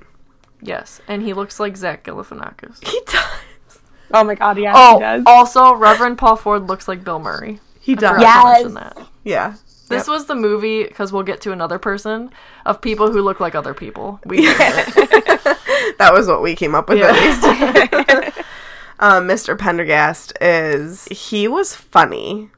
Yes. 0.61 1.01
And 1.07 1.23
he 1.23 1.33
looks 1.33 1.61
like 1.61 1.77
Zach 1.77 2.03
Galifianakis. 2.05 2.85
He 2.87 3.01
does. 3.07 3.79
Oh 4.13 4.25
my 4.25 4.35
god, 4.35 4.59
yes, 4.59 4.75
Oh, 4.77 4.95
he 4.97 5.01
does. 5.01 5.23
also, 5.27 5.75
Reverend 5.75 6.19
Paul 6.19 6.35
Ford 6.37 6.67
looks 6.67 6.89
like 6.89 7.05
Bill 7.05 7.19
Murray. 7.21 7.61
He 7.81 7.95
does. 7.95 8.21
Yes. 8.21 8.73
that. 8.75 8.99
Yeah. 9.23 9.55
This 9.89 10.07
was 10.09 10.27
the 10.27 10.35
movie 10.35 10.85
because 10.85 11.13
we'll 11.13 11.23
get 11.23 11.41
to 11.43 11.53
another 11.53 11.79
person 11.79 12.31
of 12.67 12.81
people 12.81 13.11
who 13.11 13.21
look 13.23 13.41
like 13.41 13.55
other 13.55 13.75
people. 13.75 14.21
We 14.25 14.39
it. 14.43 15.59
That 15.99 16.13
was 16.13 16.29
what 16.29 16.43
we 16.43 16.55
came 16.55 16.75
up 16.75 16.89
with 16.89 16.99
Yeah. 16.99 17.07
at 17.11 18.27
least. 18.27 18.39
um, 19.01 19.27
Mr. 19.27 19.59
Pendergast 19.59 20.33
is 20.41 21.07
he 21.11 21.49
was 21.49 21.75
funny 21.75 22.51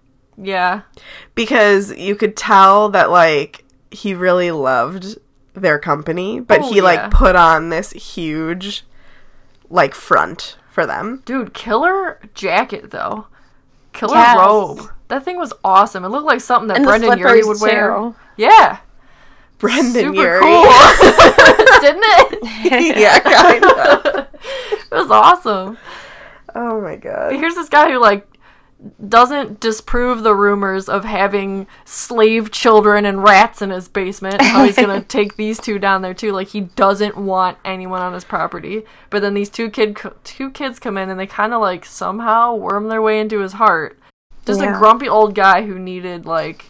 yeah, 0.42 0.82
because 1.34 1.94
you 1.96 2.16
could 2.16 2.34
tell 2.36 2.88
that 2.90 3.10
like 3.10 3.64
he 3.90 4.14
really 4.14 4.50
loved 4.50 5.18
their 5.54 5.78
company, 5.78 6.40
but 6.40 6.60
Oh, 6.62 6.72
he 6.72 6.80
like 6.80 6.98
yeah. 6.98 7.08
put 7.12 7.36
on 7.36 7.68
this 7.68 7.90
huge 7.92 8.84
like 9.68 9.94
front 9.94 10.56
for 10.70 10.86
them. 10.86 11.22
dude, 11.26 11.52
killer 11.52 12.18
jacket 12.34 12.90
though. 12.90 13.26
Killer 13.92 14.14
Yes. 14.14 14.38
robe. 14.38 14.80
That 15.10 15.24
thing 15.24 15.36
was 15.36 15.52
awesome. 15.62 16.04
It 16.04 16.08
looked 16.08 16.26
like 16.26 16.40
something 16.40 16.68
that 16.68 16.78
And 16.78 16.86
Brendon 16.86 17.18
Urie 17.18 17.44
would 17.44 17.60
wear. 17.60 17.90
too. 17.94 18.14
Yeah, 18.36 18.78
Brendon 19.58 19.92
super 19.92 20.14
Urie. 20.22 20.40
cool, 20.40 20.62
didn't 21.80 22.04
it? 22.06 22.96
yeah, 22.98 23.18
kind 23.20 23.64
of. 23.64 24.26
It 24.92 24.94
was 24.96 25.10
awesome. 25.10 25.78
Oh 26.54 26.80
my 26.80 26.96
god. 26.96 27.34
Here's 27.34 27.54
this 27.54 27.68
guy 27.68 27.92
who 27.92 27.98
like 28.00 28.26
doesn't 29.08 29.60
disprove 29.60 30.22
the 30.22 30.34
rumors 30.34 30.88
of 30.88 31.04
having 31.04 31.66
slave 31.84 32.50
children 32.50 33.04
and 33.04 33.22
rats 33.22 33.62
in 33.62 33.70
his 33.70 33.86
basement. 33.86 34.40
How 34.40 34.64
he's 34.64 34.74
gonna 34.76 35.02
take 35.02 35.36
these 35.36 35.60
two 35.60 35.78
down 35.78 36.02
there 36.02 36.14
too. 36.14 36.32
Like 36.32 36.48
he 36.48 36.62
doesn't 36.62 37.16
want 37.16 37.58
anyone 37.64 38.00
on 38.00 38.14
his 38.14 38.24
property. 38.24 38.82
But 39.10 39.22
then 39.22 39.34
these 39.34 39.50
two 39.50 39.70
kid 39.70 39.96
two 40.24 40.50
kids 40.50 40.80
come 40.80 40.98
in 40.98 41.08
and 41.10 41.20
they 41.20 41.26
kind 41.26 41.52
of 41.54 41.60
like 41.60 41.84
somehow 41.84 42.54
worm 42.56 42.88
their 42.88 43.02
way 43.02 43.20
into 43.20 43.38
his 43.40 43.52
heart. 43.52 43.96
Just 44.46 44.60
a 44.60 44.72
grumpy 44.72 45.08
old 45.08 45.34
guy 45.34 45.64
who 45.64 45.78
needed 45.78 46.26
like 46.26 46.66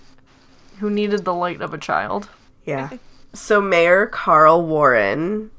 who 0.78 0.90
needed 0.90 1.24
the 1.24 1.34
light 1.34 1.60
of 1.60 1.72
a 1.74 1.78
child. 1.78 2.28
Yeah. 2.64 2.90
So 3.32 3.60
Mayor 3.60 4.06
Carl 4.06 4.66
Warren 4.66 5.52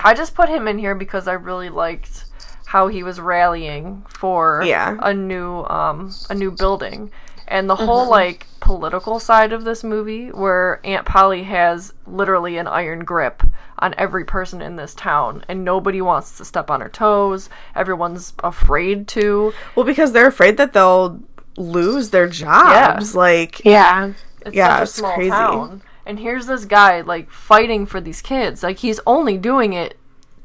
I 0.00 0.14
just 0.14 0.34
put 0.34 0.48
him 0.48 0.66
in 0.66 0.78
here 0.78 0.94
because 0.94 1.28
I 1.28 1.34
really 1.34 1.68
liked 1.68 2.24
how 2.64 2.88
he 2.88 3.02
was 3.02 3.20
rallying 3.20 4.04
for 4.08 4.62
Yeah. 4.64 4.96
a 5.02 5.12
new 5.12 5.64
um 5.64 6.14
a 6.30 6.34
new 6.34 6.50
building. 6.50 7.10
And 7.46 7.68
the 7.68 7.76
whole 7.76 8.08
like 8.08 8.46
political 8.60 9.20
side 9.20 9.52
of 9.52 9.64
this 9.64 9.84
movie 9.84 10.28
where 10.28 10.80
Aunt 10.82 11.04
Polly 11.04 11.42
has 11.42 11.92
literally 12.06 12.56
an 12.56 12.66
iron 12.66 13.00
grip 13.04 13.42
on 13.78 13.94
every 13.98 14.24
person 14.24 14.62
in 14.62 14.76
this 14.76 14.94
town 14.94 15.44
and 15.46 15.62
nobody 15.62 16.00
wants 16.00 16.38
to 16.38 16.44
step 16.46 16.70
on 16.70 16.80
her 16.80 16.88
toes. 16.88 17.50
Everyone's 17.76 18.32
afraid 18.42 19.06
to. 19.08 19.52
Well, 19.76 19.84
because 19.84 20.12
they're 20.12 20.26
afraid 20.28 20.56
that 20.56 20.72
they'll 20.72 21.20
lose 21.56 22.10
their 22.10 22.28
jobs. 22.28 23.14
Like, 23.14 23.64
Yeah. 23.64 24.12
It's 24.46 24.54
Yeah, 24.54 24.68
such 24.68 24.78
a 24.78 24.82
it's 24.82 24.94
small 24.94 25.14
crazy. 25.14 25.30
town. 25.30 25.82
And 26.06 26.18
here's 26.18 26.46
this 26.46 26.64
guy 26.66 27.00
like 27.00 27.30
fighting 27.30 27.86
for 27.86 28.00
these 28.00 28.20
kids. 28.20 28.62
Like 28.62 28.78
he's 28.78 29.00
only 29.06 29.38
doing 29.38 29.72
it 29.72 29.96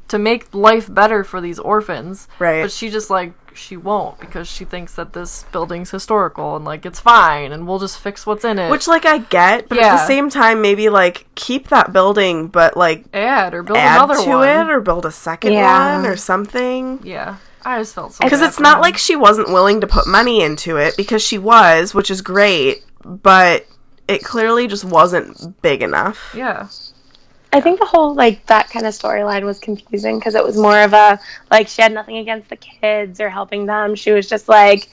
to 0.08 0.18
make 0.18 0.52
life 0.54 0.92
better 0.92 1.22
for 1.22 1.40
these 1.40 1.58
orphans. 1.58 2.26
Right. 2.38 2.62
But 2.62 2.72
she 2.72 2.88
just 2.90 3.10
like 3.10 3.32
she 3.52 3.76
won't 3.76 4.18
because 4.20 4.48
she 4.48 4.64
thinks 4.64 4.94
that 4.94 5.12
this 5.12 5.44
building's 5.52 5.90
historical 5.90 6.56
and 6.56 6.64
like 6.64 6.86
it's 6.86 6.98
fine 7.00 7.52
and 7.52 7.68
we'll 7.68 7.78
just 7.80 7.98
fix 7.98 8.24
what's 8.26 8.44
in 8.44 8.58
it. 8.58 8.70
which 8.70 8.88
like 8.88 9.04
I 9.04 9.18
get, 9.18 9.68
but 9.68 9.76
at 9.78 9.96
the 9.98 10.06
same 10.06 10.30
time, 10.30 10.62
maybe 10.62 10.88
like 10.88 11.26
keep 11.34 11.68
that 11.68 11.92
building, 11.92 12.46
but 12.46 12.76
like 12.76 13.04
add 13.12 13.52
or 13.52 13.62
build 13.62 13.76
add 13.76 13.96
another 14.04 14.22
to 14.24 14.30
one. 14.30 14.48
it 14.48 14.70
or 14.70 14.80
build 14.80 15.04
a 15.04 15.10
second 15.12 15.52
Yeah. 15.52 15.96
one 15.96 16.06
or 16.06 16.16
something. 16.16 17.00
Yeah. 17.04 17.36
I 17.64 17.78
just 17.78 17.94
felt 17.94 18.12
so 18.14 18.24
Because 18.24 18.40
it's 18.42 18.60
not 18.60 18.76
him. 18.76 18.82
like 18.82 18.96
she 18.96 19.16
wasn't 19.16 19.48
willing 19.48 19.80
to 19.82 19.86
put 19.86 20.06
money 20.06 20.42
into 20.42 20.76
it 20.76 20.96
because 20.96 21.22
she 21.22 21.38
was, 21.38 21.94
which 21.94 22.10
is 22.10 22.22
great, 22.22 22.84
but 23.04 23.66
it 24.08 24.24
clearly 24.24 24.66
just 24.66 24.84
wasn't 24.84 25.60
big 25.62 25.82
enough. 25.82 26.32
Yeah. 26.36 26.68
I 27.52 27.60
think 27.60 27.80
the 27.80 27.86
whole 27.86 28.14
like 28.14 28.46
that 28.46 28.70
kind 28.70 28.86
of 28.86 28.94
storyline 28.94 29.44
was 29.44 29.58
confusing 29.58 30.18
because 30.18 30.34
it 30.36 30.44
was 30.44 30.56
more 30.56 30.80
of 30.80 30.92
a 30.92 31.18
like 31.50 31.66
she 31.68 31.82
had 31.82 31.92
nothing 31.92 32.18
against 32.18 32.48
the 32.48 32.56
kids 32.56 33.20
or 33.20 33.28
helping 33.28 33.66
them. 33.66 33.94
She 33.96 34.12
was 34.12 34.28
just 34.28 34.48
like, 34.48 34.88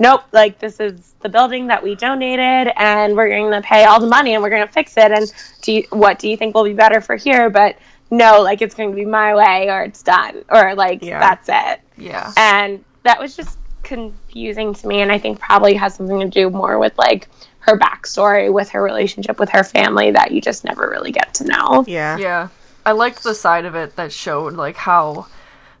nope, 0.00 0.22
like 0.32 0.58
this 0.58 0.80
is 0.80 1.14
the 1.20 1.28
building 1.28 1.68
that 1.68 1.82
we 1.82 1.94
donated 1.94 2.72
and 2.76 3.16
we're 3.16 3.28
going 3.28 3.50
to 3.52 3.60
pay 3.66 3.84
all 3.84 4.00
the 4.00 4.08
money 4.08 4.34
and 4.34 4.42
we're 4.42 4.50
going 4.50 4.66
to 4.66 4.72
fix 4.72 4.96
it. 4.96 5.12
And 5.12 5.32
do 5.62 5.72
you, 5.72 5.84
what 5.90 6.18
do 6.18 6.28
you 6.28 6.36
think 6.36 6.54
will 6.54 6.64
be 6.64 6.72
better 6.74 7.00
for 7.00 7.14
here? 7.14 7.48
But 7.48 7.78
no, 8.10 8.42
like 8.42 8.60
it's 8.60 8.74
going 8.74 8.90
to 8.90 8.96
be 8.96 9.04
my 9.04 9.34
way 9.34 9.70
or 9.70 9.82
it's 9.84 10.02
done 10.02 10.44
or 10.50 10.74
like 10.74 11.00
Yeah. 11.02 11.20
that's 11.20 11.48
it. 11.48 11.80
Yeah. 11.96 12.32
And 12.36 12.84
that 13.02 13.20
was 13.20 13.36
just 13.36 13.58
confusing 13.82 14.74
to 14.74 14.86
me. 14.86 15.02
And 15.02 15.12
I 15.12 15.18
think 15.18 15.38
probably 15.38 15.74
has 15.74 15.94
something 15.94 16.20
to 16.20 16.28
do 16.28 16.50
more 16.50 16.78
with 16.78 16.96
like 16.98 17.28
her 17.60 17.78
backstory 17.78 18.52
with 18.52 18.70
her 18.70 18.82
relationship 18.82 19.38
with 19.38 19.48
her 19.50 19.64
family 19.64 20.10
that 20.10 20.32
you 20.32 20.40
just 20.40 20.64
never 20.64 20.88
really 20.88 21.12
get 21.12 21.34
to 21.34 21.44
know. 21.44 21.84
Yeah. 21.86 22.16
Yeah. 22.18 22.48
I 22.84 22.92
liked 22.92 23.22
the 23.22 23.34
side 23.34 23.64
of 23.64 23.74
it 23.74 23.96
that 23.96 24.12
showed 24.12 24.54
like 24.54 24.76
how 24.76 25.26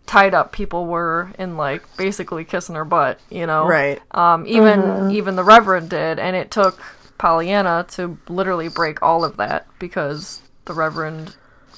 tied 0.06 0.34
up 0.34 0.52
people 0.52 0.86
were 0.86 1.30
in 1.38 1.56
like 1.56 1.82
basically 1.96 2.44
kissing 2.44 2.74
her 2.74 2.84
butt, 2.84 3.20
you 3.30 3.46
know. 3.46 3.66
Right. 3.66 4.00
Um 4.12 4.46
even 4.46 5.10
even 5.10 5.36
the 5.36 5.44
reverend 5.44 5.90
did 5.90 6.18
and 6.18 6.36
it 6.36 6.50
took 6.50 6.80
Pollyanna 7.18 7.86
to 7.92 8.18
literally 8.28 8.68
break 8.68 9.02
all 9.02 9.24
of 9.24 9.36
that 9.36 9.66
because 9.78 10.42
the 10.64 10.72
reverend 10.74 11.36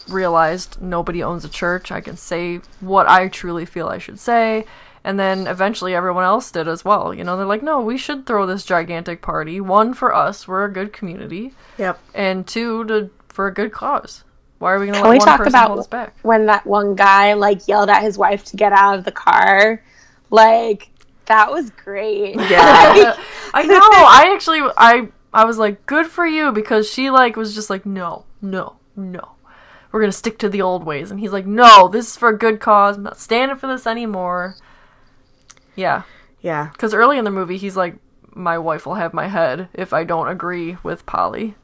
realized 0.08 0.80
nobody 0.80 1.22
owns 1.22 1.44
a 1.44 1.48
church. 1.48 1.90
I 1.90 2.00
can 2.00 2.16
say 2.16 2.60
what 2.80 3.08
I 3.08 3.28
truly 3.28 3.64
feel 3.64 3.88
I 3.88 3.98
should 3.98 4.18
say. 4.18 4.64
And 5.04 5.20
then 5.20 5.46
eventually 5.46 5.94
everyone 5.94 6.24
else 6.24 6.50
did 6.50 6.66
as 6.66 6.84
well. 6.84 7.14
You 7.14 7.22
know, 7.22 7.36
they're 7.36 7.46
like, 7.46 7.62
no, 7.62 7.80
we 7.80 7.96
should 7.96 8.26
throw 8.26 8.44
this 8.44 8.64
gigantic 8.64 9.22
party. 9.22 9.60
One, 9.60 9.94
for 9.94 10.12
us, 10.12 10.48
we're 10.48 10.64
a 10.64 10.72
good 10.72 10.92
community. 10.92 11.54
Yep. 11.78 12.00
And 12.12 12.46
two, 12.46 12.84
to 12.86 13.10
for 13.28 13.46
a 13.46 13.54
good 13.54 13.70
cause. 13.70 14.24
Why 14.58 14.72
are 14.72 14.80
we 14.80 14.86
going 14.86 14.96
to 14.96 15.02
let 15.02 15.10
we 15.10 15.18
one 15.18 15.26
talk 15.26 15.38
person 15.38 15.50
about 15.50 15.68
hold 15.68 15.80
us 15.80 15.86
back? 15.86 16.16
when 16.22 16.46
that 16.46 16.66
one 16.66 16.94
guy 16.94 17.34
like 17.34 17.68
yelled 17.68 17.90
at 17.90 18.02
his 18.02 18.16
wife 18.18 18.44
to 18.46 18.56
get 18.56 18.72
out 18.72 18.98
of 18.98 19.04
the 19.04 19.12
car? 19.12 19.82
Like 20.30 20.88
that 21.26 21.52
was 21.52 21.70
great. 21.70 22.34
Yeah. 22.36 23.16
I 23.54 23.62
know. 23.64 23.78
I 23.78 24.32
actually, 24.34 24.60
I, 24.76 25.08
I 25.32 25.44
was 25.44 25.58
like, 25.58 25.86
good 25.86 26.06
for 26.06 26.26
you 26.26 26.50
because 26.50 26.90
she 26.90 27.10
like 27.10 27.36
was 27.36 27.54
just 27.54 27.70
like, 27.70 27.84
no, 27.86 28.24
no, 28.40 28.76
no. 28.96 29.35
We're 29.96 30.02
gonna 30.02 30.12
stick 30.12 30.36
to 30.40 30.50
the 30.50 30.60
old 30.60 30.84
ways, 30.84 31.10
and 31.10 31.18
he's 31.18 31.32
like, 31.32 31.46
no, 31.46 31.88
this 31.88 32.08
is 32.10 32.16
for 32.18 32.28
a 32.28 32.36
good 32.36 32.60
cause. 32.60 32.98
I'm 32.98 33.02
not 33.04 33.18
standing 33.18 33.56
for 33.56 33.66
this 33.66 33.86
anymore. 33.86 34.54
Yeah, 35.74 36.02
yeah. 36.42 36.68
because 36.72 36.92
early 36.92 37.16
in 37.16 37.24
the 37.24 37.30
movie, 37.30 37.56
he's 37.56 37.78
like, 37.78 37.96
my 38.34 38.58
wife 38.58 38.84
will 38.84 38.96
have 38.96 39.14
my 39.14 39.28
head 39.28 39.70
if 39.72 39.94
I 39.94 40.04
don't 40.04 40.28
agree 40.28 40.76
with 40.82 41.06
Polly. 41.06 41.54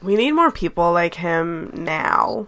We 0.00 0.16
need 0.16 0.32
more 0.32 0.50
people 0.50 0.94
like 0.94 1.16
him 1.16 1.70
now 1.74 2.46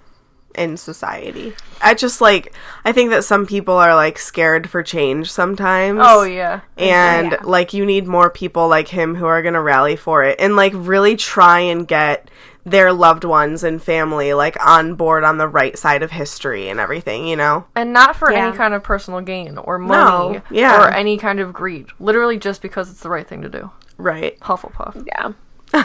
in 0.54 0.78
society. 0.78 1.52
I 1.82 1.92
just 1.92 2.22
like 2.22 2.54
I 2.86 2.92
think 2.92 3.10
that 3.10 3.22
some 3.24 3.44
people 3.44 3.74
are 3.74 3.94
like 3.94 4.18
scared 4.18 4.70
for 4.70 4.82
change 4.82 5.30
sometimes. 5.30 6.00
Oh 6.02 6.22
yeah, 6.22 6.60
And 6.78 7.32
Yeah. 7.32 7.40
like 7.44 7.74
you 7.74 7.84
need 7.84 8.06
more 8.06 8.30
people 8.30 8.68
like 8.68 8.88
him 8.88 9.16
who 9.16 9.26
are 9.26 9.42
going 9.42 9.52
to 9.54 9.60
rally 9.60 9.96
for 9.96 10.24
it 10.24 10.40
and 10.40 10.56
like 10.56 10.72
really 10.74 11.14
try 11.16 11.60
and 11.60 11.86
get 11.86 12.30
their 12.64 12.92
loved 12.92 13.24
ones 13.24 13.64
and 13.64 13.82
family 13.82 14.34
like 14.34 14.56
on 14.64 14.94
board 14.94 15.24
on 15.24 15.38
the 15.38 15.48
right 15.48 15.78
side 15.78 16.02
of 16.02 16.10
history 16.10 16.68
and 16.68 16.78
everything, 16.80 17.26
you 17.26 17.36
know? 17.36 17.64
and 17.74 17.92
not 17.92 18.16
for 18.16 18.30
Yeah. 18.30 18.48
any 18.48 18.56
kind 18.56 18.74
of 18.74 18.82
personal 18.82 19.20
gain 19.20 19.56
or 19.58 19.78
money 19.78 20.34
No, 20.38 20.42
yeah. 20.50 20.82
or 20.84 20.90
any 20.90 21.16
kind 21.16 21.40
of 21.40 21.52
greed. 21.52 21.86
Literally 21.98 22.38
just 22.38 22.60
because 22.62 22.90
it's 22.90 23.00
the 23.00 23.10
right 23.10 23.26
thing 23.26 23.42
to 23.42 23.48
do. 23.48 23.70
Right. 23.96 24.38
Hufflepuff. 24.40 25.06
Yeah. 25.06 25.32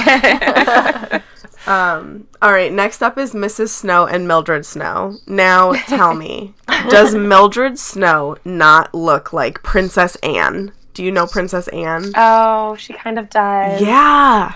Yeah. 0.00 1.20
um, 1.66 2.26
all 2.40 2.52
right, 2.52 2.72
next 2.72 3.02
up 3.02 3.18
is 3.18 3.32
Mrs. 3.32 3.68
Snow 3.70 4.06
and 4.06 4.26
Mildred 4.28 4.64
Snow. 4.66 5.16
Now, 5.26 5.72
tell 5.72 6.14
me, 6.14 6.54
does 6.88 7.14
Mildred 7.14 7.78
Snow 7.78 8.36
not 8.44 8.94
look 8.94 9.32
like 9.32 9.62
Princess 9.62 10.16
Anne? 10.16 10.72
Do 10.94 11.04
you 11.04 11.12
know 11.12 11.26
Princess 11.26 11.68
Anne? 11.68 12.12
Oh, 12.16 12.74
she 12.76 12.92
kind 12.92 13.18
of 13.18 13.30
does. 13.30 13.80
yeah. 13.80 14.54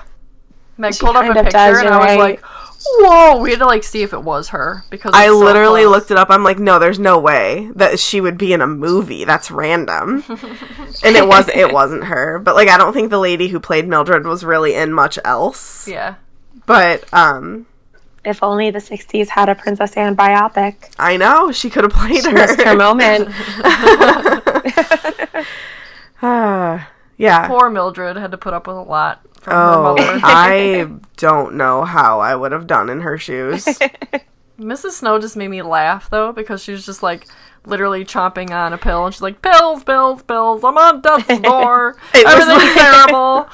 Meg 0.78 0.94
She 0.94 1.00
pulled 1.00 1.16
up 1.16 1.24
a 1.24 1.34
picture 1.34 1.50
does, 1.50 1.78
and 1.80 1.88
I 1.88 1.98
was 1.98 2.06
right. 2.06 2.18
like, 2.18 2.40
"Whoa!" 2.84 3.40
We 3.40 3.50
had 3.50 3.58
to 3.60 3.66
like 3.66 3.84
see 3.84 4.02
if 4.02 4.12
it 4.12 4.22
was 4.22 4.48
her 4.48 4.84
because 4.90 5.12
I 5.14 5.26
so 5.26 5.38
literally 5.38 5.82
close. 5.82 5.92
looked 5.92 6.10
it 6.10 6.16
up. 6.16 6.28
I'm 6.30 6.42
like, 6.44 6.58
no, 6.58 6.78
there's 6.78 6.98
no 6.98 7.18
way 7.18 7.70
that 7.76 7.98
she 8.00 8.20
would 8.20 8.38
be 8.38 8.52
in 8.52 8.60
a 8.60 8.66
movie. 8.66 9.24
That's 9.24 9.50
random. 9.50 10.24
and 10.28 11.16
it 11.16 11.26
was 11.26 11.48
it 11.48 11.72
wasn't 11.72 12.04
her. 12.04 12.38
But 12.38 12.54
like 12.54 12.68
I 12.68 12.78
don't 12.78 12.92
think 12.92 13.10
the 13.10 13.18
lady 13.18 13.48
who 13.48 13.60
played 13.60 13.86
Mildred 13.86 14.26
was 14.26 14.44
really 14.44 14.74
in 14.74 14.92
much 14.92 15.18
else. 15.24 15.86
Yeah, 15.86 16.14
But 16.66 17.04
um 17.12 17.66
If 18.24 18.42
only 18.42 18.70
the 18.70 18.78
60s 18.78 19.28
had 19.28 19.48
a 19.48 19.54
Princess 19.54 19.96
Anne 19.96 20.16
biopic. 20.16 20.74
I 20.98 21.16
know 21.16 21.52
she 21.52 21.70
could 21.70 21.84
have 21.84 21.92
played 21.92 22.22
She 22.24 22.32
missed 22.32 22.60
her 22.60 22.70
her. 22.70 22.76
moment. 22.76 23.28
Ah, 26.22 26.88
yeah. 27.16 27.46
poor 27.48 27.70
Mildred 27.70 28.16
had 28.16 28.30
to 28.32 28.38
put 28.38 28.54
up 28.54 28.66
with 28.66 28.76
a 28.76 28.82
lot 28.82 29.20
from 29.40 29.52
her 29.54 29.58
Oh, 29.62 29.82
mother. 29.96 30.20
I 30.22 30.88
don't 31.16 31.54
know 31.54 31.84
how 31.84 32.20
I 32.20 32.34
would 32.34 32.52
have 32.52 32.66
done 32.66 32.88
in 32.90 33.00
her 33.00 33.18
shoes. 33.18 33.64
Mrs. 34.60 34.90
Snow 34.92 35.18
just 35.18 35.36
made 35.36 35.48
me 35.48 35.62
laugh 35.62 36.08
though 36.10 36.32
because 36.32 36.62
she 36.62 36.72
was 36.72 36.84
just 36.86 37.02
like 37.02 37.26
literally 37.64 38.04
chomping 38.04 38.50
on 38.50 38.72
a 38.72 38.78
pill 38.78 39.04
and 39.06 39.14
she's 39.14 39.22
like, 39.22 39.40
"Pills, 39.42 39.82
pills, 39.82 40.22
pills! 40.22 40.62
I'm 40.64 40.76
on 40.78 41.00
death's 41.00 41.38
door. 41.40 41.96
It 42.14 42.24
was 42.24 42.34
Everything's 42.48 42.76
like- 42.76 43.06
terrible." 43.06 43.48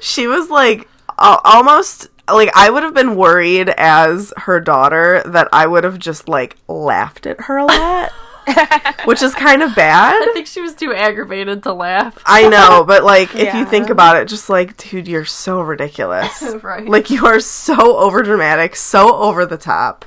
she 0.00 0.26
was 0.26 0.48
like 0.50 0.88
al- 1.18 1.40
almost 1.44 2.08
like 2.32 2.50
I 2.54 2.70
would 2.70 2.82
have 2.82 2.94
been 2.94 3.16
worried 3.16 3.68
as 3.76 4.32
her 4.36 4.60
daughter 4.60 5.22
that 5.26 5.48
I 5.52 5.66
would 5.66 5.84
have 5.84 5.98
just 5.98 6.28
like 6.28 6.56
laughed 6.68 7.26
at 7.26 7.40
her 7.42 7.56
a 7.58 7.64
lot, 7.66 8.12
which 9.04 9.22
is 9.22 9.34
kind 9.34 9.62
of 9.62 9.74
bad. 9.74 10.14
I 10.14 10.32
think 10.32 10.46
she 10.46 10.60
was 10.60 10.74
too 10.74 10.92
aggravated 10.94 11.62
to 11.64 11.72
laugh. 11.72 12.18
I 12.24 12.48
know, 12.48 12.84
but 12.86 13.04
like 13.04 13.34
if 13.34 13.54
you 13.54 13.64
think 13.64 13.90
about 13.90 14.16
it, 14.16 14.28
just 14.28 14.48
like, 14.48 14.76
dude, 14.76 15.08
you're 15.08 15.24
so 15.24 15.60
ridiculous. 15.60 16.42
right. 16.62 16.86
Like 16.88 17.10
you 17.10 17.26
are 17.26 17.40
so 17.40 17.96
over 17.96 18.22
dramatic, 18.22 18.76
so 18.76 19.14
over 19.16 19.44
the 19.46 19.56
top. 19.58 20.04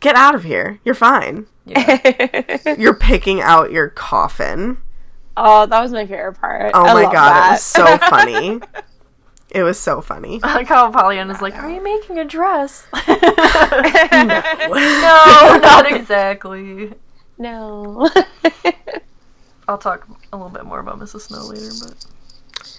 Get 0.00 0.16
out 0.16 0.34
of 0.34 0.44
here. 0.44 0.80
You're 0.84 0.94
fine. 0.94 1.46
Yeah. 1.66 2.74
You're 2.78 2.94
picking 2.94 3.40
out 3.40 3.70
your 3.70 3.88
coffin. 3.90 4.78
oh, 5.36 5.66
that 5.66 5.80
was 5.80 5.92
my 5.92 6.06
favorite 6.06 6.34
part. 6.40 6.72
Oh 6.74 6.84
I 6.84 6.94
my 6.94 7.02
love 7.02 7.12
god, 7.12 7.32
that. 7.34 7.48
it 7.48 7.52
was 7.52 7.62
so 7.62 7.98
funny. 8.08 8.60
It 9.50 9.62
was 9.62 9.78
so 9.80 10.00
funny. 10.00 10.40
I 10.42 10.54
like 10.54 10.68
how 10.68 10.90
Pollyanna's 10.92 11.42
like, 11.42 11.54
"Are 11.56 11.68
you 11.68 11.82
making 11.82 12.18
a 12.18 12.24
dress?" 12.24 12.86
no, 13.08 13.16
not 15.58 15.90
exactly. 15.90 16.92
No. 17.40 18.08
I'll 19.68 19.78
talk 19.78 20.06
a 20.32 20.36
little 20.36 20.50
bit 20.50 20.64
more 20.64 20.78
about 20.80 20.98
Mrs. 20.98 21.22
Snow 21.22 21.44
later, 21.46 21.70
but 22.54 22.76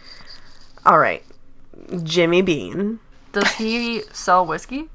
All 0.85 0.97
right. 0.99 1.23
Jimmy 2.03 2.41
Bean. 2.41 2.99
does 3.33 3.51
he 3.55 4.01
sell 4.13 4.45
whiskey? 4.45 4.89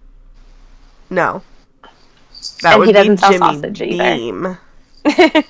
No. 1.10 1.42
That 2.62 2.72
And 2.74 2.78
would 2.80 2.88
he 2.88 2.92
be 2.92 2.96
doesn't 2.98 3.18
sell 3.18 3.30
Jimmy 3.32 3.54
sausage. 3.54 3.78
Beam. 3.78 4.58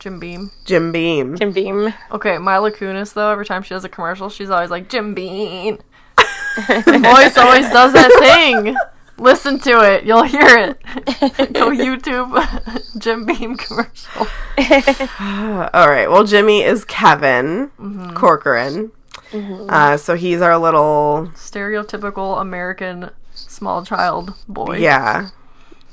Jim 0.00 0.18
Beam. 0.18 0.50
Jim 0.64 0.90
Beam. 0.92 1.36
Jim 1.36 1.52
Beam. 1.52 1.94
Okay, 2.10 2.38
Mila 2.38 2.72
Kunis 2.72 3.12
though, 3.14 3.30
every 3.30 3.46
time 3.46 3.62
she 3.62 3.70
does 3.70 3.84
a 3.84 3.88
commercial, 3.88 4.28
she's 4.28 4.50
always 4.50 4.70
like 4.70 4.88
Jim 4.88 5.14
Beam. 5.14 5.78
Voice 6.66 7.38
always 7.38 7.68
does 7.70 7.92
that 7.92 8.10
thing. 8.20 8.76
Listen 9.22 9.58
to 9.60 9.80
it, 9.94 10.04
you'll 10.04 10.24
hear 10.24 10.42
it. 10.42 10.82
Go 11.54 11.70
YouTube 11.70 12.98
Jim 12.98 13.24
Beam 13.24 13.56
commercial. 13.56 14.26
All 15.20 15.88
right. 15.88 16.06
Well, 16.10 16.24
Jimmy 16.24 16.62
is 16.62 16.84
Kevin 16.84 17.70
Mm-hmm. 17.78 18.14
Corcoran. 18.14 18.92
Uh, 19.34 19.96
so 19.96 20.14
he's 20.14 20.42
our 20.42 20.58
little 20.58 21.30
Stereotypical 21.34 22.40
American 22.40 23.10
small 23.34 23.82
child 23.84 24.34
boy. 24.46 24.76
yeah, 24.76 25.30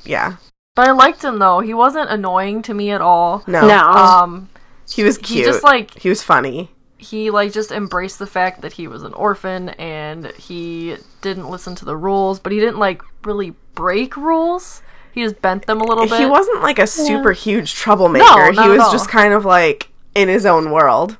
yeah. 0.03 0.35
But 0.75 0.87
I 0.89 0.91
liked 0.91 1.23
him 1.23 1.39
though. 1.39 1.59
He 1.61 1.73
wasn't 1.73 2.09
annoying 2.09 2.61
to 2.63 2.73
me 2.73 2.91
at 2.91 2.99
all. 3.01 3.43
No, 3.47 3.65
No. 3.65 3.77
Um, 3.79 4.49
he 4.91 5.03
was 5.03 5.17
cute. 5.17 5.39
he 5.39 5.43
just 5.45 5.63
like 5.63 5.97
he 5.99 6.09
was 6.09 6.21
funny. 6.23 6.71
He 6.99 7.31
like 7.31 7.51
just 7.53 7.71
embraced 7.71 8.19
the 8.19 8.27
fact 8.27 8.61
that 8.61 8.73
he 8.73 8.87
was 8.87 9.03
an 9.03 9.13
orphan 9.13 9.69
and 9.69 10.27
he 10.33 10.97
didn't 11.21 11.49
listen 11.49 11.73
to 11.75 11.85
the 11.85 11.95
rules, 11.97 12.39
but 12.39 12.51
he 12.51 12.59
didn't 12.59 12.77
like 12.79 13.01
really 13.23 13.53
break 13.73 14.15
rules. 14.17 14.81
He 15.13 15.23
just 15.23 15.41
bent 15.41 15.65
them 15.65 15.81
a 15.81 15.83
little 15.85 16.07
bit. 16.07 16.19
He 16.19 16.25
wasn't 16.25 16.61
like 16.61 16.77
a 16.77 16.85
super 16.85 17.31
huge 17.31 17.73
troublemaker. 17.73 18.25
No, 18.25 18.49
not 18.51 18.65
he 18.65 18.71
at 18.71 18.77
was 18.77 18.81
all. 18.81 18.91
just 18.91 19.09
kind 19.09 19.33
of 19.33 19.43
like 19.45 19.89
in 20.13 20.27
his 20.29 20.45
own 20.45 20.71
world. 20.71 21.17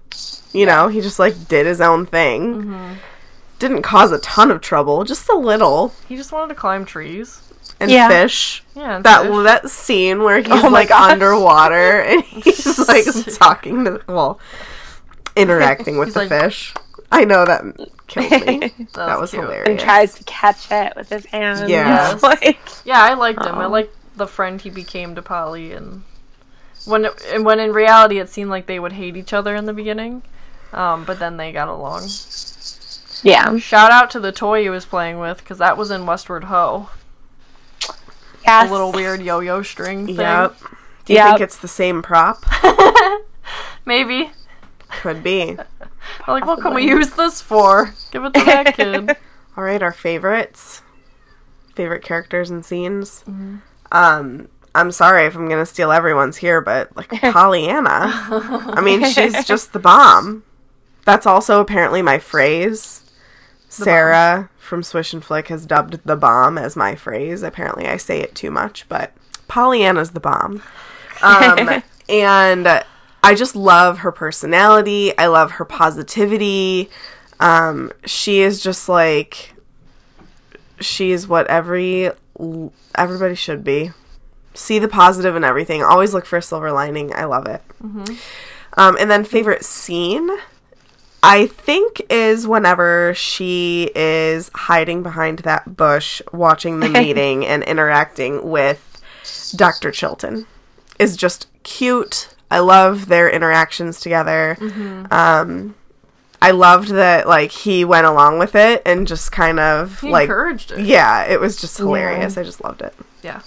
You 0.53 0.65
know, 0.65 0.87
he 0.89 1.01
just 1.01 1.17
like 1.17 1.47
did 1.47 1.65
his 1.65 1.79
own 1.81 2.05
thing. 2.05 2.55
Mm-hmm. 2.55 2.93
Didn't 3.59 3.81
cause 3.81 4.11
a 4.11 4.19
ton 4.19 4.51
of 4.51 4.61
trouble, 4.61 5.03
just 5.03 5.27
a 5.29 5.35
little. 5.35 5.93
He 6.07 6.15
just 6.15 6.31
wanted 6.31 6.53
to 6.53 6.59
climb 6.59 6.85
trees. 6.85 7.41
And 7.81 7.89
Yeah. 7.89 8.07
fish. 8.09 8.63
Yeah, 8.75 8.97
and 8.97 9.05
That 9.05 9.23
fish. 9.27 9.43
that 9.43 9.69
scene 9.69 10.23
where 10.23 10.39
he's 10.39 10.63
Oh 10.63 10.67
like 10.69 10.89
gosh. 10.89 11.11
underwater 11.13 12.01
and 12.01 12.21
he's 12.23 12.87
like 12.87 13.05
talking 13.37 13.85
to 13.85 14.01
well 14.07 14.39
interacting 15.39 15.97
with 15.99 16.13
the 16.13 16.19
like- 16.21 16.29
fish. 16.29 16.73
I 17.11 17.25
know 17.25 17.43
that 17.43 17.63
killed 18.07 18.29
me. 18.45 18.59
That 18.93 18.93
that 18.93 19.19
was 19.19 19.31
cute. 19.31 19.41
hilarious. 19.43 19.67
and 19.69 19.79
tries 19.79 20.13
to 20.15 20.23
catch 20.25 20.71
it 20.71 20.93
with 20.95 21.09
his 21.09 21.25
hands. 21.25 21.67
Yeah. 21.69 22.17
Like 22.21 22.59
Yeah, 22.85 23.01
I 23.03 23.15
liked 23.15 23.43
him. 23.43 23.55
I 23.55 23.63
Aw. 23.65 23.67
liked 23.67 23.95
the 24.15 24.27
friend 24.27 24.61
he 24.61 24.69
became 24.69 25.15
to 25.15 25.21
Polly, 25.23 25.71
and 25.71 26.03
when 26.85 27.05
it, 27.05 27.13
and 27.33 27.43
when 27.45 27.59
in 27.59 27.73
reality 27.73 28.19
it 28.19 28.29
seemed 28.29 28.49
like 28.51 28.67
they 28.67 28.79
would 28.79 28.91
hate 28.93 29.17
each 29.17 29.33
other 29.33 29.55
in 29.55 29.65
the 29.65 29.73
beginning, 29.73 30.21
um, 30.71 31.03
but 31.05 31.17
then 31.19 31.37
they 31.37 31.51
got 31.51 31.67
along. 31.67 32.03
yeah. 33.23 33.57
Shout 33.57 33.91
out 33.91 34.11
to 34.11 34.19
the 34.19 34.31
toy 34.31 34.61
he 34.61 34.69
was 34.69 34.85
playing 34.85 35.17
with 35.19 35.37
because 35.39 35.57
that 35.57 35.77
was 35.77 35.89
in 35.89 36.05
Westward 36.05 36.43
Ho, 36.45 36.89
Yes. 38.45 38.69
a 38.69 38.71
little 38.71 38.91
weird 38.91 39.21
yo-yo 39.21 39.61
string 39.63 40.05
thing. 40.05 40.15
Yep. 40.17 40.55
Do 41.05 41.13
you 41.13 41.17
Yep. 41.19 41.27
think 41.29 41.41
it's 41.41 41.57
the 41.57 41.67
same 41.67 42.01
prop? 42.03 42.43
Maybe. 43.85 44.31
Could 44.89 45.23
be. 45.23 45.57
I'm 46.27 46.33
like, 46.33 46.45
what 46.45 46.61
can 46.61 46.73
we 46.73 46.87
use 46.87 47.11
this 47.11 47.41
for? 47.41 47.93
Give 48.11 48.23
it 48.25 48.33
to 48.33 48.45
that 48.45 48.75
kid. 48.75 49.17
All 49.57 49.63
right, 49.63 49.81
our 49.81 49.91
favorites, 49.91 50.81
favorite 51.75 52.03
characters 52.03 52.49
and 52.49 52.65
scenes. 52.65 53.23
Mm-hmm. 53.27 53.57
Um, 53.91 54.49
I'm 54.75 54.91
sorry 54.91 55.25
if 55.25 55.35
I'm 55.35 55.49
gonna 55.49 55.65
steal 55.65 55.91
everyone's 55.91 56.37
here, 56.37 56.61
but 56.61 56.95
like 56.95 57.09
Pollyanna. 57.21 57.89
I 57.91 58.81
mean, 58.81 59.03
she's 59.11 59.45
just 59.45 59.73
the 59.73 59.79
bomb. 59.79 60.43
That's 61.05 61.25
also 61.25 61.59
apparently 61.59 62.01
my 62.01 62.19
phrase. 62.19 63.03
Sarah 63.67 64.49
from 64.57 64.81
Swish 64.81 65.13
and 65.13 65.23
Flick 65.23 65.47
has 65.49 65.65
dubbed 65.65 65.99
the 66.03 66.15
bomb 66.15 66.57
as 66.57 66.75
my 66.75 66.95
phrase. 66.95 67.43
Apparently, 67.43 67.87
I 67.87 67.97
say 67.97 68.19
it 68.19 68.35
too 68.35 68.51
much, 68.51 68.87
but 68.89 69.13
Pollyanna's 69.47 70.11
the 70.11 70.19
bomb. 70.19 70.61
Um, 71.21 71.83
and 72.07 72.83
I 73.23 73.35
just 73.35 73.55
love 73.55 73.99
her 73.99 74.11
personality. 74.11 75.17
I 75.17 75.27
love 75.27 75.51
her 75.51 75.65
positivity. 75.65 76.89
Um, 77.39 77.91
she 78.05 78.41
is 78.41 78.61
just 78.61 78.89
like 78.89 79.53
she 80.79 81.11
is 81.11 81.27
what 81.27 81.47
every 81.47 82.11
everybody 82.95 83.35
should 83.35 83.63
be. 83.63 83.91
See 84.53 84.79
the 84.79 84.87
positive 84.87 85.35
in 85.35 85.43
everything. 85.43 85.83
Always 85.83 86.13
look 86.13 86.25
for 86.25 86.37
a 86.37 86.41
silver 86.41 86.71
lining. 86.71 87.13
I 87.13 87.25
love 87.25 87.45
it. 87.45 87.61
Um, 88.77 88.97
and 88.99 89.09
then 89.09 89.23
favorite 89.23 89.63
scene, 89.63 90.29
I 91.23 91.47
think, 91.47 92.01
is 92.09 92.47
whenever 92.47 93.13
she 93.15 93.91
is 93.95 94.49
hiding 94.53 95.03
behind 95.03 95.39
that 95.39 95.75
bush, 95.77 96.21
watching 96.33 96.79
the 96.79 96.89
meeting 97.01 97.45
and 97.45 97.63
interacting 97.63 98.49
with 98.49 99.01
Dr. 99.55 99.91
Chilton. 99.91 100.45
Is 100.97 101.15
just 101.15 101.47
cute. 101.63 102.35
I 102.51 102.59
love 102.59 103.07
their 103.07 103.29
interactions 103.29 103.99
together. 103.99 104.57
Um, 105.11 105.75
I 106.41 106.51
loved 106.51 106.89
that 106.89 107.27
like 107.27 107.51
he 107.51 107.83
went 107.85 108.07
along 108.07 108.39
with 108.39 108.55
it 108.55 108.81
and 108.85 109.07
just 109.07 109.31
kind 109.31 109.59
of 109.59 109.99
He 109.99 110.09
like 110.09 110.23
encouraged 110.23 110.71
it. 110.71 110.79
yeah, 110.85 111.25
it 111.25 111.39
was 111.39 111.59
just 111.59 111.77
hilarious. 111.77 112.37
I 112.37 112.43
just 112.43 112.63
loved 112.63 112.81
it. 112.81 112.93
Yeah. 113.21 113.41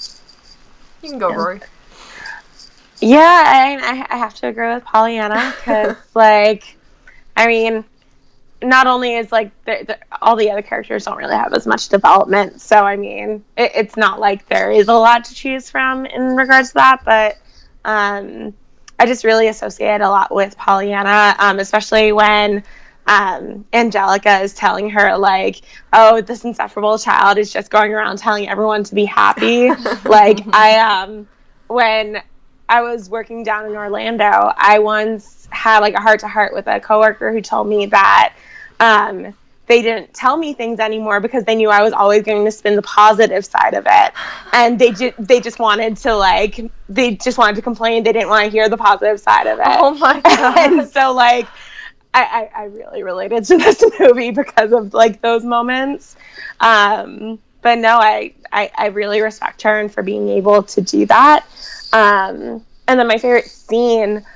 You 1.02 1.10
can 1.10 1.18
go, 1.18 1.32
Rory. 1.34 1.60
Yeah, 3.00 3.18
I, 3.18 3.78
I 4.10 4.14
I 4.14 4.18
have 4.18 4.34
to 4.34 4.48
agree 4.48 4.72
with 4.72 4.84
Pollyanna 4.84 5.54
because, 5.58 5.96
like, 6.14 6.76
I 7.36 7.48
mean, 7.48 7.84
not 8.62 8.86
only 8.86 9.16
is 9.16 9.32
like 9.32 9.50
the, 9.64 9.84
the, 9.86 9.98
all 10.20 10.36
the 10.36 10.50
other 10.52 10.62
characters 10.62 11.04
don't 11.06 11.16
really 11.16 11.34
have 11.34 11.52
as 11.52 11.66
much 11.66 11.88
development, 11.88 12.60
so 12.60 12.84
I 12.86 12.94
mean, 12.96 13.42
it, 13.56 13.72
it's 13.74 13.96
not 13.96 14.20
like 14.20 14.46
there 14.46 14.70
is 14.70 14.86
a 14.86 14.94
lot 14.94 15.24
to 15.24 15.34
choose 15.34 15.68
from 15.68 16.06
in 16.06 16.36
regards 16.36 16.68
to 16.68 16.74
that, 16.74 17.00
but 17.04 17.38
um, 17.84 18.54
I 19.02 19.06
just 19.06 19.24
really 19.24 19.48
associate 19.48 20.00
a 20.00 20.08
lot 20.08 20.32
with 20.32 20.56
Pollyanna, 20.56 21.34
um, 21.40 21.58
especially 21.58 22.12
when 22.12 22.62
um, 23.04 23.64
Angelica 23.72 24.42
is 24.42 24.54
telling 24.54 24.90
her 24.90 25.18
like, 25.18 25.62
"Oh, 25.92 26.20
this 26.20 26.44
insufferable 26.44 26.96
child 27.00 27.36
is 27.36 27.52
just 27.52 27.68
going 27.68 27.92
around 27.92 28.18
telling 28.18 28.48
everyone 28.48 28.84
to 28.84 28.94
be 28.94 29.04
happy." 29.04 29.70
like 30.04 30.38
I 30.52 30.78
um 30.78 31.26
when 31.66 32.22
I 32.68 32.82
was 32.82 33.10
working 33.10 33.42
down 33.42 33.66
in 33.66 33.72
Orlando, 33.72 34.52
I 34.56 34.78
once 34.78 35.48
had 35.50 35.80
like 35.80 35.94
a 35.94 36.00
heart 36.00 36.20
to 36.20 36.28
heart 36.28 36.54
with 36.54 36.68
a 36.68 36.78
coworker 36.78 37.32
who 37.32 37.40
told 37.40 37.66
me 37.66 37.86
that 37.86 38.34
um 38.78 39.34
they 39.72 39.80
didn't 39.80 40.12
tell 40.12 40.36
me 40.36 40.52
things 40.52 40.80
anymore 40.80 41.18
because 41.18 41.44
they 41.44 41.54
knew 41.54 41.70
I 41.70 41.80
was 41.80 41.94
always 41.94 42.24
going 42.24 42.44
to 42.44 42.50
spin 42.50 42.76
the 42.76 42.82
positive 42.82 43.42
side 43.42 43.72
of 43.72 43.86
it, 43.88 44.12
and 44.52 44.78
they 44.78 44.90
just 44.90 45.14
they 45.18 45.40
just 45.40 45.58
wanted 45.58 45.96
to 45.98 46.14
like 46.14 46.60
they 46.90 47.16
just 47.16 47.38
wanted 47.38 47.56
to 47.56 47.62
complain. 47.62 48.02
They 48.04 48.12
didn't 48.12 48.28
want 48.28 48.44
to 48.44 48.50
hear 48.50 48.68
the 48.68 48.76
positive 48.76 49.18
side 49.18 49.46
of 49.46 49.58
it. 49.60 49.66
Oh 49.66 49.94
my 49.94 50.20
god. 50.24 50.58
and 50.58 50.86
so 50.86 51.14
like 51.14 51.46
I, 52.12 52.22
I, 52.22 52.50
I 52.54 52.64
really 52.64 53.02
related 53.02 53.44
to 53.44 53.56
this 53.64 53.82
movie 53.98 54.30
because 54.30 54.72
of 54.72 54.92
like 54.92 55.22
those 55.22 55.42
moments. 55.42 56.16
Um, 56.60 57.38
but 57.62 57.78
no, 57.78 57.96
I, 57.96 58.34
I 58.52 58.70
I 58.76 58.86
really 58.88 59.22
respect 59.22 59.62
her 59.62 59.80
and 59.80 59.90
for 59.90 60.02
being 60.02 60.28
able 60.28 60.64
to 60.64 60.82
do 60.82 61.06
that. 61.06 61.46
Um, 61.94 62.62
and 62.86 63.00
then 63.00 63.06
my 63.06 63.16
favorite 63.16 63.46
scene. 63.46 64.26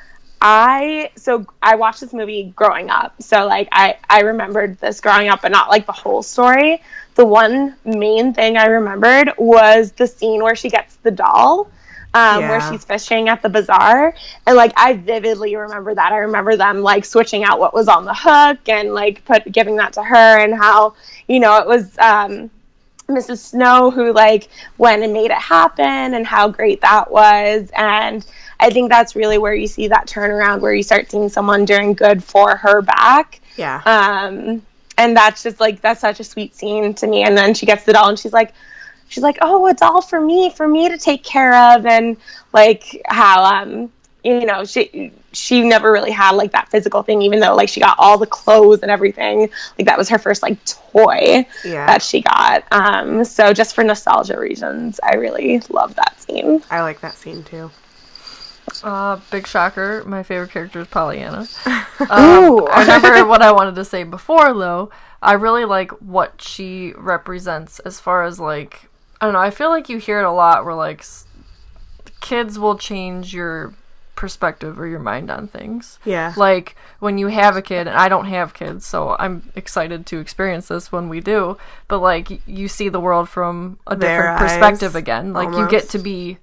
I 0.40 1.10
so 1.16 1.46
I 1.62 1.76
watched 1.76 2.00
this 2.00 2.12
movie 2.12 2.52
growing 2.54 2.90
up, 2.90 3.20
so 3.22 3.46
like 3.46 3.68
I 3.72 3.96
I 4.08 4.20
remembered 4.20 4.78
this 4.78 5.00
growing 5.00 5.28
up, 5.28 5.42
but 5.42 5.50
not 5.50 5.70
like 5.70 5.86
the 5.86 5.92
whole 5.92 6.22
story. 6.22 6.82
The 7.14 7.24
one 7.24 7.76
main 7.84 8.34
thing 8.34 8.58
I 8.58 8.66
remembered 8.66 9.32
was 9.38 9.92
the 9.92 10.06
scene 10.06 10.42
where 10.42 10.54
she 10.54 10.68
gets 10.68 10.96
the 10.96 11.10
doll, 11.10 11.70
um, 12.12 12.48
where 12.48 12.60
she's 12.60 12.84
fishing 12.84 13.28
at 13.30 13.40
the 13.40 13.48
bazaar, 13.48 14.14
and 14.46 14.56
like 14.56 14.72
I 14.76 14.94
vividly 14.94 15.56
remember 15.56 15.94
that. 15.94 16.12
I 16.12 16.18
remember 16.18 16.56
them 16.56 16.82
like 16.82 17.06
switching 17.06 17.42
out 17.44 17.58
what 17.58 17.72
was 17.72 17.88
on 17.88 18.04
the 18.04 18.14
hook 18.14 18.68
and 18.68 18.92
like 18.92 19.24
put 19.24 19.50
giving 19.50 19.76
that 19.76 19.94
to 19.94 20.02
her, 20.02 20.38
and 20.38 20.54
how 20.54 20.94
you 21.28 21.40
know 21.40 21.56
it 21.58 21.66
was 21.66 21.96
um, 21.98 22.50
Mrs. 23.08 23.38
Snow 23.38 23.90
who 23.90 24.12
like 24.12 24.48
went 24.76 25.02
and 25.02 25.14
made 25.14 25.30
it 25.30 25.38
happen, 25.38 26.14
and 26.14 26.26
how 26.26 26.48
great 26.48 26.82
that 26.82 27.10
was, 27.10 27.70
and 27.74 28.26
I 28.58 28.70
think 28.70 28.90
that's 28.90 29.14
really 29.14 29.38
where 29.38 29.54
you 29.54 29.66
see 29.66 29.88
that 29.88 30.06
turnaround, 30.06 30.60
where 30.60 30.74
you 30.74 30.82
start 30.82 31.10
seeing 31.10 31.28
someone 31.28 31.64
doing 31.64 31.94
good 31.94 32.24
for 32.24 32.56
her 32.56 32.82
back. 32.82 33.40
Yeah. 33.56 33.82
Um, 33.84 34.62
and 34.98 35.16
that's 35.16 35.42
just 35.42 35.60
like 35.60 35.80
that's 35.80 36.00
such 36.00 36.20
a 36.20 36.24
sweet 36.24 36.54
scene 36.54 36.94
to 36.94 37.06
me. 37.06 37.22
And 37.22 37.36
then 37.36 37.54
she 37.54 37.66
gets 37.66 37.84
the 37.84 37.92
doll, 37.92 38.08
and 38.08 38.18
she's 38.18 38.32
like, 38.32 38.52
she's 39.08 39.22
like, 39.22 39.38
oh, 39.40 39.66
it's 39.66 39.82
all 39.82 40.00
for 40.00 40.20
me, 40.20 40.50
for 40.50 40.66
me 40.66 40.88
to 40.88 40.98
take 40.98 41.22
care 41.22 41.74
of, 41.74 41.86
and 41.86 42.16
like 42.52 43.02
how 43.06 43.44
um, 43.44 43.92
you 44.24 44.46
know, 44.46 44.64
she 44.64 45.12
she 45.32 45.62
never 45.62 45.92
really 45.92 46.10
had 46.10 46.32
like 46.32 46.52
that 46.52 46.68
physical 46.70 47.02
thing, 47.02 47.22
even 47.22 47.40
though 47.40 47.54
like 47.54 47.68
she 47.68 47.78
got 47.80 47.96
all 47.98 48.18
the 48.18 48.26
clothes 48.26 48.80
and 48.82 48.90
everything. 48.90 49.50
Like 49.78 49.86
that 49.86 49.98
was 49.98 50.08
her 50.08 50.18
first 50.18 50.42
like 50.42 50.58
toy 50.64 51.46
Yeah. 51.64 51.86
that 51.86 52.02
she 52.02 52.22
got. 52.22 52.64
Um, 52.72 53.24
so 53.24 53.52
just 53.52 53.74
for 53.74 53.84
nostalgia 53.84 54.38
reasons, 54.38 54.98
I 55.02 55.16
really 55.16 55.60
love 55.68 55.94
that 55.96 56.18
scene. 56.20 56.62
I 56.70 56.80
like 56.80 57.00
that 57.02 57.16
scene 57.16 57.44
too. 57.44 57.70
Uh, 58.84 59.20
big 59.30 59.46
shocker. 59.46 60.02
My 60.06 60.22
favorite 60.22 60.50
character 60.50 60.80
is 60.80 60.88
Pollyanna. 60.88 61.46
Um, 61.98 62.66
I 62.70 62.80
remember 62.82 63.24
what 63.26 63.40
I 63.40 63.52
wanted 63.52 63.74
to 63.76 63.84
say 63.84 64.04
before, 64.04 64.52
though. 64.52 64.90
I 65.22 65.32
really 65.32 65.64
like 65.64 65.90
what 65.92 66.42
she 66.42 66.92
represents 66.94 67.78
as 67.80 67.98
far 68.00 68.24
as 68.24 68.38
like 68.38 68.88
I 69.18 69.24
don't 69.24 69.32
know. 69.32 69.40
I 69.40 69.50
feel 69.50 69.70
like 69.70 69.88
you 69.88 69.96
hear 69.96 70.20
it 70.20 70.24
a 70.26 70.30
lot 70.30 70.66
where 70.66 70.74
like 70.74 71.00
s- 71.00 71.24
kids 72.20 72.58
will 72.58 72.76
change 72.76 73.32
your 73.34 73.72
perspective 74.14 74.78
or 74.78 74.86
your 74.86 74.98
mind 75.00 75.30
on 75.30 75.48
things. 75.48 75.98
Yeah. 76.04 76.32
Like 76.36 76.76
when 77.00 77.18
you 77.18 77.28
have 77.28 77.56
a 77.56 77.62
kid, 77.62 77.86
and 77.86 77.96
I 77.96 78.08
don't 78.08 78.26
have 78.26 78.54
kids, 78.54 78.84
so 78.86 79.16
I'm 79.18 79.50
excited 79.54 80.06
to 80.06 80.18
experience 80.18 80.68
this 80.68 80.92
when 80.92 81.08
we 81.08 81.20
do. 81.20 81.56
But 81.88 82.00
like 82.00 82.30
y- 82.30 82.40
you 82.46 82.68
see 82.68 82.88
the 82.88 83.00
world 83.00 83.28
from 83.28 83.78
a 83.86 83.96
Their 83.96 84.16
different 84.18 84.38
perspective 84.38 84.90
eyes, 84.96 85.02
again. 85.02 85.32
Like 85.32 85.48
you 85.56 85.68
get 85.68 85.88
to 85.90 85.98
be 85.98 86.38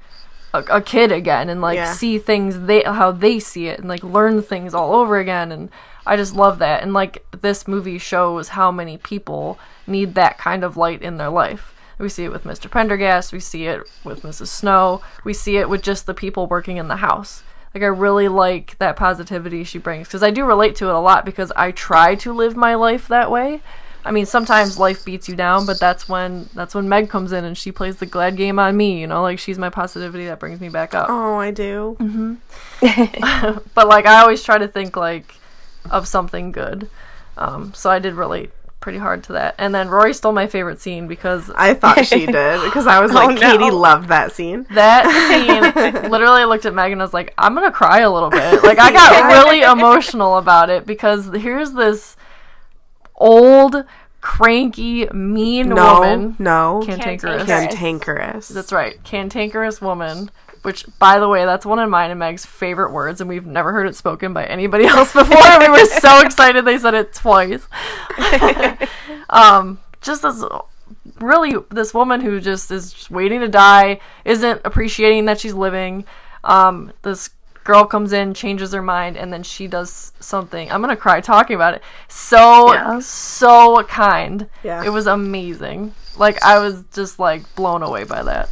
a, 0.53 0.59
a 0.69 0.81
kid 0.81 1.11
again 1.11 1.49
and 1.49 1.61
like 1.61 1.77
Yeah. 1.77 1.93
see 1.93 2.17
things 2.19 2.59
they 2.61 2.83
how 2.83 3.11
they 3.11 3.39
see 3.39 3.67
it 3.67 3.79
and 3.79 3.89
like 3.89 4.03
learn 4.03 4.41
things 4.41 4.73
all 4.73 4.93
over 4.93 5.17
again. 5.17 5.51
And 5.51 5.69
I 6.05 6.15
just 6.15 6.35
love 6.35 6.59
that. 6.59 6.83
And 6.83 6.93
like 6.93 7.25
this 7.41 7.67
movie 7.67 7.97
shows 7.97 8.49
how 8.49 8.71
many 8.71 8.97
people 8.97 9.57
need 9.87 10.15
that 10.15 10.37
kind 10.37 10.63
of 10.63 10.77
light 10.77 11.01
in 11.01 11.17
their 11.17 11.29
life. 11.29 11.73
We 11.99 12.09
see 12.09 12.25
it 12.25 12.31
with 12.31 12.43
Mr. 12.43 12.69
Pendergast. 12.69 13.31
We 13.31 13.39
see 13.39 13.67
it 13.67 13.81
with 14.03 14.23
Mrs. 14.23 14.47
Snow. 14.47 15.01
We 15.23 15.33
see 15.33 15.57
it 15.57 15.69
with 15.69 15.81
just 15.81 16.05
the 16.05 16.13
people 16.13 16.47
working 16.47 16.77
in 16.77 16.87
the 16.87 16.97
house. 16.97 17.43
Like 17.73 17.83
I 17.83 17.87
really 17.87 18.27
like 18.27 18.77
that 18.79 18.95
positivity 18.95 19.63
she 19.63 19.79
brings 19.79 20.07
because 20.07 20.21
I 20.23 20.29
do 20.31 20.45
relate 20.45 20.75
to 20.77 20.87
it 20.89 20.93
a 20.93 20.99
lot 20.99 21.25
because 21.25 21.51
I 21.55 21.71
try 21.71 22.15
to 22.15 22.33
live 22.33 22.55
my 22.55 22.75
life 22.75 23.07
that 23.07 23.31
way. 23.31 23.61
I 24.05 24.11
mean, 24.11 24.25
sometimes 24.25 24.77
life 24.77 25.05
beats 25.05 25.29
you 25.29 25.35
down, 25.35 25.65
but 25.65 25.79
that's 25.79 26.09
when 26.09 26.49
that's 26.53 26.75
when 26.75 26.89
Meg 26.89 27.09
comes 27.09 27.31
in 27.31 27.45
and 27.45 27.57
she 27.57 27.71
plays 27.71 27.97
the 27.97 28.05
glad 28.05 28.35
game 28.35 28.59
on 28.59 28.75
me. 28.75 28.99
You 28.99 29.07
know, 29.07 29.21
like 29.21 29.39
she's 29.39 29.57
my 29.57 29.69
positivity 29.69 30.25
that 30.25 30.39
brings 30.39 30.59
me 30.59 30.69
back 30.69 30.93
up. 30.93 31.07
Oh, 31.09 31.35
I 31.35 31.51
do. 31.51 31.97
But 33.73 33.87
like 33.87 34.05
I 34.05 34.21
always 34.21 34.43
try 34.43 34.57
to 34.57 34.67
think 34.67 34.95
like 34.97 35.35
of 35.89 36.07
something 36.07 36.51
good. 36.51 36.89
Um, 37.37 37.73
so 37.73 37.89
I 37.89 37.99
did 37.99 38.13
relate 38.13 38.51
pretty 38.79 38.97
hard 38.99 39.23
to 39.23 39.31
that. 39.33 39.55
And 39.57 39.73
then 39.73 39.87
Rory 39.87 40.13
stole 40.13 40.33
my 40.33 40.45
favorite 40.47 40.81
scene 40.81 41.07
because 41.07 41.49
I 41.55 41.73
thought 41.73 42.05
she 42.05 42.25
did 42.25 42.61
because 42.63 42.85
I 42.85 42.99
was 42.99 43.11
Oh, 43.11 43.15
like, 43.15 43.39
no. 43.39 43.51
Katie 43.57 43.71
loved 43.71 44.09
that 44.09 44.33
scene. 44.33 44.65
that 44.71 45.05
scene 45.29 46.11
literally 46.11 46.41
I 46.41 46.45
looked 46.45 46.65
at 46.65 46.73
Meg 46.73 46.91
and 46.91 47.01
I 47.01 47.05
was 47.05 47.13
like, 47.13 47.33
I'm 47.37 47.53
gonna 47.55 47.71
cry 47.71 47.99
a 48.01 48.11
little 48.11 48.29
bit. 48.29 48.61
Like 48.63 48.79
I 48.79 48.91
got 48.91 49.31
really 49.31 49.61
emotional 49.61 50.37
about 50.37 50.69
it 50.69 50.85
because 50.85 51.27
here's 51.33 51.71
this 51.71 52.17
old, 53.15 53.83
cranky, 54.21 55.05
mean 55.07 55.69
No, 55.69 55.99
woman. 55.99 56.35
no, 56.39 56.81
Cantankerous. 56.85 57.45
Cantankerous. 57.45 58.47
That's 58.49 58.71
right, 58.71 59.01
cantankerous 59.03 59.81
woman. 59.81 60.29
Which, 60.61 60.85
by 60.97 61.19
the 61.19 61.27
way, 61.27 61.43
that's 61.43 61.65
one 61.65 61.79
of 61.79 61.89
mine 61.89 62.09
and 62.09 62.19
Meg's 62.19 62.45
favorite 62.45 62.93
words, 62.93 63.19
and 63.19 63.27
we've 63.29 63.45
never 63.45 63.73
heard 63.73 63.85
it 63.85 63.97
spoken 63.97 64.31
by 64.33 64.45
anybody 64.45 64.85
else 64.87 65.11
before. 65.11 65.59
we 65.59 65.67
were 65.67 65.85
so 65.85 66.21
excited 66.25 66.63
they 66.63 66.77
said 66.77 66.93
it 66.93 67.13
twice. 67.13 67.67
um, 69.29 69.79
just 70.01 70.21
this 70.21 70.41
really 71.19 71.55
this 71.69 71.93
woman 71.93 72.21
who 72.21 72.39
just 72.39 72.71
is 72.71 72.93
just 72.93 73.11
waiting 73.11 73.41
to 73.41 73.47
die, 73.49 73.99
isn't 74.25 74.61
appreciating 74.63 75.25
that 75.25 75.39
she's 75.39 75.53
living. 75.53 76.05
Um, 76.45 76.91
this 77.01 77.29
girl 77.63 77.85
comes 77.85 78.13
in, 78.13 78.33
changes 78.33 78.73
her 78.73 78.81
mind, 78.81 79.17
and 79.17 79.31
then 79.31 79.43
she 79.43 79.67
does 79.67 80.11
something. 80.19 80.71
I'm 80.71 80.81
gonna 80.81 80.95
cry 80.95 81.21
talking 81.21 81.55
about 81.55 81.73
it. 81.75 81.83
So 82.07 82.73
Yeah. 82.73 82.99
so 82.99 83.83
kind. 83.83 84.47
Yeah. 84.63 84.83
It 84.83 84.89
was 84.89 85.07
amazing. 85.07 85.93
Like 86.17 86.41
I 86.43 86.59
was 86.59 86.83
just 86.93 87.19
like 87.19 87.55
blown 87.55 87.83
away 87.83 88.03
by 88.03 88.23
that. 88.23 88.49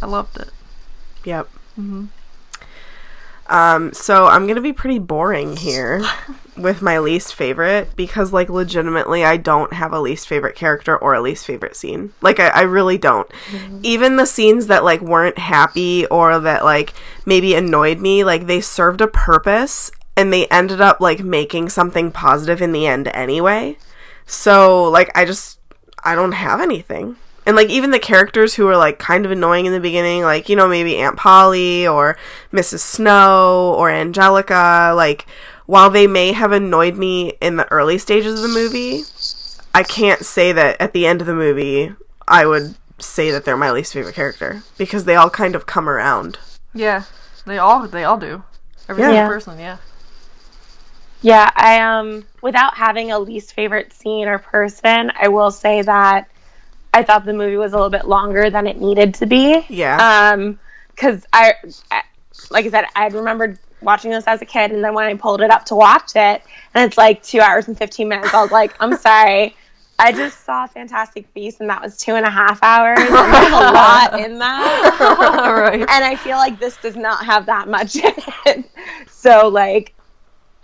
I 0.00 0.06
loved 0.06 0.38
it. 0.38 0.50
Yep. 1.24 1.48
Mm-hmm. 1.78 2.04
Um, 3.46 3.92
so 3.92 4.26
I'm 4.26 4.46
gonna 4.46 4.60
be 4.60 4.72
pretty 4.72 4.98
boring 4.98 5.56
here 5.56 6.02
with 6.56 6.82
my 6.82 6.98
least 6.98 7.34
favorite 7.34 7.94
because, 7.96 8.32
like, 8.32 8.48
legitimately, 8.48 9.24
I 9.24 9.36
don't 9.36 9.72
have 9.72 9.92
a 9.92 10.00
least 10.00 10.28
favorite 10.28 10.54
character 10.54 10.96
or 10.96 11.14
a 11.14 11.20
least 11.20 11.44
favorite 11.46 11.76
scene. 11.76 12.12
Like, 12.22 12.40
I, 12.40 12.48
I 12.48 12.62
really 12.62 12.96
don't. 12.98 13.30
Even 13.82 14.16
the 14.16 14.26
scenes 14.26 14.68
that 14.68 14.84
like 14.84 15.00
weren't 15.00 15.38
happy 15.38 16.06
or 16.06 16.38
that 16.40 16.64
like 16.64 16.94
maybe 17.26 17.54
annoyed 17.54 17.98
me, 18.00 18.24
like 18.24 18.46
they 18.46 18.60
served 18.60 19.00
a 19.00 19.08
purpose 19.08 19.90
and 20.16 20.32
they 20.32 20.46
ended 20.46 20.80
up 20.80 21.00
like 21.00 21.20
making 21.20 21.68
something 21.68 22.10
positive 22.10 22.62
in 22.62 22.72
the 22.72 22.86
end 22.86 23.08
anyway. 23.08 23.76
So, 24.26 24.84
like, 24.84 25.10
I 25.14 25.24
just 25.24 25.58
I 26.02 26.14
don't 26.14 26.32
have 26.32 26.60
anything. 26.60 27.16
And 27.46 27.56
like 27.56 27.68
even 27.68 27.90
the 27.90 27.98
characters 27.98 28.54
who 28.54 28.64
were 28.64 28.76
like 28.76 28.98
kind 28.98 29.26
of 29.26 29.32
annoying 29.32 29.66
in 29.66 29.72
the 29.72 29.80
beginning, 29.80 30.22
like, 30.22 30.48
you 30.48 30.56
know, 30.56 30.68
maybe 30.68 30.96
Aunt 30.96 31.16
Polly 31.16 31.86
or 31.86 32.16
Mrs. 32.52 32.80
Snow 32.80 33.74
or 33.76 33.90
Angelica, 33.90 34.92
like 34.96 35.26
while 35.66 35.90
they 35.90 36.06
may 36.06 36.32
have 36.32 36.52
annoyed 36.52 36.96
me 36.96 37.34
in 37.40 37.56
the 37.56 37.70
early 37.72 37.98
stages 37.98 38.34
of 38.36 38.42
the 38.42 38.48
movie, 38.48 39.02
I 39.74 39.82
can't 39.82 40.24
say 40.24 40.52
that 40.52 40.80
at 40.80 40.92
the 40.92 41.06
end 41.06 41.20
of 41.20 41.26
the 41.26 41.34
movie 41.34 41.92
I 42.26 42.46
would 42.46 42.74
say 42.98 43.30
that 43.30 43.44
they're 43.44 43.56
my 43.56 43.70
least 43.70 43.92
favorite 43.92 44.14
character 44.14 44.62
because 44.78 45.04
they 45.04 45.16
all 45.16 45.30
kind 45.30 45.54
of 45.54 45.66
come 45.66 45.88
around. 45.88 46.38
Yeah, 46.74 47.04
they 47.46 47.58
all 47.58 47.86
they 47.88 48.04
all 48.04 48.18
do. 48.18 48.42
Every 48.88 49.02
Yeah. 49.02 49.08
single 49.08 49.26
person, 49.34 49.58
yeah. 49.58 49.78
Yeah, 51.22 51.50
I 51.54 51.80
um 51.80 52.24
without 52.42 52.76
having 52.76 53.10
a 53.10 53.18
least 53.18 53.54
favorite 53.54 53.92
scene 53.92 54.28
or 54.28 54.38
person, 54.38 55.10
I 55.20 55.28
will 55.28 55.50
say 55.50 55.82
that 55.82 56.28
I 56.94 57.02
thought 57.02 57.24
the 57.26 57.32
movie 57.32 57.56
was 57.56 57.72
a 57.72 57.76
little 57.76 57.90
bit 57.90 58.06
longer 58.06 58.48
than 58.50 58.66
it 58.66 58.80
needed 58.80 59.14
to 59.14 59.26
be. 59.26 59.64
Yeah. 59.68 59.96
Um 60.32 60.58
cuz 60.96 61.26
I, 61.32 61.54
I 61.90 62.02
like 62.50 62.66
I 62.66 62.70
said 62.70 62.84
I 62.94 63.08
remembered 63.08 63.58
watching 63.82 64.10
this 64.12 64.24
as 64.26 64.40
a 64.40 64.46
kid 64.46 64.70
and 64.70 64.82
then 64.82 64.94
when 64.94 65.04
I 65.04 65.14
pulled 65.14 65.42
it 65.42 65.50
up 65.50 65.64
to 65.66 65.74
watch 65.74 66.12
it 66.16 66.42
and 66.74 66.86
it's 66.86 66.96
like 66.96 67.22
2 67.22 67.40
hours 67.40 67.68
and 67.68 67.76
15 67.76 68.08
minutes, 68.08 68.32
I 68.32 68.40
was 68.42 68.52
like, 68.52 68.72
I'm 68.80 68.96
sorry. 69.08 69.56
I 69.98 70.10
just 70.10 70.44
saw 70.44 70.66
Fantastic 70.66 71.32
Beasts 71.34 71.60
and 71.60 71.70
that 71.70 71.80
was 71.82 71.96
two 71.96 72.14
and 72.14 72.26
a 72.26 72.30
half 72.30 72.60
hours. 72.62 72.98
And 72.98 73.08
there's 73.08 73.52
a 73.52 73.72
lot 73.80 74.20
in 74.20 74.38
that 74.38 74.96
right. 75.58 75.80
and 75.80 76.04
I 76.04 76.16
feel 76.16 76.36
like 76.36 76.58
this 76.58 76.76
does 76.78 76.96
not 76.96 77.24
have 77.24 77.46
that 77.46 77.68
much 77.68 77.96
in 77.96 78.12
it. 78.46 78.64
So 79.08 79.48
like 79.48 79.94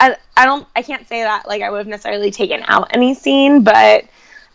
I, 0.00 0.16
I 0.36 0.46
don't 0.46 0.66
I 0.74 0.82
can't 0.82 1.06
say 1.06 1.22
that 1.22 1.46
like 1.46 1.62
I 1.62 1.70
would 1.70 1.78
have 1.78 1.86
necessarily 1.86 2.30
taken 2.30 2.62
out 2.66 2.88
any 2.94 3.14
scene, 3.14 3.62
but 3.62 4.04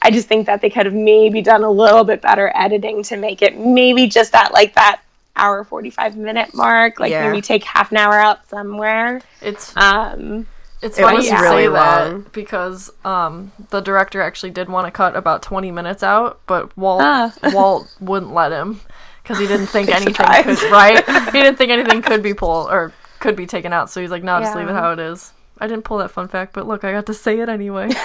I 0.06 0.12
just 0.12 0.28
think 0.28 0.46
that 0.46 0.62
they 0.62 0.70
could 0.70 0.86
have 0.86 0.94
maybe 0.96 1.42
done 1.42 1.64
a 1.64 1.70
little 1.70 2.04
bit 2.04 2.22
better 2.22 2.52
editing 2.56 3.02
to 3.04 3.18
make 3.18 3.42
it 3.42 3.58
maybe 3.58 4.08
just 4.08 4.36
at 4.36 4.54
like 4.54 4.76
that 4.76 5.02
hour 5.36 5.64
45 5.64 6.16
minute 6.16 6.54
mark 6.54 7.00
like 7.00 7.12
Yeah. 7.12 7.28
maybe 7.28 7.42
take 7.42 7.64
half 7.64 7.92
an 7.92 7.98
hour 7.98 8.14
out 8.14 8.48
somewhere 8.48 9.22
It's 9.42 9.76
um 9.76 10.46
It's 10.82 10.98
It 10.98 11.02
funny 11.02 11.18
was 11.18 11.26
you 11.28 11.38
really 11.42 11.64
say 11.64 11.68
long. 11.70 12.22
that 12.24 12.32
because 12.34 12.92
um, 13.04 13.52
the 13.72 13.82
director 13.82 14.22
actually 14.22 14.52
did 14.52 14.70
want 14.70 14.86
to 14.88 14.92
cut 14.92 15.16
about 15.16 15.42
20 15.42 15.72
minutes 15.72 16.04
out, 16.04 16.40
but 16.46 16.78
Walt 16.78 17.02
Ah. 17.04 17.34
Walt 17.54 17.88
wouldn't 18.00 18.34
let 18.34 18.52
him 18.52 18.80
because 19.24 19.40
he 19.40 19.48
didn't 19.48 19.68
think 19.68 19.90
anything 20.00 20.14
could 20.14 20.72
right. 20.72 21.04
He 21.34 21.42
didn't 21.42 21.56
think 21.58 21.72
anything 21.72 22.02
could 22.04 22.22
be 22.22 22.34
pulled 22.36 22.70
or 22.70 22.94
could 23.20 23.36
be 23.36 23.48
taken 23.48 23.74
out, 23.74 23.90
so 23.90 24.00
he's 24.02 24.12
like, 24.12 24.24
"No, 24.24 24.40
just 24.40 24.56
leave 24.56 24.68
it 24.70 24.74
how 24.74 24.92
it 24.92 25.00
is." 25.00 25.34
I 25.60 25.66
didn't 25.68 25.84
pull 25.86 25.98
that 26.00 26.12
fun 26.12 26.28
fact, 26.28 26.54
but 26.54 26.68
look, 26.68 26.84
I 26.84 26.92
got 26.92 27.08
to 27.08 27.14
say 27.16 27.40
it 27.40 27.50
anyway. 27.50 27.90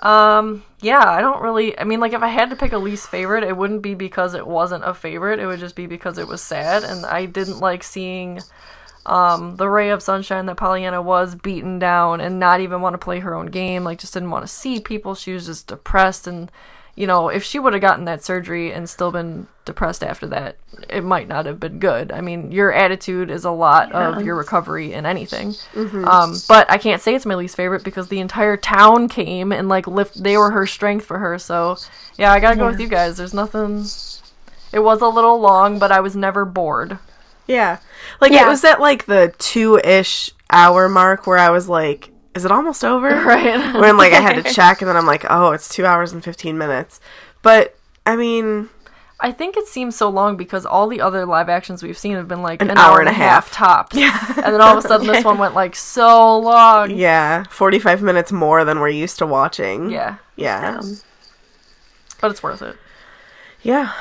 um, 0.00 0.64
yeah, 0.80 1.04
I 1.06 1.20
don't 1.20 1.42
really. 1.42 1.78
I 1.78 1.84
mean, 1.84 2.00
like, 2.00 2.12
if 2.12 2.22
I 2.22 2.28
had 2.28 2.50
to 2.50 2.56
pick 2.56 2.72
a 2.72 2.78
least 2.78 3.08
favorite, 3.08 3.44
it 3.44 3.56
wouldn't 3.56 3.82
be 3.82 3.94
because 3.94 4.34
it 4.34 4.46
wasn't 4.46 4.84
a 4.84 4.94
favorite. 4.94 5.38
It 5.38 5.46
would 5.46 5.60
just 5.60 5.76
be 5.76 5.86
because 5.86 6.18
it 6.18 6.26
was 6.26 6.42
sad, 6.42 6.84
and 6.84 7.04
I 7.06 7.26
didn't 7.26 7.60
like 7.60 7.82
seeing 7.82 8.40
um, 9.06 9.56
the 9.56 9.68
ray 9.68 9.90
of 9.90 10.02
sunshine 10.02 10.46
that 10.46 10.56
Pollyanna 10.56 11.02
was 11.02 11.34
beaten 11.34 11.78
down 11.78 12.20
and 12.20 12.38
not 12.38 12.60
even 12.60 12.80
want 12.80 12.94
to 12.94 12.98
play 12.98 13.20
her 13.20 13.34
own 13.34 13.46
game. 13.46 13.84
Like, 13.84 13.98
just 13.98 14.14
didn't 14.14 14.30
want 14.30 14.44
to 14.44 14.52
see 14.52 14.80
people. 14.80 15.14
She 15.14 15.32
was 15.32 15.46
just 15.46 15.66
depressed. 15.66 16.26
And, 16.26 16.50
you 17.00 17.06
know, 17.06 17.30
if 17.30 17.42
she 17.42 17.58
would 17.58 17.72
have 17.72 17.80
gotten 17.80 18.04
that 18.04 18.22
surgery 18.22 18.72
and 18.72 18.86
still 18.86 19.10
been 19.10 19.46
depressed 19.64 20.04
after 20.04 20.26
that, 20.26 20.56
it 20.90 21.02
might 21.02 21.28
not 21.28 21.46
have 21.46 21.58
been 21.58 21.78
good. 21.78 22.12
I 22.12 22.20
mean, 22.20 22.52
your 22.52 22.70
attitude 22.70 23.30
is 23.30 23.46
a 23.46 23.50
lot 23.50 23.90
of 23.92 24.22
your 24.22 24.36
recovery 24.36 24.92
in 24.92 25.06
anything. 25.06 25.54
Um, 25.74 26.36
but 26.46 26.70
I 26.70 26.76
can't 26.76 27.00
say 27.00 27.14
it's 27.14 27.24
my 27.24 27.36
least 27.36 27.56
favorite 27.56 27.84
because 27.84 28.08
the 28.08 28.20
entire 28.20 28.58
town 28.58 29.08
came 29.08 29.50
and, 29.50 29.66
like, 29.66 29.86
lift, 29.86 30.22
they 30.22 30.36
were 30.36 30.50
her 30.50 30.66
strength 30.66 31.06
for 31.06 31.18
her. 31.18 31.38
So, 31.38 31.78
yeah, 32.18 32.32
I 32.32 32.38
gotta 32.38 32.56
go 32.56 32.66
with 32.66 32.80
you 32.80 32.88
guys. 32.88 33.16
There's 33.16 33.32
nothing. 33.32 33.86
It 34.70 34.80
was 34.80 35.00
a 35.00 35.08
little 35.08 35.40
long, 35.40 35.78
but 35.78 35.90
I 35.90 36.00
was 36.00 36.14
never 36.14 36.44
bored. 36.44 36.98
Yeah. 37.46 37.78
Like 38.20 38.32
it 38.32 38.46
was 38.46 38.62
at 38.62 38.78
like 38.78 39.06
the 39.06 39.34
two 39.38 39.78
ish 39.78 40.32
hour 40.50 40.86
mark 40.88 41.26
where 41.26 41.38
I 41.38 41.48
was 41.48 41.66
like, 41.66 42.10
is 42.34 42.44
it 42.44 42.50
almost 42.52 42.84
over? 42.84 43.08
Right. 43.24 43.74
when 43.80 43.96
like 43.96 44.12
I 44.12 44.20
had 44.20 44.42
to 44.44 44.52
check 44.54 44.80
and 44.82 44.88
then 44.88 44.96
I'm 44.96 45.06
like, 45.06 45.24
oh, 45.28 45.52
it's 45.52 45.68
two 45.68 45.84
hours 45.86 46.12
and 46.12 46.22
fifteen 46.22 46.56
minutes. 46.58 47.00
But 47.42 47.76
I 48.06 48.16
mean, 48.16 48.68
I 49.20 49.32
think 49.32 49.56
it 49.56 49.66
seems 49.66 49.96
so 49.96 50.08
long 50.08 50.36
because 50.36 50.64
all 50.64 50.88
the 50.88 51.00
other 51.00 51.26
live 51.26 51.48
actions 51.48 51.82
we've 51.82 51.98
seen 51.98 52.14
have 52.16 52.28
been 52.28 52.42
like 52.42 52.62
An 52.62 52.70
an, 52.70 52.78
hour 52.78 52.92
hour 52.92 53.00
and 53.00 53.08
a 53.08 53.12
a 53.12 53.14
half, 53.14 53.50
tops. 53.52 53.96
Yeah. 53.96 54.16
And 54.36 54.54
then 54.54 54.60
all 54.60 54.78
of 54.78 54.84
a 54.84 54.88
sudden 54.88 55.06
this 55.06 55.24
one 55.30 55.38
went 55.38 55.54
like 55.54 55.74
so 55.76 56.38
long. 56.38 56.90
yeah, 56.92 57.44
forty 57.50 57.78
five 57.78 58.00
minutes 58.02 58.30
more 58.32 58.64
than 58.64 58.80
we're 58.80 58.88
used 58.88 59.18
to 59.18 59.26
watching. 59.26 59.90
Yeah. 59.90 60.16
Yeah. 60.36 60.78
um, 60.78 60.96
But 62.20 62.30
it's 62.30 62.42
worth 62.42 62.62
it. 62.62 62.76
Yeah. 63.62 63.92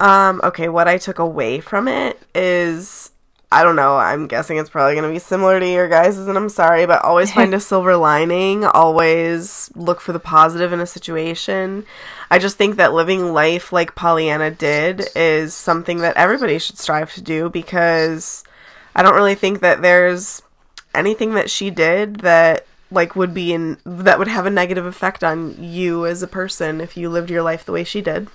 Um, 0.00 0.40
okay, 0.44 0.68
what 0.68 0.88
I 0.88 0.98
took 0.98 1.18
away 1.18 1.60
from 1.60 1.86
it 1.88 2.20
is 2.34 3.11
I 3.52 3.62
don't 3.62 3.76
know, 3.76 3.96
I'm 3.96 4.28
guessing 4.28 4.56
it's 4.56 4.70
probably 4.70 4.94
gonna 4.94 5.12
be 5.12 5.18
similar 5.18 5.60
to 5.60 5.68
your 5.68 5.86
guys' 5.86 6.16
and 6.18 6.38
I'm 6.38 6.48
sorry, 6.48 6.86
but 6.86 7.04
always 7.04 7.32
find 7.34 7.52
a 7.52 7.60
silver 7.60 7.96
lining, 7.96 8.64
always 8.64 9.70
look 9.74 10.00
for 10.00 10.12
the 10.12 10.18
positive 10.18 10.72
in 10.72 10.80
a 10.80 10.86
situation. 10.86 11.84
I 12.30 12.38
just 12.38 12.56
think 12.56 12.76
that 12.76 12.94
living 12.94 13.34
life 13.34 13.70
like 13.70 13.94
Pollyanna 13.94 14.52
did 14.52 15.06
is 15.14 15.52
something 15.52 15.98
that 15.98 16.16
everybody 16.16 16.58
should 16.58 16.78
strive 16.78 17.12
to 17.12 17.20
do 17.20 17.50
because 17.50 18.42
I 18.96 19.02
don't 19.02 19.14
really 19.14 19.34
think 19.34 19.60
that 19.60 19.82
there's 19.82 20.40
anything 20.94 21.34
that 21.34 21.50
she 21.50 21.68
did 21.68 22.20
that 22.20 22.66
like 22.90 23.16
would 23.16 23.34
be 23.34 23.52
in 23.52 23.76
that 23.84 24.18
would 24.18 24.28
have 24.28 24.46
a 24.46 24.50
negative 24.50 24.86
effect 24.86 25.22
on 25.22 25.62
you 25.62 26.06
as 26.06 26.22
a 26.22 26.26
person 26.26 26.80
if 26.80 26.96
you 26.96 27.10
lived 27.10 27.30
your 27.30 27.42
life 27.42 27.66
the 27.66 27.72
way 27.72 27.84
she 27.84 28.00
did. 28.00 28.28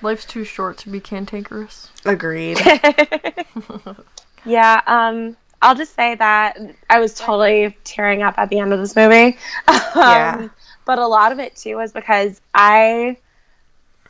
Life's 0.00 0.24
too 0.24 0.44
short 0.44 0.78
to 0.78 0.90
be 0.90 1.00
cantankerous. 1.00 1.90
Agreed. 2.04 2.58
yeah 4.48 4.80
um 4.86 5.36
I'll 5.60 5.74
just 5.74 5.94
say 5.94 6.14
that 6.14 6.56
I 6.88 7.00
was 7.00 7.14
totally 7.14 7.76
tearing 7.84 8.22
up 8.22 8.38
at 8.38 8.48
the 8.48 8.60
end 8.60 8.72
of 8.72 8.78
this 8.78 8.94
movie. 8.94 9.36
Yeah. 9.96 10.36
um, 10.38 10.50
but 10.86 10.98
a 10.98 11.06
lot 11.06 11.32
of 11.32 11.40
it 11.40 11.56
too 11.56 11.76
was 11.76 11.92
because 11.92 12.40
I 12.54 13.16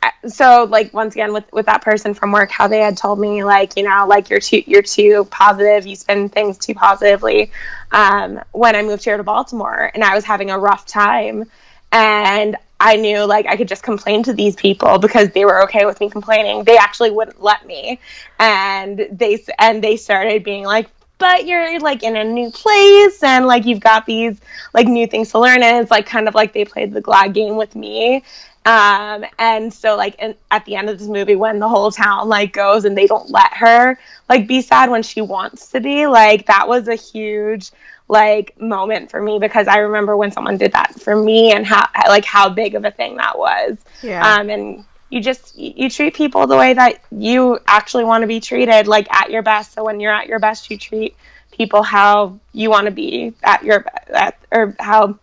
I- 0.01 0.27
so 0.27 0.65
like 0.69 0.93
once 0.93 1.15
again 1.15 1.33
with 1.33 1.51
with 1.51 1.65
that 1.65 1.81
person 1.81 2.13
from 2.13 2.31
work 2.31 2.51
how 2.51 2.67
they 2.67 2.79
had 2.79 2.95
told 2.97 3.19
me 3.19 3.43
like 3.43 3.75
you 3.75 3.83
know 3.83 4.05
like 4.07 4.29
you're 4.29 4.39
too 4.39 4.63
you're 4.67 4.81
too 4.83 5.27
positive 5.31 5.85
you 5.87 5.95
spin 5.95 6.29
things 6.29 6.57
too 6.57 6.73
positively 6.73 7.51
um 7.91 8.39
when 8.51 8.75
i 8.75 8.81
moved 8.81 9.03
here 9.03 9.17
to 9.17 9.23
baltimore 9.23 9.91
and 9.93 10.03
i 10.03 10.15
was 10.15 10.23
having 10.23 10.51
a 10.51 10.59
rough 10.59 10.85
time 10.85 11.45
and 11.91 12.55
i 12.79 12.95
knew 12.95 13.25
like 13.25 13.45
i 13.47 13.55
could 13.55 13.67
just 13.67 13.83
complain 13.83 14.23
to 14.23 14.33
these 14.33 14.55
people 14.55 14.97
because 14.97 15.29
they 15.31 15.45
were 15.45 15.63
okay 15.63 15.85
with 15.85 15.99
me 15.99 16.09
complaining. 16.09 16.63
They 16.63 16.77
actually 16.77 17.11
wouldn't 17.11 17.41
let 17.41 17.65
me. 17.65 17.99
And 18.39 19.07
they 19.11 19.43
and 19.57 19.83
they 19.83 19.97
started 19.97 20.43
being 20.43 20.63
like 20.65 20.87
but 21.19 21.45
you're 21.45 21.79
like 21.79 22.01
in 22.03 22.15
a 22.15 22.23
new 22.23 22.49
place 22.51 23.21
and 23.23 23.45
like 23.45 23.65
you've 23.65 23.79
got 23.81 24.05
these 24.05 24.39
like 24.73 24.87
new 24.87 25.05
things 25.05 25.29
to 25.31 25.39
learn 25.39 25.61
and 25.61 25.77
it's 25.81 25.91
like 25.91 26.05
kind 26.07 26.27
of 26.27 26.33
like 26.33 26.53
they 26.53 26.65
played 26.65 26.93
the 26.93 27.01
glad 27.01 27.33
game 27.33 27.55
with 27.55 27.75
me 27.75 28.23
um 28.65 29.23
and 29.37 29.73
so 29.73 29.95
like 29.95 30.15
in, 30.19 30.35
at 30.51 30.65
the 30.65 30.75
end 30.75 30.89
of 30.89 30.97
this 30.99 31.07
movie 31.07 31.35
when 31.35 31.59
the 31.59 31.67
whole 31.69 31.91
town 31.91 32.27
like 32.27 32.51
goes 32.53 32.85
and 32.85 32.97
they 32.97 33.07
don't 33.07 33.29
let 33.29 33.53
her 33.53 33.97
like 34.27 34.47
be 34.47 34.61
sad 34.61 34.89
when 34.89 35.03
she 35.03 35.21
wants 35.21 35.69
to 35.69 35.79
be 35.79 36.07
like 36.07 36.45
that 36.47 36.67
was 36.67 36.87
a 36.87 36.95
huge 36.95 37.71
like 38.09 38.59
moment 38.59 39.09
for 39.09 39.21
me 39.21 39.39
because 39.39 39.67
i 39.67 39.77
remember 39.77 40.17
when 40.17 40.31
someone 40.31 40.57
did 40.57 40.71
that 40.71 40.99
for 40.99 41.15
me 41.15 41.51
and 41.51 41.65
how 41.65 41.87
like 42.07 42.25
how 42.25 42.49
big 42.49 42.75
of 42.75 42.83
a 42.85 42.91
thing 42.91 43.15
that 43.17 43.37
was 43.37 43.77
Yeah. 44.01 44.35
um 44.39 44.49
and 44.49 44.83
you 45.09 45.21
just 45.21 45.57
you 45.57 45.73
you 45.75 45.89
treat 45.89 46.13
people 46.15 46.47
the 46.47 46.55
way 46.57 46.73
that 46.73 46.99
you 47.11 47.59
actually 47.67 48.03
want 48.03 48.21
to 48.21 48.27
be 48.27 48.39
treated 48.39 48.87
like 48.87 49.07
at 49.13 49.29
your 49.31 49.41
best 49.41 49.73
so 49.73 49.83
when 49.83 49.99
you're 49.99 50.13
at 50.13 50.27
your 50.27 50.39
best 50.39 50.69
you 50.69 50.77
treat 50.77 51.15
people 51.51 51.81
how 51.83 52.37
you 52.53 52.69
want 52.69 52.85
to 52.85 52.91
be 52.91 53.33
at 53.43 53.63
your 53.63 53.85
at 54.13 54.37
or 54.51 54.75
how 54.79 55.17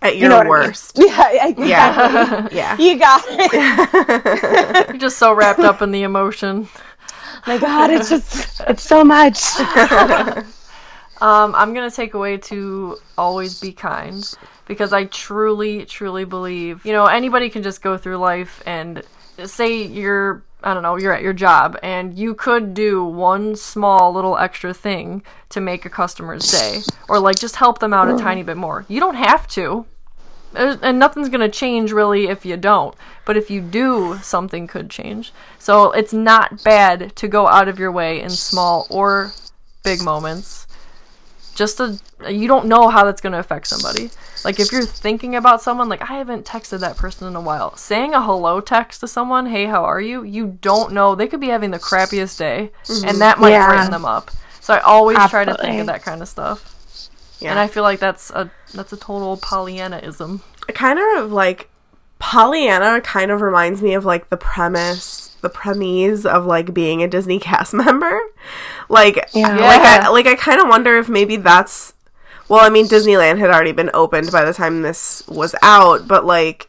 At 0.00 0.14
you 0.16 0.22
your 0.22 0.30
know 0.30 0.36
what 0.38 0.46
I 0.46 0.50
mean. 0.50 0.66
worst. 0.68 0.92
yeah 0.98 1.46
exactly. 1.48 1.68
Yeah. 1.68 2.48
Yeah. 2.52 2.76
you 2.78 2.98
got 2.98 3.22
it 3.28 4.88
You're 4.88 4.98
just 4.98 5.18
so 5.18 5.32
wrapped 5.32 5.60
up 5.60 5.82
in 5.82 5.90
the 5.92 6.02
emotion. 6.04 6.68
my 7.46 7.58
god 7.58 7.90
it's 7.90 8.08
just 8.08 8.60
it's 8.68 8.82
so 8.82 9.02
much 9.04 9.38
Um, 11.20 11.54
I'm 11.54 11.72
gonna 11.72 11.90
take 11.90 12.14
away 12.14 12.38
to 12.50 12.98
always 13.16 13.60
be 13.60 13.72
kind 13.72 14.28
because 14.66 14.92
I 14.92 15.04
truly, 15.04 15.84
truly 15.84 16.24
believe 16.24 16.84
you 16.84 16.92
know 16.92 17.06
anybody 17.06 17.48
can 17.48 17.62
just 17.62 17.80
go 17.80 17.96
through 17.96 18.16
life 18.16 18.60
and 18.66 19.02
say 19.44 19.82
you're 19.82 20.42
I 20.62 20.74
don't 20.74 20.82
know 20.82 20.96
you're 20.96 21.12
at 21.12 21.22
your 21.22 21.32
job 21.32 21.78
and 21.82 22.16
you 22.16 22.34
could 22.34 22.74
do 22.74 23.04
one 23.04 23.56
small 23.56 24.12
little 24.12 24.38
extra 24.38 24.72
thing 24.72 25.22
to 25.50 25.60
make 25.60 25.84
a 25.84 25.90
customer's 25.90 26.50
day 26.50 26.80
or 27.08 27.18
like 27.18 27.38
just 27.38 27.56
help 27.56 27.78
them 27.80 27.92
out 27.92 28.08
a 28.08 28.16
tiny 28.16 28.42
bit 28.42 28.56
more. 28.56 28.84
You 28.88 29.00
don't 29.00 29.16
have 29.16 29.46
to. 29.48 29.86
And 30.54 30.98
nothing's 30.98 31.30
gonna 31.30 31.48
change 31.48 31.92
really 31.92 32.28
if 32.28 32.44
you 32.44 32.56
don't. 32.56 32.94
But 33.24 33.36
if 33.36 33.50
you 33.50 33.60
do, 33.60 34.18
something 34.22 34.66
could 34.66 34.90
change. 34.90 35.32
So 35.58 35.92
it's 35.92 36.12
not 36.12 36.62
bad 36.62 37.16
to 37.16 37.28
go 37.28 37.48
out 37.48 37.68
of 37.68 37.78
your 37.78 37.90
way 37.90 38.20
in 38.20 38.30
small 38.30 38.86
or 38.90 39.32
big 39.82 40.02
moments 40.02 40.66
just 41.54 41.78
to 41.78 41.98
you 42.28 42.48
don't 42.48 42.66
know 42.66 42.88
how 42.88 43.04
that's 43.04 43.20
going 43.20 43.32
to 43.32 43.38
affect 43.38 43.66
somebody 43.66 44.10
like 44.44 44.58
if 44.60 44.72
you're 44.72 44.84
thinking 44.84 45.36
about 45.36 45.62
someone 45.62 45.88
like 45.88 46.02
i 46.02 46.14
haven't 46.16 46.44
texted 46.44 46.80
that 46.80 46.96
person 46.96 47.26
in 47.28 47.36
a 47.36 47.40
while 47.40 47.76
saying 47.76 48.14
a 48.14 48.22
hello 48.22 48.60
text 48.60 49.00
to 49.00 49.08
someone 49.08 49.46
hey 49.46 49.66
how 49.66 49.84
are 49.84 50.00
you 50.00 50.22
you 50.24 50.58
don't 50.60 50.92
know 50.92 51.14
they 51.14 51.26
could 51.28 51.40
be 51.40 51.48
having 51.48 51.70
the 51.70 51.78
crappiest 51.78 52.38
day 52.38 52.70
and 52.88 52.98
mm-hmm. 52.98 53.18
that 53.18 53.38
might 53.38 53.50
Yeah. 53.50 53.66
brighten 53.66 53.90
them 53.90 54.04
up 54.04 54.30
so 54.60 54.74
i 54.74 54.78
always 54.80 55.18
try 55.28 55.44
to 55.44 55.54
think 55.54 55.80
of 55.80 55.86
that 55.86 56.02
kind 56.02 56.22
of 56.22 56.28
stuff 56.28 57.08
Yeah. 57.40 57.50
and 57.50 57.58
i 57.58 57.66
feel 57.66 57.82
like 57.82 58.00
that's 58.00 58.30
a 58.30 58.50
that's 58.74 58.92
a 58.92 58.96
total 58.96 59.36
pollyannaism 59.36 60.40
kind 60.74 60.98
of 61.16 61.32
like 61.32 61.68
Pollyanna 62.22 63.00
kind 63.00 63.32
of 63.32 63.40
reminds 63.40 63.82
me 63.82 63.94
of 63.94 64.04
like 64.04 64.30
the 64.30 64.36
premise, 64.36 65.36
the 65.40 65.48
premise 65.48 66.24
of 66.24 66.46
like 66.46 66.72
being 66.72 67.02
a 67.02 67.08
Disney 67.08 67.40
cast 67.40 67.74
member. 67.84 68.16
Like, 68.88 69.16
Yeah. 69.34 69.56
like 69.56 69.80
I 69.80 70.08
like 70.08 70.26
I 70.28 70.36
kind 70.36 70.60
of 70.60 70.68
wonder 70.68 70.96
if 70.98 71.08
maybe 71.08 71.36
that's. 71.36 71.94
Well, 72.52 72.60
I 72.60 72.68
mean, 72.68 72.86
Disneyland 72.86 73.38
had 73.38 73.48
already 73.48 73.72
been 73.72 73.88
opened 73.94 74.30
by 74.30 74.44
the 74.44 74.52
time 74.52 74.82
this 74.82 75.26
was 75.26 75.54
out, 75.62 76.06
but 76.06 76.26
like 76.26 76.68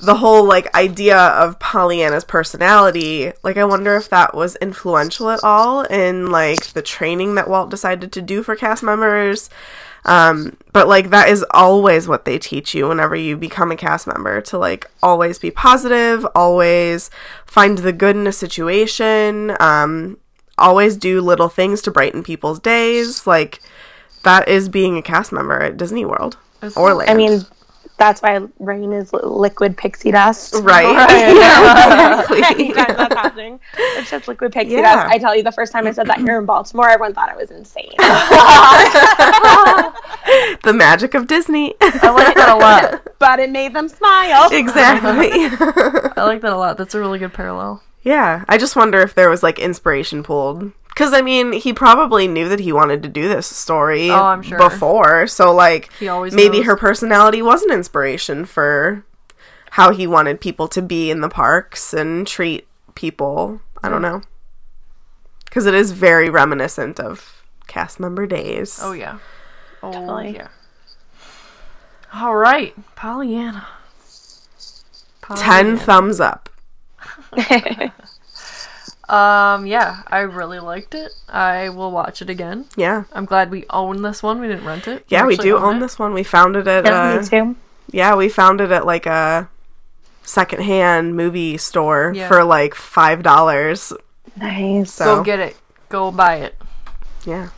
the 0.00 0.14
whole 0.14 0.42
like 0.44 0.74
idea 0.74 1.18
of 1.18 1.58
Pollyanna's 1.58 2.24
personality, 2.24 3.30
like 3.42 3.58
I 3.58 3.64
wonder 3.66 3.94
if 3.96 4.08
that 4.08 4.34
was 4.34 4.56
influential 4.56 5.28
at 5.28 5.44
all 5.44 5.82
in 5.82 6.30
like 6.30 6.68
the 6.68 6.80
training 6.80 7.34
that 7.34 7.46
Walt 7.46 7.68
decided 7.68 8.10
to 8.12 8.22
do 8.22 8.42
for 8.42 8.56
cast 8.56 8.82
members. 8.82 9.50
Um, 10.06 10.56
but 10.72 10.88
like 10.88 11.10
that 11.10 11.28
is 11.28 11.44
always 11.50 12.08
what 12.08 12.24
they 12.24 12.38
teach 12.38 12.74
you 12.74 12.88
whenever 12.88 13.14
you 13.14 13.36
become 13.36 13.70
a 13.70 13.76
cast 13.76 14.06
member 14.06 14.40
to 14.40 14.56
like 14.56 14.90
always 15.02 15.38
be 15.38 15.50
positive, 15.50 16.26
always 16.34 17.10
find 17.44 17.76
the 17.76 17.92
good 17.92 18.16
in 18.16 18.26
a 18.26 18.32
situation, 18.32 19.54
um, 19.60 20.16
always 20.56 20.96
do 20.96 21.20
little 21.20 21.50
things 21.50 21.82
to 21.82 21.90
brighten 21.90 22.22
people's 22.22 22.60
days. 22.60 23.26
Like 23.26 23.60
that 24.24 24.48
is 24.48 24.68
being 24.68 24.96
a 24.98 25.02
cast 25.02 25.32
member 25.32 25.60
at 25.60 25.76
Disney 25.76 26.04
World 26.04 26.36
It's- 26.58 26.76
or 26.76 26.94
Land. 26.94 27.10
I 27.10 27.14
mean, 27.14 27.40
that's 27.98 28.22
why 28.22 28.40
rain 28.58 28.92
is 28.94 29.12
liquid 29.12 29.76
pixie 29.76 30.10
dust. 30.10 30.54
right? 30.62 30.84
Right. 30.96 31.34
yeah, 31.36 32.20
exactly. 32.22 32.64
Anytime 32.72 32.96
that's 32.96 33.14
happening, 33.14 33.60
it's 33.76 34.10
just 34.10 34.26
liquid 34.26 34.52
pixie 34.52 34.72
Yeah. 34.76 34.94
dust. 34.96 35.08
I 35.10 35.18
tell 35.18 35.36
you, 35.36 35.42
the 35.42 35.52
first 35.52 35.70
time 35.72 35.86
I 35.86 35.92
said 35.92 36.06
that 36.06 36.18
here 36.18 36.38
in 36.38 36.46
Baltimore, 36.46 36.88
everyone 36.88 37.12
thought 37.14 37.28
I 37.28 37.36
was 37.36 37.50
insane. 37.50 37.90
the 40.62 40.72
magic 40.72 41.14
of 41.14 41.26
Disney. 41.26 41.74
I 41.80 42.10
like 42.10 42.34
that 42.36 42.48
a 42.48 42.56
lot. 42.56 43.02
but 43.18 43.38
it 43.40 43.50
made 43.50 43.74
them 43.74 43.88
smile. 43.88 44.48
exactly. 44.52 45.30
I 45.32 46.24
like 46.24 46.40
that 46.42 46.52
a 46.52 46.56
lot. 46.56 46.78
That's 46.78 46.94
a 46.94 47.00
really 47.00 47.18
good 47.18 47.32
parallel. 47.32 47.82
yeah, 48.02 48.44
I 48.48 48.56
just 48.58 48.76
wonder 48.76 49.00
if 49.00 49.14
there 49.14 49.28
was 49.28 49.42
like 49.42 49.58
inspiration 49.58 50.22
pulled. 50.22 50.72
Because, 51.00 51.14
I 51.14 51.22
mean, 51.22 51.52
he 51.52 51.72
probably 51.72 52.28
knew 52.28 52.50
that 52.50 52.60
he 52.60 52.74
wanted 52.74 53.02
to 53.04 53.08
do 53.08 53.26
this 53.26 53.46
story 53.46 54.10
Oh, 54.10 54.22
I'm 54.22 54.42
sure. 54.42 54.58
before. 54.58 55.26
So, 55.28 55.50
like, 55.50 55.90
He 55.94 56.08
always 56.08 56.34
maybe 56.34 56.58
knows. 56.58 56.66
her 56.66 56.76
personality 56.76 57.40
was 57.40 57.62
an 57.62 57.72
inspiration 57.72 58.44
for 58.44 59.02
how 59.70 59.92
he 59.92 60.06
wanted 60.06 60.42
people 60.42 60.68
to 60.68 60.82
be 60.82 61.10
in 61.10 61.22
the 61.22 61.30
parks 61.30 61.94
and 61.94 62.26
treat 62.26 62.68
people. 62.94 63.62
I 63.82 63.88
don't 63.88 64.00
hmm. 64.00 64.02
know. 64.02 64.22
Because 65.46 65.64
it 65.64 65.72
is 65.72 65.92
very 65.92 66.28
reminiscent 66.28 67.00
of 67.00 67.44
cast 67.66 67.98
member 67.98 68.26
days. 68.26 68.78
Oh 68.82 68.92
yeah. 68.92 69.20
Oh 69.82 69.92
Definitely. 69.92 70.34
yeah. 70.34 70.48
All 72.12 72.36
right, 72.36 72.74
Pollyanna. 72.94 73.66
10 75.34 75.78
thumbs 75.78 76.20
up. 76.20 76.50
Um, 79.10 79.66
yeah, 79.66 80.02
I 80.06 80.20
really 80.20 80.60
liked 80.60 80.94
it. 80.94 81.12
I 81.28 81.68
will 81.70 81.90
watch 81.90 82.22
it 82.22 82.30
again. 82.30 82.66
Yeah. 82.76 83.04
I'm 83.12 83.24
glad 83.24 83.50
we 83.50 83.64
own 83.70 84.02
this 84.02 84.22
one. 84.22 84.40
We 84.40 84.46
didn't 84.46 84.64
rent 84.64 84.86
it. 84.86 85.04
Yeah, 85.08 85.26
we 85.26 85.34
actually 85.34 85.50
do 85.50 85.56
own 85.58 85.76
it. 85.76 85.80
this 85.80 85.98
one. 85.98 86.14
We 86.14 86.22
found 86.22 86.54
it 86.54 86.68
at 86.68 86.84
Yeah, 86.86 87.02
uh, 87.14 87.20
me 87.20 87.26
too. 87.26 87.56
yeah, 87.90 88.14
we 88.14 88.28
found 88.28 88.60
it 88.60 88.70
at 88.70 88.86
like 88.86 89.06
a 89.06 89.48
secondhand 90.22 91.16
movie 91.16 91.56
store 91.58 92.12
Yeah. 92.14 92.28
for 92.28 92.44
like 92.44 92.74
five 92.74 93.22
dollars. 93.24 93.92
Nice. 94.36 94.92
So 94.92 95.16
Go 95.16 95.24
get 95.24 95.40
it. 95.40 95.56
Go 95.88 96.12
buy 96.12 96.36
it. 96.36 96.54
yeah, 97.24 97.48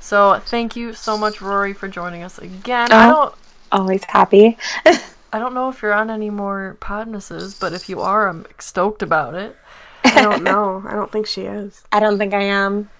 So 0.00 0.40
thank 0.46 0.76
you 0.76 0.94
so 0.94 1.18
much, 1.18 1.42
Rory, 1.42 1.74
for 1.74 1.88
joining 1.88 2.22
us 2.22 2.38
again. 2.38 2.90
I 2.90 3.08
Oh. 3.10 3.12
don't. 3.12 3.34
Always 3.72 4.02
happy. 4.04 4.56
I 5.32 5.38
don't 5.38 5.54
know 5.54 5.68
if 5.68 5.80
you're 5.82 5.92
on 5.92 6.10
any 6.10 6.30
more 6.30 6.76
podnesses, 6.80 7.54
but 7.60 7.72
if 7.74 7.88
you 7.88 8.00
are, 8.00 8.28
I'm 8.28 8.46
stoked 8.58 9.02
about 9.02 9.34
it. 9.34 9.56
I 10.04 10.22
don't 10.22 10.42
know. 10.42 10.82
I 10.86 10.92
don't 10.94 11.10
think 11.12 11.26
she 11.26 11.42
is. 11.42 11.82
I 11.92 12.00
don't 12.00 12.18
think 12.18 12.34
I 12.34 12.42
am. 12.42 12.90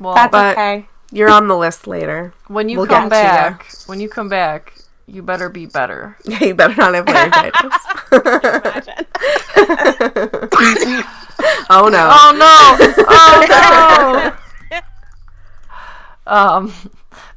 Well, 0.00 0.14
That's 0.14 0.32
but- 0.32 0.52
okay. 0.56 0.86
You're 1.12 1.30
on 1.30 1.46
the 1.46 1.56
list 1.56 1.86
later. 1.86 2.34
when 2.48 2.68
you 2.68 2.78
we'll 2.78 2.86
come 2.88 3.08
get 3.08 3.20
to 3.20 3.22
ya. 3.22 3.32
back, 3.50 3.66
when 3.86 4.00
you 4.00 4.08
come 4.08 4.28
back, 4.28 4.72
you 5.06 5.22
better 5.22 5.48
be 5.48 5.66
better. 5.66 6.16
Yeah, 6.24 6.42
you 6.44 6.54
better 6.54 6.74
not 6.74 6.94
have 6.94 7.06
laryngitis. 7.06 7.62
Imagine. 8.12 9.06
oh 11.70 11.88
no. 11.88 12.08
Oh 12.10 12.32
no! 12.36 12.76
Oh 13.08 14.32
no! 14.72 14.82
um, 16.32 16.72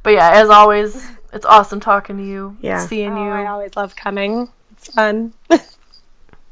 but 0.02 0.10
yeah, 0.14 0.30
as 0.32 0.48
always, 0.50 1.06
it's 1.32 1.46
awesome 1.46 1.78
talking 1.78 2.16
to 2.16 2.24
you. 2.24 2.56
Yeah. 2.60 2.84
seeing 2.86 3.12
Oh, 3.12 3.24
you. 3.24 3.30
I 3.30 3.46
always 3.46 3.76
love 3.76 3.94
coming. 3.94 4.48
It's 4.72 4.88
fun. 4.92 5.34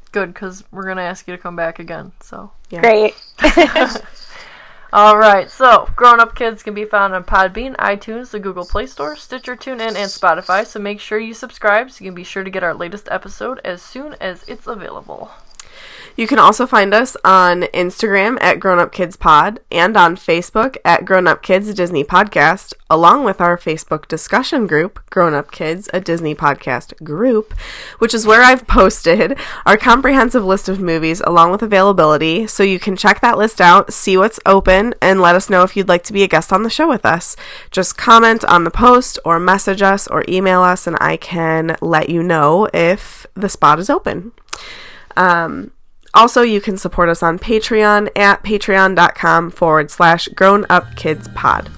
Good, 0.07 0.33
because 0.33 0.63
we're 0.71 0.85
gonna 0.85 1.01
ask 1.01 1.27
you 1.27 1.35
to 1.35 1.41
come 1.41 1.55
back 1.55 1.79
again. 1.79 2.11
So. 2.21 2.51
Great. 2.81 3.15
All 4.93 5.17
right, 5.17 5.51
so 5.51 5.89
Grown 5.97 6.21
Up 6.21 6.33
Kids 6.33 6.63
can 6.63 6.73
be 6.73 6.85
found 6.85 7.13
on 7.13 7.25
Podbean, 7.25 7.75
iTunes, 7.75 8.31
the 8.31 8.39
Google 8.39 8.65
Play 8.65 8.85
Store, 8.85 9.17
Stitcher, 9.17 9.57
TuneIn, 9.57 9.81
and 9.81 10.09
Spotify. 10.09 10.65
So 10.65 10.79
make 10.79 11.01
sure 11.01 11.19
you 11.19 11.33
subscribe 11.33 11.91
so 11.91 12.03
you 12.03 12.11
can 12.11 12.15
be 12.15 12.23
sure 12.23 12.45
to 12.45 12.49
get 12.49 12.63
our 12.63 12.73
latest 12.73 13.09
episode 13.11 13.59
as 13.65 13.81
soon 13.81 14.15
as 14.21 14.45
it's 14.47 14.65
available. 14.65 15.31
You 16.17 16.25
can 16.25 16.39
also 16.39 16.65
find 16.65 16.95
us 16.95 17.15
on 17.23 17.61
Instagram 17.75 18.39
at 18.41 18.59
Grown 18.59 18.79
Up 18.79 18.91
Kids 18.91 19.15
Pod 19.15 19.59
and 19.71 19.95
on 19.95 20.15
Facebook 20.15 20.75
at 20.83 21.05
Grown 21.05 21.27
Up 21.27 21.43
Kids 21.43 21.71
Disney 21.75 22.03
Podcast, 22.03 22.73
along 22.89 23.23
with 23.23 23.39
our 23.39 23.55
Facebook 23.55 24.07
discussion 24.07 24.65
group, 24.65 24.99
Grown 25.11 25.35
Up 25.35 25.51
Kids, 25.51 25.87
a 25.93 26.01
Disney 26.01 26.33
Podcast 26.33 27.03
group, 27.03 27.53
which 27.99 28.15
is 28.15 28.25
where 28.25 28.41
I've 28.41 28.65
posted 28.65 29.37
our 29.67 29.77
comprehensive 29.77 30.43
list 30.43 30.67
of 30.67 30.79
movies 30.79 31.21
along 31.21 31.51
with 31.51 31.61
availability. 31.61 32.47
So 32.47 32.63
you 32.63 32.79
can 32.79 32.95
check 32.95 33.21
that 33.21 33.37
list 33.37 33.61
out, 33.61 33.93
see 33.93 34.17
what's 34.17 34.39
open, 34.43 34.95
and 34.99 35.21
let 35.21 35.35
us 35.35 35.51
know 35.51 35.61
if 35.61 35.77
you'd 35.77 35.87
like 35.87 36.03
to 36.05 36.13
be 36.13 36.23
a 36.23 36.27
guest 36.27 36.51
on 36.51 36.63
the 36.63 36.69
show 36.71 36.89
with 36.89 37.05
us. 37.05 37.35
Just 37.69 37.95
comment 37.95 38.43
on 38.45 38.63
the 38.63 38.71
post 38.71 39.19
or 39.23 39.39
message 39.39 39.83
us 39.83 40.07
or 40.07 40.25
email 40.27 40.61
us, 40.61 40.87
and 40.87 40.97
I 40.99 41.17
can 41.17 41.77
let 41.79 42.09
you 42.09 42.23
know 42.23 42.67
if 42.73 43.27
the 43.35 43.49
spot 43.49 43.77
is 43.77 43.91
open. 43.91 44.31
Um, 45.15 45.71
also, 46.17 46.41
you 46.41 46.59
can 46.59 46.77
support 46.77 47.09
us 47.09 47.21
on 47.21 47.37
Patreon 47.37 48.09
at 48.17 48.41
patreon.com 48.43 49.51
forward 49.51 49.91
slash 49.91 50.27
grown 50.29 50.65
up 50.67 50.95
kids 50.95 51.27
pod. 51.35 51.69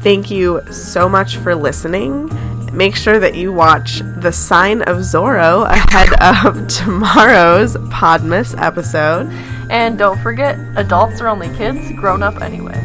Thank 0.00 0.30
you 0.30 0.62
so 0.72 1.10
much 1.10 1.36
for 1.36 1.54
listening. 1.54 2.30
Make 2.74 2.96
sure 2.96 3.18
that 3.18 3.34
you 3.34 3.52
watch 3.52 4.00
The 4.00 4.32
Sign 4.32 4.80
of 4.80 4.98
Zorro 4.98 5.66
ahead 5.70 6.08
of 6.46 6.66
tomorrow's 6.68 7.76
Podmas 7.90 8.58
episode. 8.58 9.28
And 9.70 9.98
don't 9.98 10.20
forget, 10.20 10.58
adults 10.76 11.20
are 11.20 11.28
only 11.28 11.54
kids, 11.56 11.92
grown 11.96 12.22
up 12.22 12.40
anyway. 12.40 12.80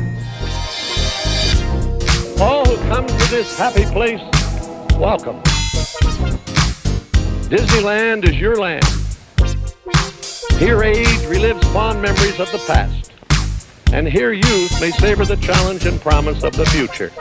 All 2.38 2.66
who 2.66 2.76
come 2.90 3.08
to 3.08 3.30
this 3.30 3.58
happy 3.58 3.86
place, 3.86 4.20
welcome. 4.98 5.42
Disneyland 7.48 8.28
is 8.28 8.36
your 8.36 8.58
land. 8.58 8.84
Here 10.62 10.84
age 10.84 11.08
relives 11.26 11.64
fond 11.74 12.04
memories 12.04 12.40
of 12.40 12.52
the 12.52 12.60
past. 12.68 13.12
And 13.92 14.08
here 14.08 14.32
youth 14.32 14.80
may 14.80 14.92
savor 14.92 15.26
the 15.26 15.38
challenge 15.38 15.88
and 15.88 16.00
promise 16.00 16.44
of 16.44 16.56
the 16.56 16.68
future. 16.68 17.12